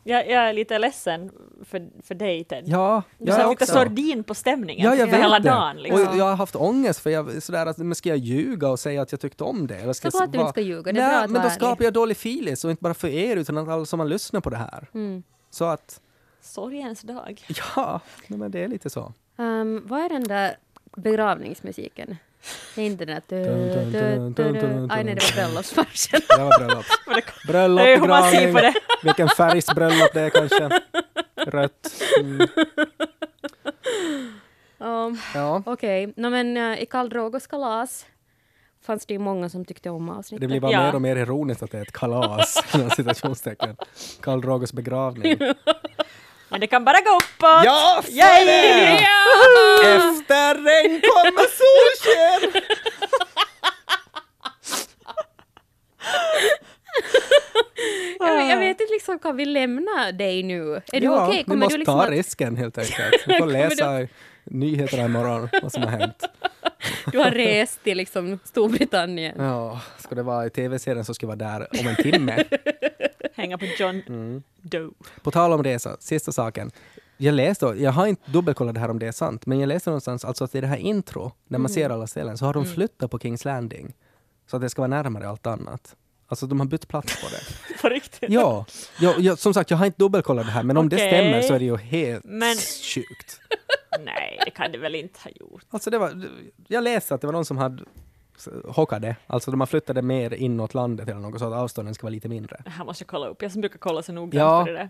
Jag, 0.09 0.29
jag 0.29 0.49
är 0.49 0.53
lite 0.53 0.79
ledsen 0.79 1.31
för, 1.63 1.87
för 2.03 2.15
dig 2.15 2.43
Ted. 2.43 2.63
Ja, 2.67 3.03
du 3.17 3.31
satt 3.31 3.49
lite 3.49 3.65
sordin 3.65 4.23
på 4.23 4.33
stämningen 4.35 4.85
Ja, 4.85 4.95
jag 4.95 5.09
för 5.09 5.17
hela 5.17 5.39
det. 5.39 5.49
dagen. 5.49 5.77
Liksom. 5.77 6.07
Och 6.07 6.17
jag 6.17 6.25
har 6.25 6.35
haft 6.35 6.55
ångest 6.55 6.99
för 6.99 7.09
jag, 7.09 7.43
sådär 7.43 7.65
att, 7.65 7.77
men 7.77 7.95
ska 7.95 8.09
jag 8.09 8.17
ljuga 8.17 8.69
och 8.69 8.79
säga 8.79 9.01
att 9.01 9.11
jag 9.11 9.21
tyckte 9.21 9.43
om 9.43 9.67
det? 9.67 9.75
Eller 9.75 9.93
ska 9.93 10.05
jag 10.05 10.13
Så 10.13 10.23
att 10.23 10.31
du 10.31 10.39
inte 10.39 10.51
ska 10.51 10.61
ljuga, 10.61 10.91
det 10.91 10.99
är 11.01 11.07
Nej, 11.07 11.09
bra 11.15 11.23
att 11.23 11.29
men 11.31 11.41
då 11.43 11.49
skapar 11.49 11.83
jag 11.83 11.93
dålig 11.93 12.17
filis 12.17 12.65
och 12.65 12.71
inte 12.71 12.81
bara 12.83 12.93
för 12.93 13.07
er 13.07 13.35
utan 13.37 13.57
att 13.57 13.67
alla 13.69 13.85
som 13.85 13.99
har 13.99 14.07
lyssnat 14.07 14.43
på 14.43 14.49
det 14.49 14.57
här. 14.57 14.89
Mm. 14.93 15.23
Så 15.49 15.65
att, 15.65 16.01
Sorgens 16.41 17.01
dag. 17.01 17.45
ja, 17.75 17.99
men 18.27 18.51
det 18.51 18.59
är 18.59 18.67
lite 18.67 18.89
så. 18.89 19.13
Um, 19.37 19.87
vad 19.87 19.99
är 20.01 20.09
den 20.09 20.23
där 20.23 20.57
begravningsmusiken? 20.97 22.17
Det 22.75 22.81
är 22.81 22.85
inte 22.85 23.05
den 23.05 23.21
där... 24.53 24.87
Aj 24.89 25.03
nej, 25.03 25.15
det 25.15 25.21
var 25.21 25.33
bröllopsmarschen. 25.35 26.21
Det 26.29 26.43
var 26.43 26.59
bröllop. 26.59 26.85
bröllop, 27.47 27.85
på 28.53 28.59
det. 28.61 28.73
vilken 29.03 29.29
färgs 29.29 29.65
bröllop 29.65 30.13
det 30.13 30.21
är 30.21 30.29
kanske. 30.29 30.69
Rött. 31.45 32.01
Mm. 32.19 32.47
Um, 34.77 35.19
Ja, 35.33 35.63
Okej, 35.65 36.13
no, 36.15 36.29
men 36.29 36.57
uh, 36.57 36.81
i 36.81 36.85
Karl 36.85 37.09
Drogos 37.09 37.47
kalas 37.47 38.05
fanns 38.81 39.05
det 39.05 39.13
ju 39.13 39.19
många 39.19 39.49
som 39.49 39.65
tyckte 39.65 39.89
om 39.89 40.09
avsnittet. 40.09 40.41
det 40.41 40.47
blir 40.47 40.59
bara 40.59 40.71
Ja. 40.71 40.83
mer 40.83 40.95
och 40.95 41.01
mer 41.01 41.15
ironiskt 41.15 41.63
att 41.63 41.71
det 41.71 41.77
är 41.77 41.81
ett 41.81 41.91
kalas. 41.91 42.63
Karl 44.21 44.41
Dragos 44.41 44.73
begravning. 44.73 45.37
Men 46.49 46.59
det 46.59 46.67
kan 46.67 46.85
bara 46.85 46.97
gå 47.01 47.09
uppåt! 47.09 47.65
Ja, 47.65 48.01
så 48.05 48.11
Yay! 48.11 48.41
är 48.41 48.45
det! 48.45 49.05
Efter 49.87 50.55
regn 50.55 51.01
kommer 51.01 51.47
solsken! 51.59 52.61
jag, 58.19 58.49
jag 58.49 58.57
vet 58.57 58.81
inte 58.81 58.93
liksom 58.93 59.19
kan 59.19 59.37
vi 59.37 59.45
lämna 59.45 60.11
dig 60.11 60.43
nu? 60.43 60.81
Är 60.91 60.99
du 60.99 61.05
ja, 61.05 61.27
okej? 61.27 61.37
vi 61.37 61.43
Kommer 61.43 61.57
måste 61.57 61.73
du 61.73 61.79
liksom 61.79 61.97
ta 61.99 62.03
att, 62.03 62.09
risken 62.09 62.57
helt 62.57 62.77
enkelt. 62.77 63.23
Vi 63.27 63.33
får 63.39 63.45
läsa 63.47 64.01
i 64.01 64.09
nyheterna 64.43 65.05
imorgon 65.05 65.49
vad 65.61 65.71
som 65.71 65.83
har 65.83 65.89
hänt. 65.89 66.23
Du 67.11 67.17
har 67.17 67.31
rest 67.31 67.83
till 67.83 67.97
liksom 67.97 68.39
Storbritannien? 68.43 69.35
Ja, 69.37 69.81
ska 69.97 70.15
det 70.15 70.23
vara 70.23 70.45
i 70.45 70.49
tv-serien 70.49 71.05
så 71.05 71.13
ska 71.13 71.23
jag 71.23 71.37
vara 71.37 71.51
där 71.59 71.67
om 71.81 71.87
en 71.87 71.95
timme. 71.95 72.43
Hänga 73.35 73.57
på 73.57 73.65
John 73.79 74.01
Mm. 74.07 74.43
Doe. 74.61 74.91
På 75.23 75.31
tal 75.31 75.53
om 75.53 75.63
resa, 75.63 75.97
sista 75.99 76.31
saken. 76.31 76.71
Jag 77.17 77.33
läste, 77.33 77.65
jag 77.65 77.91
har 77.91 78.07
inte 78.07 78.31
dubbelkollat 78.31 78.73
det 78.73 78.79
här 78.79 78.89
om 78.89 78.99
det 78.99 79.07
är 79.07 79.11
sant, 79.11 79.45
men 79.45 79.59
jag 79.59 79.67
läste 79.67 79.89
någonstans 79.89 80.25
alltså 80.25 80.43
att 80.43 80.55
i 80.55 80.61
det 80.61 80.67
här 80.67 80.77
intro, 80.77 81.31
när 81.47 81.59
man 81.59 81.69
ser 81.69 81.89
alla 81.89 82.07
ställen, 82.07 82.37
så 82.37 82.45
har 82.45 82.53
de 82.53 82.65
flyttat 82.65 83.11
på 83.11 83.19
Kings 83.19 83.45
Landing. 83.45 83.93
Så 84.51 84.55
att 84.55 84.61
det 84.61 84.69
ska 84.69 84.81
vara 84.81 84.87
närmare 84.87 85.27
allt 85.29 85.47
annat. 85.47 85.95
Alltså 86.27 86.45
de 86.47 86.59
har 86.59 86.67
bytt 86.67 86.87
plats 86.87 87.21
på 87.21 87.27
det. 87.29 87.41
På 87.81 87.89
riktigt. 87.89 88.29
Ja, 88.29 88.65
jag, 88.99 89.19
jag, 89.19 89.39
som 89.39 89.53
sagt 89.53 89.71
jag 89.71 89.77
har 89.77 89.85
inte 89.85 89.97
dubbelkollat 90.03 90.45
det 90.45 90.51
här, 90.51 90.63
men 90.63 90.77
om 90.77 90.89
det 90.89 90.95
Okej. 90.95 91.09
stämmer 91.09 91.41
så 91.41 91.53
är 91.53 91.59
det 91.59 91.65
ju 91.65 91.77
helt 91.77 92.25
Men- 92.25 92.55
sjukt. 92.95 93.39
Nej, 93.99 94.39
det 94.45 94.51
kan 94.51 94.71
det 94.71 94.77
väl 94.77 94.95
inte 94.95 95.19
ha 95.23 95.31
gjort. 95.31 95.63
Alltså 95.69 95.89
det 95.89 95.97
var, 95.97 96.29
jag 96.67 96.83
läste 96.83 97.15
att 97.15 97.21
det 97.21 97.27
var 97.27 97.31
någon 97.33 97.45
som 97.45 97.57
hade 97.57 97.83
hockat 98.65 99.01
det. 99.01 99.15
Alltså 99.27 99.51
de 99.51 99.59
har 99.59 99.67
flyttat 99.67 99.95
det 99.95 100.01
mer 100.01 100.33
inåt 100.33 100.73
landet 100.73 101.09
eller 101.09 101.19
något 101.19 101.39
så 101.39 101.45
att 101.45 101.53
avstånden 101.53 101.93
ska 101.93 102.03
vara 102.03 102.13
lite 102.13 102.29
mindre. 102.29 102.61
Det 102.63 102.69
här 102.69 102.85
måste 102.85 103.01
jag 103.01 103.07
kolla 103.07 103.27
upp. 103.27 103.41
Jag 103.41 103.51
som 103.51 103.61
brukar 103.61 103.79
kolla 103.79 104.01
så 104.03 104.11
noggrant 104.11 104.33
Ja. 104.33 104.61
på 104.65 104.71
det 104.71 104.77
där. 104.77 104.89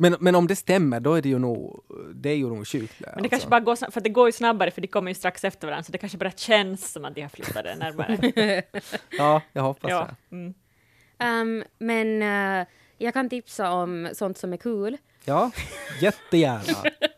Men, 0.00 0.16
men 0.20 0.34
om 0.34 0.46
det 0.46 0.56
stämmer, 0.56 1.00
då 1.00 1.14
är 1.14 1.22
det 1.22 1.28
ju 1.28 1.38
nog, 1.38 1.84
det 2.14 2.30
är 2.30 2.34
ju 2.36 2.48
nog 2.48 2.66
sjukt. 2.66 2.94
Men 3.00 3.08
det 3.08 3.14
alltså. 3.14 3.28
kanske 3.30 3.48
bara 3.48 3.60
går 3.60 3.90
för 3.90 4.00
det 4.00 4.08
går 4.08 4.28
ju 4.28 4.32
snabbare 4.32 4.70
för 4.70 4.80
de 4.80 4.88
kommer 4.88 5.10
ju 5.10 5.14
strax 5.14 5.44
efter 5.44 5.66
varandra 5.66 5.82
så 5.82 5.92
det 5.92 5.98
kanske 5.98 6.18
bara 6.18 6.30
känns 6.30 6.92
som 6.92 7.04
att 7.04 7.14
de 7.14 7.22
har 7.22 7.28
flyttat 7.28 7.64
det 7.64 7.74
närmare. 7.76 8.62
Ja, 9.18 9.42
jag 9.52 9.62
hoppas 9.62 9.90
ja. 9.90 10.08
det. 10.28 10.36
Mm. 10.36 10.54
Um, 11.58 11.64
men 11.78 12.22
eh, 12.22 12.66
jag 12.98 13.14
kan 13.14 13.28
tipsa 13.30 13.70
om 13.70 14.08
sånt 14.12 14.38
som 14.38 14.52
är 14.52 14.56
kul. 14.56 14.96
Ja, 15.24 15.50
jättegärna. 16.00 16.90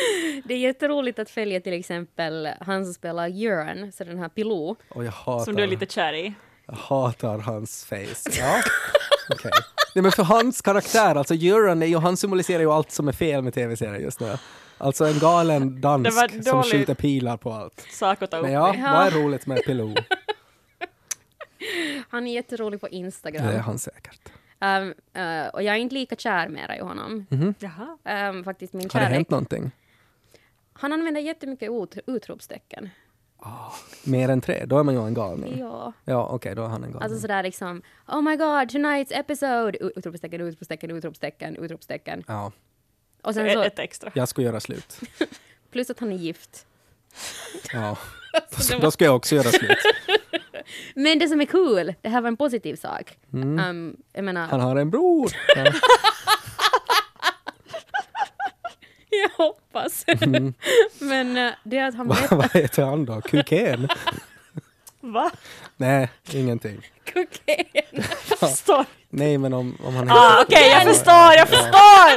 Det 0.44 0.54
är 0.54 0.58
jätteroligt 0.58 1.18
att 1.18 1.30
följa 1.30 1.60
till 1.60 1.72
exempel 1.72 2.48
han 2.60 2.84
som 2.84 2.94
spelar 2.94 3.26
Jörn, 3.28 3.92
så 3.92 4.04
den 4.04 4.18
här 4.18 4.28
Pilou. 4.28 4.76
Och 4.88 5.04
jag 5.04 5.12
hatar, 5.12 5.44
Som 5.44 5.56
du 5.56 5.62
är 5.62 5.66
lite 5.66 5.86
kär 5.86 6.12
i. 6.12 6.34
jag 6.66 6.74
hatar 6.74 7.38
hans 7.38 7.84
face. 7.84 8.30
Ja, 8.38 8.62
okej. 9.30 9.50
Nej 9.94 10.02
men 10.02 10.12
för 10.12 10.22
hans 10.22 10.62
karaktär, 10.62 11.14
alltså 11.14 11.34
Göran 11.34 11.82
är 11.82 11.86
ju, 11.86 11.96
han 11.98 12.16
symboliserar 12.16 12.60
ju 12.60 12.70
allt 12.72 12.90
som 12.90 13.08
är 13.08 13.12
fel 13.12 13.42
med 13.42 13.54
tv-serien 13.54 14.02
just 14.02 14.20
nu. 14.20 14.36
Alltså 14.78 15.04
en 15.04 15.18
galen 15.18 15.74
Det 15.74 15.80
dansk 15.80 16.16
var 16.16 16.42
som 16.42 16.62
skjuter 16.62 16.94
pilar 16.94 17.36
på 17.36 17.52
allt. 17.52 17.86
Sak 17.90 18.22
att 18.22 18.30
ta 18.30 18.36
upp. 18.36 18.42
Men 18.42 18.52
ja, 18.52 18.74
Ja. 18.78 18.92
vad 18.92 19.06
är 19.06 19.10
roligt 19.10 19.46
med 19.46 19.64
Pilou? 19.64 19.94
Han 22.10 22.26
är 22.26 22.32
jätterolig 22.34 22.80
på 22.80 22.88
Instagram. 22.88 23.46
Det 23.46 23.52
är 23.52 23.58
han 23.58 23.78
säkert. 23.78 24.20
Um, 24.60 24.94
eh, 25.22 25.46
och 25.46 25.62
jag 25.62 25.74
är 25.74 25.78
inte 25.78 25.94
lika 25.94 26.16
kär 26.16 26.48
mera 26.48 26.76
i 26.76 26.80
honom. 26.80 27.26
Jaha. 27.58 28.28
Um, 28.30 28.44
faktiskt 28.44 28.72
min 28.72 28.82
Har 28.82 28.88
det 29.00 29.04
kärlek. 29.04 29.14
hänt 29.16 29.30
någonting? 29.30 29.70
Han 30.78 30.92
använder 30.92 31.20
jättemycket 31.20 31.70
ut, 31.70 31.98
utropstecken. 32.06 32.88
Mer 34.04 34.28
än 34.28 34.40
tre? 34.40 34.64
Då 34.66 34.78
är 34.78 34.82
man 34.82 34.94
ju 34.94 35.06
en 35.06 35.14
galning. 35.14 35.58
Ja. 35.58 35.92
Ja, 36.04 36.26
okej, 36.28 36.54
då 36.54 36.62
är 36.62 36.66
han 36.66 36.84
en 36.84 36.92
galning. 36.92 37.02
Alltså 37.02 37.20
sådär 37.20 37.42
liksom, 37.42 37.82
oh 38.08 38.22
my 38.22 38.36
god, 38.36 38.46
tonight's 38.70 39.18
episode! 39.20 39.78
Utropstecken, 39.96 40.40
utropstecken, 40.40 40.90
utropstecken, 40.90 41.56
utropstecken. 41.56 42.24
Ja, 42.26 42.52
Och 43.22 43.34
sen 43.34 43.50
så, 43.52 43.62
ett 43.62 43.78
extra. 43.78 44.10
jag 44.14 44.28
ska 44.28 44.42
göra 44.42 44.60
slut. 44.60 45.00
plus 45.70 45.90
att 45.90 46.00
han 46.00 46.12
är 46.12 46.16
gift. 46.16 46.66
Ja. 47.72 47.96
det 48.32 48.74
var- 48.74 48.80
Då 48.80 48.90
ska 48.90 49.04
jag 49.04 49.16
också 49.16 49.34
göra 49.34 49.48
slut. 49.48 49.78
Men 50.94 51.18
det 51.18 51.28
som 51.28 51.40
är 51.40 51.44
kul, 51.44 51.94
det 52.00 52.08
här 52.08 52.20
var 52.20 52.28
en 52.28 52.36
positiv 52.36 52.76
sak. 52.76 53.18
Um, 53.32 53.96
jag 54.12 54.24
menar, 54.24 54.46
Han 54.46 54.60
har 54.60 54.76
en 54.76 54.90
bror. 54.90 55.30
Ja. 55.56 55.72
jag 59.22 59.44
hoppas. 59.44 60.04
Men 60.98 61.36
eh, 61.36 61.50
det 61.64 61.78
är 61.78 61.88
att 61.88 61.94
han 61.94 62.08
Vad 62.08 62.16
berättar 62.18 62.36
vad 62.36 62.50
heter 62.52 62.84
han 62.84 63.04
då? 63.04 63.20
Kuken? 63.20 63.88
Va? 65.00 65.30
Nej, 65.76 66.08
ingenting. 66.32 66.80
kokain. 67.04 67.64
Jag 68.30 68.38
förstår. 68.38 68.84
Nej, 69.10 69.38
men 69.38 69.54
om, 69.54 69.78
om 69.84 69.94
han 69.96 70.10
Ah, 70.10 70.42
Okej, 70.42 70.68
jag 70.70 70.82
förstår, 70.82 71.32
jag 71.36 71.48
förstår! 71.48 72.10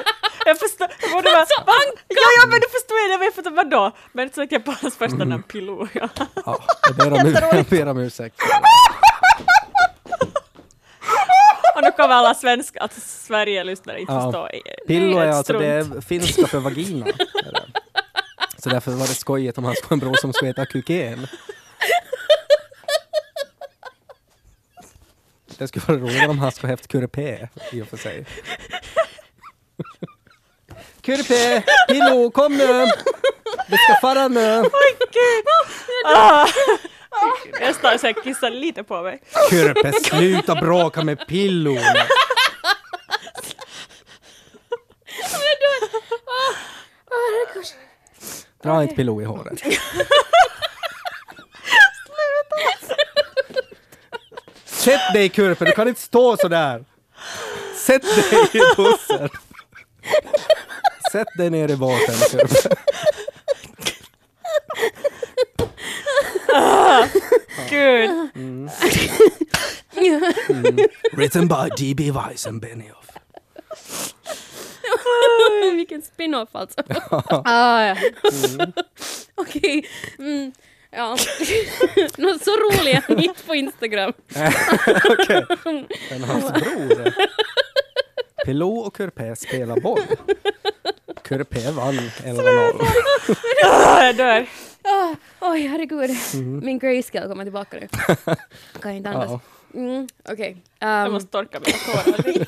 Jag 0.46 0.60
förstår. 0.60 0.88
Jag 1.02 1.12
borde 1.12 1.32
vara, 1.32 1.46
Så 1.46 1.64
Va? 1.66 1.74
Ja, 2.08 2.28
ja, 2.42 2.48
men 2.50 2.60
du 2.60 2.68
förstår 2.72 2.98
jag. 3.00 3.10
Jag 3.12 3.20
vet 3.20 3.38
inte 3.38 3.50
vadå. 3.50 3.92
Men 4.12 4.30
så 4.30 4.36
tänkte 4.36 4.56
jag 4.56 4.66
på 4.66 4.72
hans 4.82 4.98
första 4.98 5.18
namn, 5.26 5.44
Pilou. 5.44 5.88
Ja. 5.94 6.10
Ja, 6.46 6.60
jag 6.88 6.96
ber 6.98 7.14
om, 7.14 7.34
jag 7.52 7.66
ber 7.66 7.88
om 7.88 7.98
ursäkt. 7.98 8.36
Och 11.76 11.82
nu 11.84 11.92
kommer 11.92 12.16
alla 12.16 12.34
svenska, 12.34 12.80
att 12.80 12.94
Sverige-lyssnare 12.94 14.00
inte 14.00 14.14
Ja. 14.14 14.22
förstå. 14.32 14.50
Pillo 14.88 15.18
är 15.18 15.28
Ett 15.30 15.36
alltså 15.36 15.54
det 15.60 15.66
är 15.66 16.02
finska 16.02 16.48
för 16.48 16.60
vagina. 16.60 17.06
är. 17.08 17.14
Så 18.58 18.70
därför 18.70 18.92
var 18.92 19.08
det 19.08 19.14
skojigt 19.14 19.58
om 19.58 19.64
han 19.64 19.76
skulle 19.76 19.90
ha 19.90 19.94
en 19.94 20.00
bror 20.00 20.14
som 20.16 20.34
skulle 20.34 20.50
heta 20.50 20.66
Kuken. 20.66 21.28
Det 25.58 25.68
skulle 25.68 25.86
vara 25.88 25.98
roligare 25.98 26.28
om 26.30 26.40
han 26.40 26.52
skulle 26.52 26.68
ha 26.68 26.74
haft 26.74 26.88
Kurre 26.88 27.08
i 27.72 27.82
och 27.82 27.88
för 27.88 27.98
sig. 27.98 28.26
Kurre 31.02 31.24
Pillo, 31.88 32.32
kom 32.32 32.58
nu! 32.58 32.86
Vi 33.68 33.78
ska 33.78 33.96
fara 34.02 34.28
nu! 34.28 34.64
Ah. 36.06 36.48
Nästan 37.60 38.00
så 38.00 38.08
jag 38.08 38.24
kissar 38.24 38.50
lite 38.50 38.84
på 38.84 39.02
mig. 39.02 39.22
Kurre, 39.50 39.94
sluta 39.94 40.56
bråka 40.56 41.04
med 41.04 41.28
Pillo! 41.28 41.78
Dra 48.64 48.84
inte 48.84 48.96
Pillo 48.96 49.22
i 49.22 49.26
håret. 49.26 49.60
Sätt 54.66 55.14
dig 55.14 55.30
Kurpe, 55.30 55.66
du 55.66 55.72
kan 55.72 55.88
inte 55.88 56.02
stå 56.02 56.38
så 56.38 56.48
där. 56.48 56.86
Sätt 57.76 58.02
dig 58.02 58.50
i 58.54 58.76
bussen. 58.78 59.30
Sätt 61.12 61.28
dig 61.38 61.50
ner 61.50 61.72
i 61.72 61.76
båten 61.76 62.16
Kurpe. 62.32 62.76
Gud. 67.70 68.30
Written 71.14 71.48
by 71.48 71.70
D.B. 71.78 72.12
Weiss 72.12 72.48
and 72.48 72.62
Benioff. 72.62 73.08
Vilken 75.76 76.02
spin-off 76.02 76.50
alltså. 76.52 76.82
ah, 77.46 77.84
ja. 77.86 77.96
Okej. 79.36 79.86
Mm. 80.20 80.52
Ja. 80.92 81.10
Något 82.18 82.44
så 82.44 82.52
roliga 82.52 83.04
mitt 83.08 83.48
på 83.48 83.56
Instagram. 83.56 84.14
Okej. 85.10 85.46
Men 86.10 86.24
hans 86.24 86.54
bror. 86.54 87.14
Pilot 88.46 88.88
och 88.88 88.96
Kurpe 88.96 89.36
spelar 89.36 89.80
boll. 89.80 90.02
Kurpe 91.32 91.72
vann 91.72 91.94
11-0. 92.26 92.86
Ah, 93.66 94.04
jag 94.06 94.16
dör. 94.16 94.46
Ah, 94.84 95.16
Oj, 95.42 95.68
herregud. 95.68 96.10
Min 96.64 96.80
grayscale 96.80 97.28
kommer 97.28 97.44
tillbaka 97.44 97.78
nu. 97.82 97.88
Kan 98.82 98.92
inte 98.92 99.10
andas. 99.10 99.30
Ja. 99.30 99.40
Mm, 99.80 100.08
Okej. 100.30 100.58
Jag 100.80 101.08
Um, 101.08 101.14
måste 101.14 101.30
torka 101.32 101.60
mina 101.60 101.78
tårar. 101.78 102.46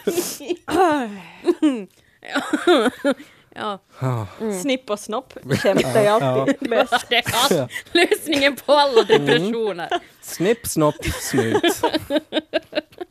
ja. 3.56 3.80
Ah. 4.00 4.26
Snipp 4.62 4.90
och 4.90 5.00
snopp 5.00 5.34
kämpar 5.64 6.02
jag 6.02 6.24
alltid 6.24 6.70
bäst. 6.70 7.06
Det 7.10 7.16
är 7.16 7.68
lösningen 7.92 8.56
på 8.56 8.74
alla 8.74 9.04
depressioner. 9.04 9.90
Snipp, 10.22 10.68
snopp, 10.68 11.06
snut. 11.22 11.82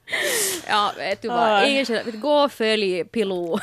Ja, 0.68 0.92
vet 0.96 1.22
du 1.22 1.28
vad? 1.28 1.62
Källa. 1.86 2.02
Vet 2.04 2.12
du, 2.12 2.18
Gå 2.18 2.32
och 2.44 2.52
följ 2.52 3.04
Pilou. 3.04 3.58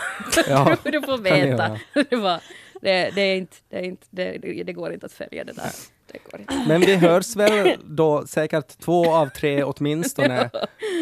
Ja, 0.47 0.77
du 0.83 1.01
får 1.01 1.17
veta. 1.17 1.37
göra. 1.47 1.79
Det, 2.09 2.15
var, 2.15 2.41
det, 2.81 3.09
det, 3.15 3.21
är 3.21 3.35
inte, 3.35 3.57
det, 3.69 3.77
är 3.77 3.83
inte, 3.83 4.07
det, 4.09 4.37
det, 4.63 4.73
går 4.73 4.93
inte 4.93 5.05
att 5.05 5.13
följa 5.13 5.43
det 5.43 5.53
där. 5.53 5.71
Det 6.11 6.17
går 6.31 6.39
inte. 6.41 6.63
Men 6.67 6.81
vi 6.81 6.95
hörs 6.95 7.35
väl 7.35 7.77
då 7.83 8.27
säkert 8.27 8.79
två 8.79 9.13
av 9.13 9.27
tre 9.29 9.63
åtminstone 9.63 10.49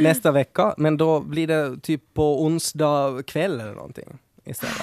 nästa 0.01 0.31
vecka. 0.31 0.73
Men 0.77 0.97
då 0.97 1.19
blir 1.19 1.47
det 1.47 1.77
typ 1.81 2.13
på 2.13 2.43
onsdag 2.43 3.23
kväll 3.27 3.59
eller 3.59 3.73
någonting 3.73 4.17
istället. 4.45 4.75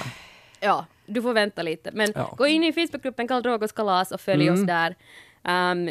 Ja, 0.60 0.86
du 1.06 1.22
får 1.22 1.32
vänta 1.32 1.62
lite. 1.62 1.90
Men 1.92 2.12
Ja. 2.14 2.34
gå 2.38 2.46
in 2.46 2.64
i 2.64 2.72
Facebookgruppen 2.72 3.28
Karl 3.28 3.42
Drogos 3.42 3.72
kalas 3.72 4.12
och 4.12 4.20
följ 4.20 4.48
Mm. 4.48 4.60
oss 4.60 4.66
där. 4.66 4.94
Um, 5.72 5.84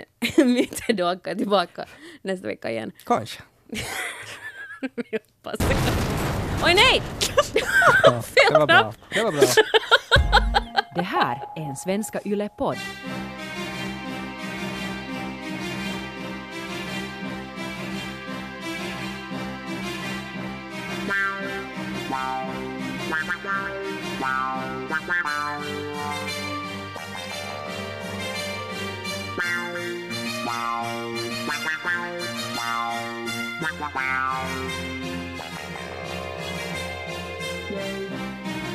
mitt 0.54 0.82
är 0.90 0.94
då 0.94 1.16
tillbaka 1.16 1.86
nästa 2.22 2.48
vecka 2.48 2.72
igen. 2.72 2.92
Kanske. 3.06 3.42
Vi 4.96 5.18
hoppas. 5.44 5.68
Oj 6.64 6.74
nej! 6.74 7.02
Ja, 8.04 8.24
det 8.52 8.60
var 8.60 8.68
bra. 8.68 8.94
Det 9.10 9.24
var 9.24 9.32
bra. 9.32 9.42
Det 10.96 11.02
här 11.02 11.42
är 11.56 11.62
en 11.62 11.76
Svenska 11.76 12.20
Yle-podd. 12.26 12.78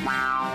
Wow. 0.09 0.49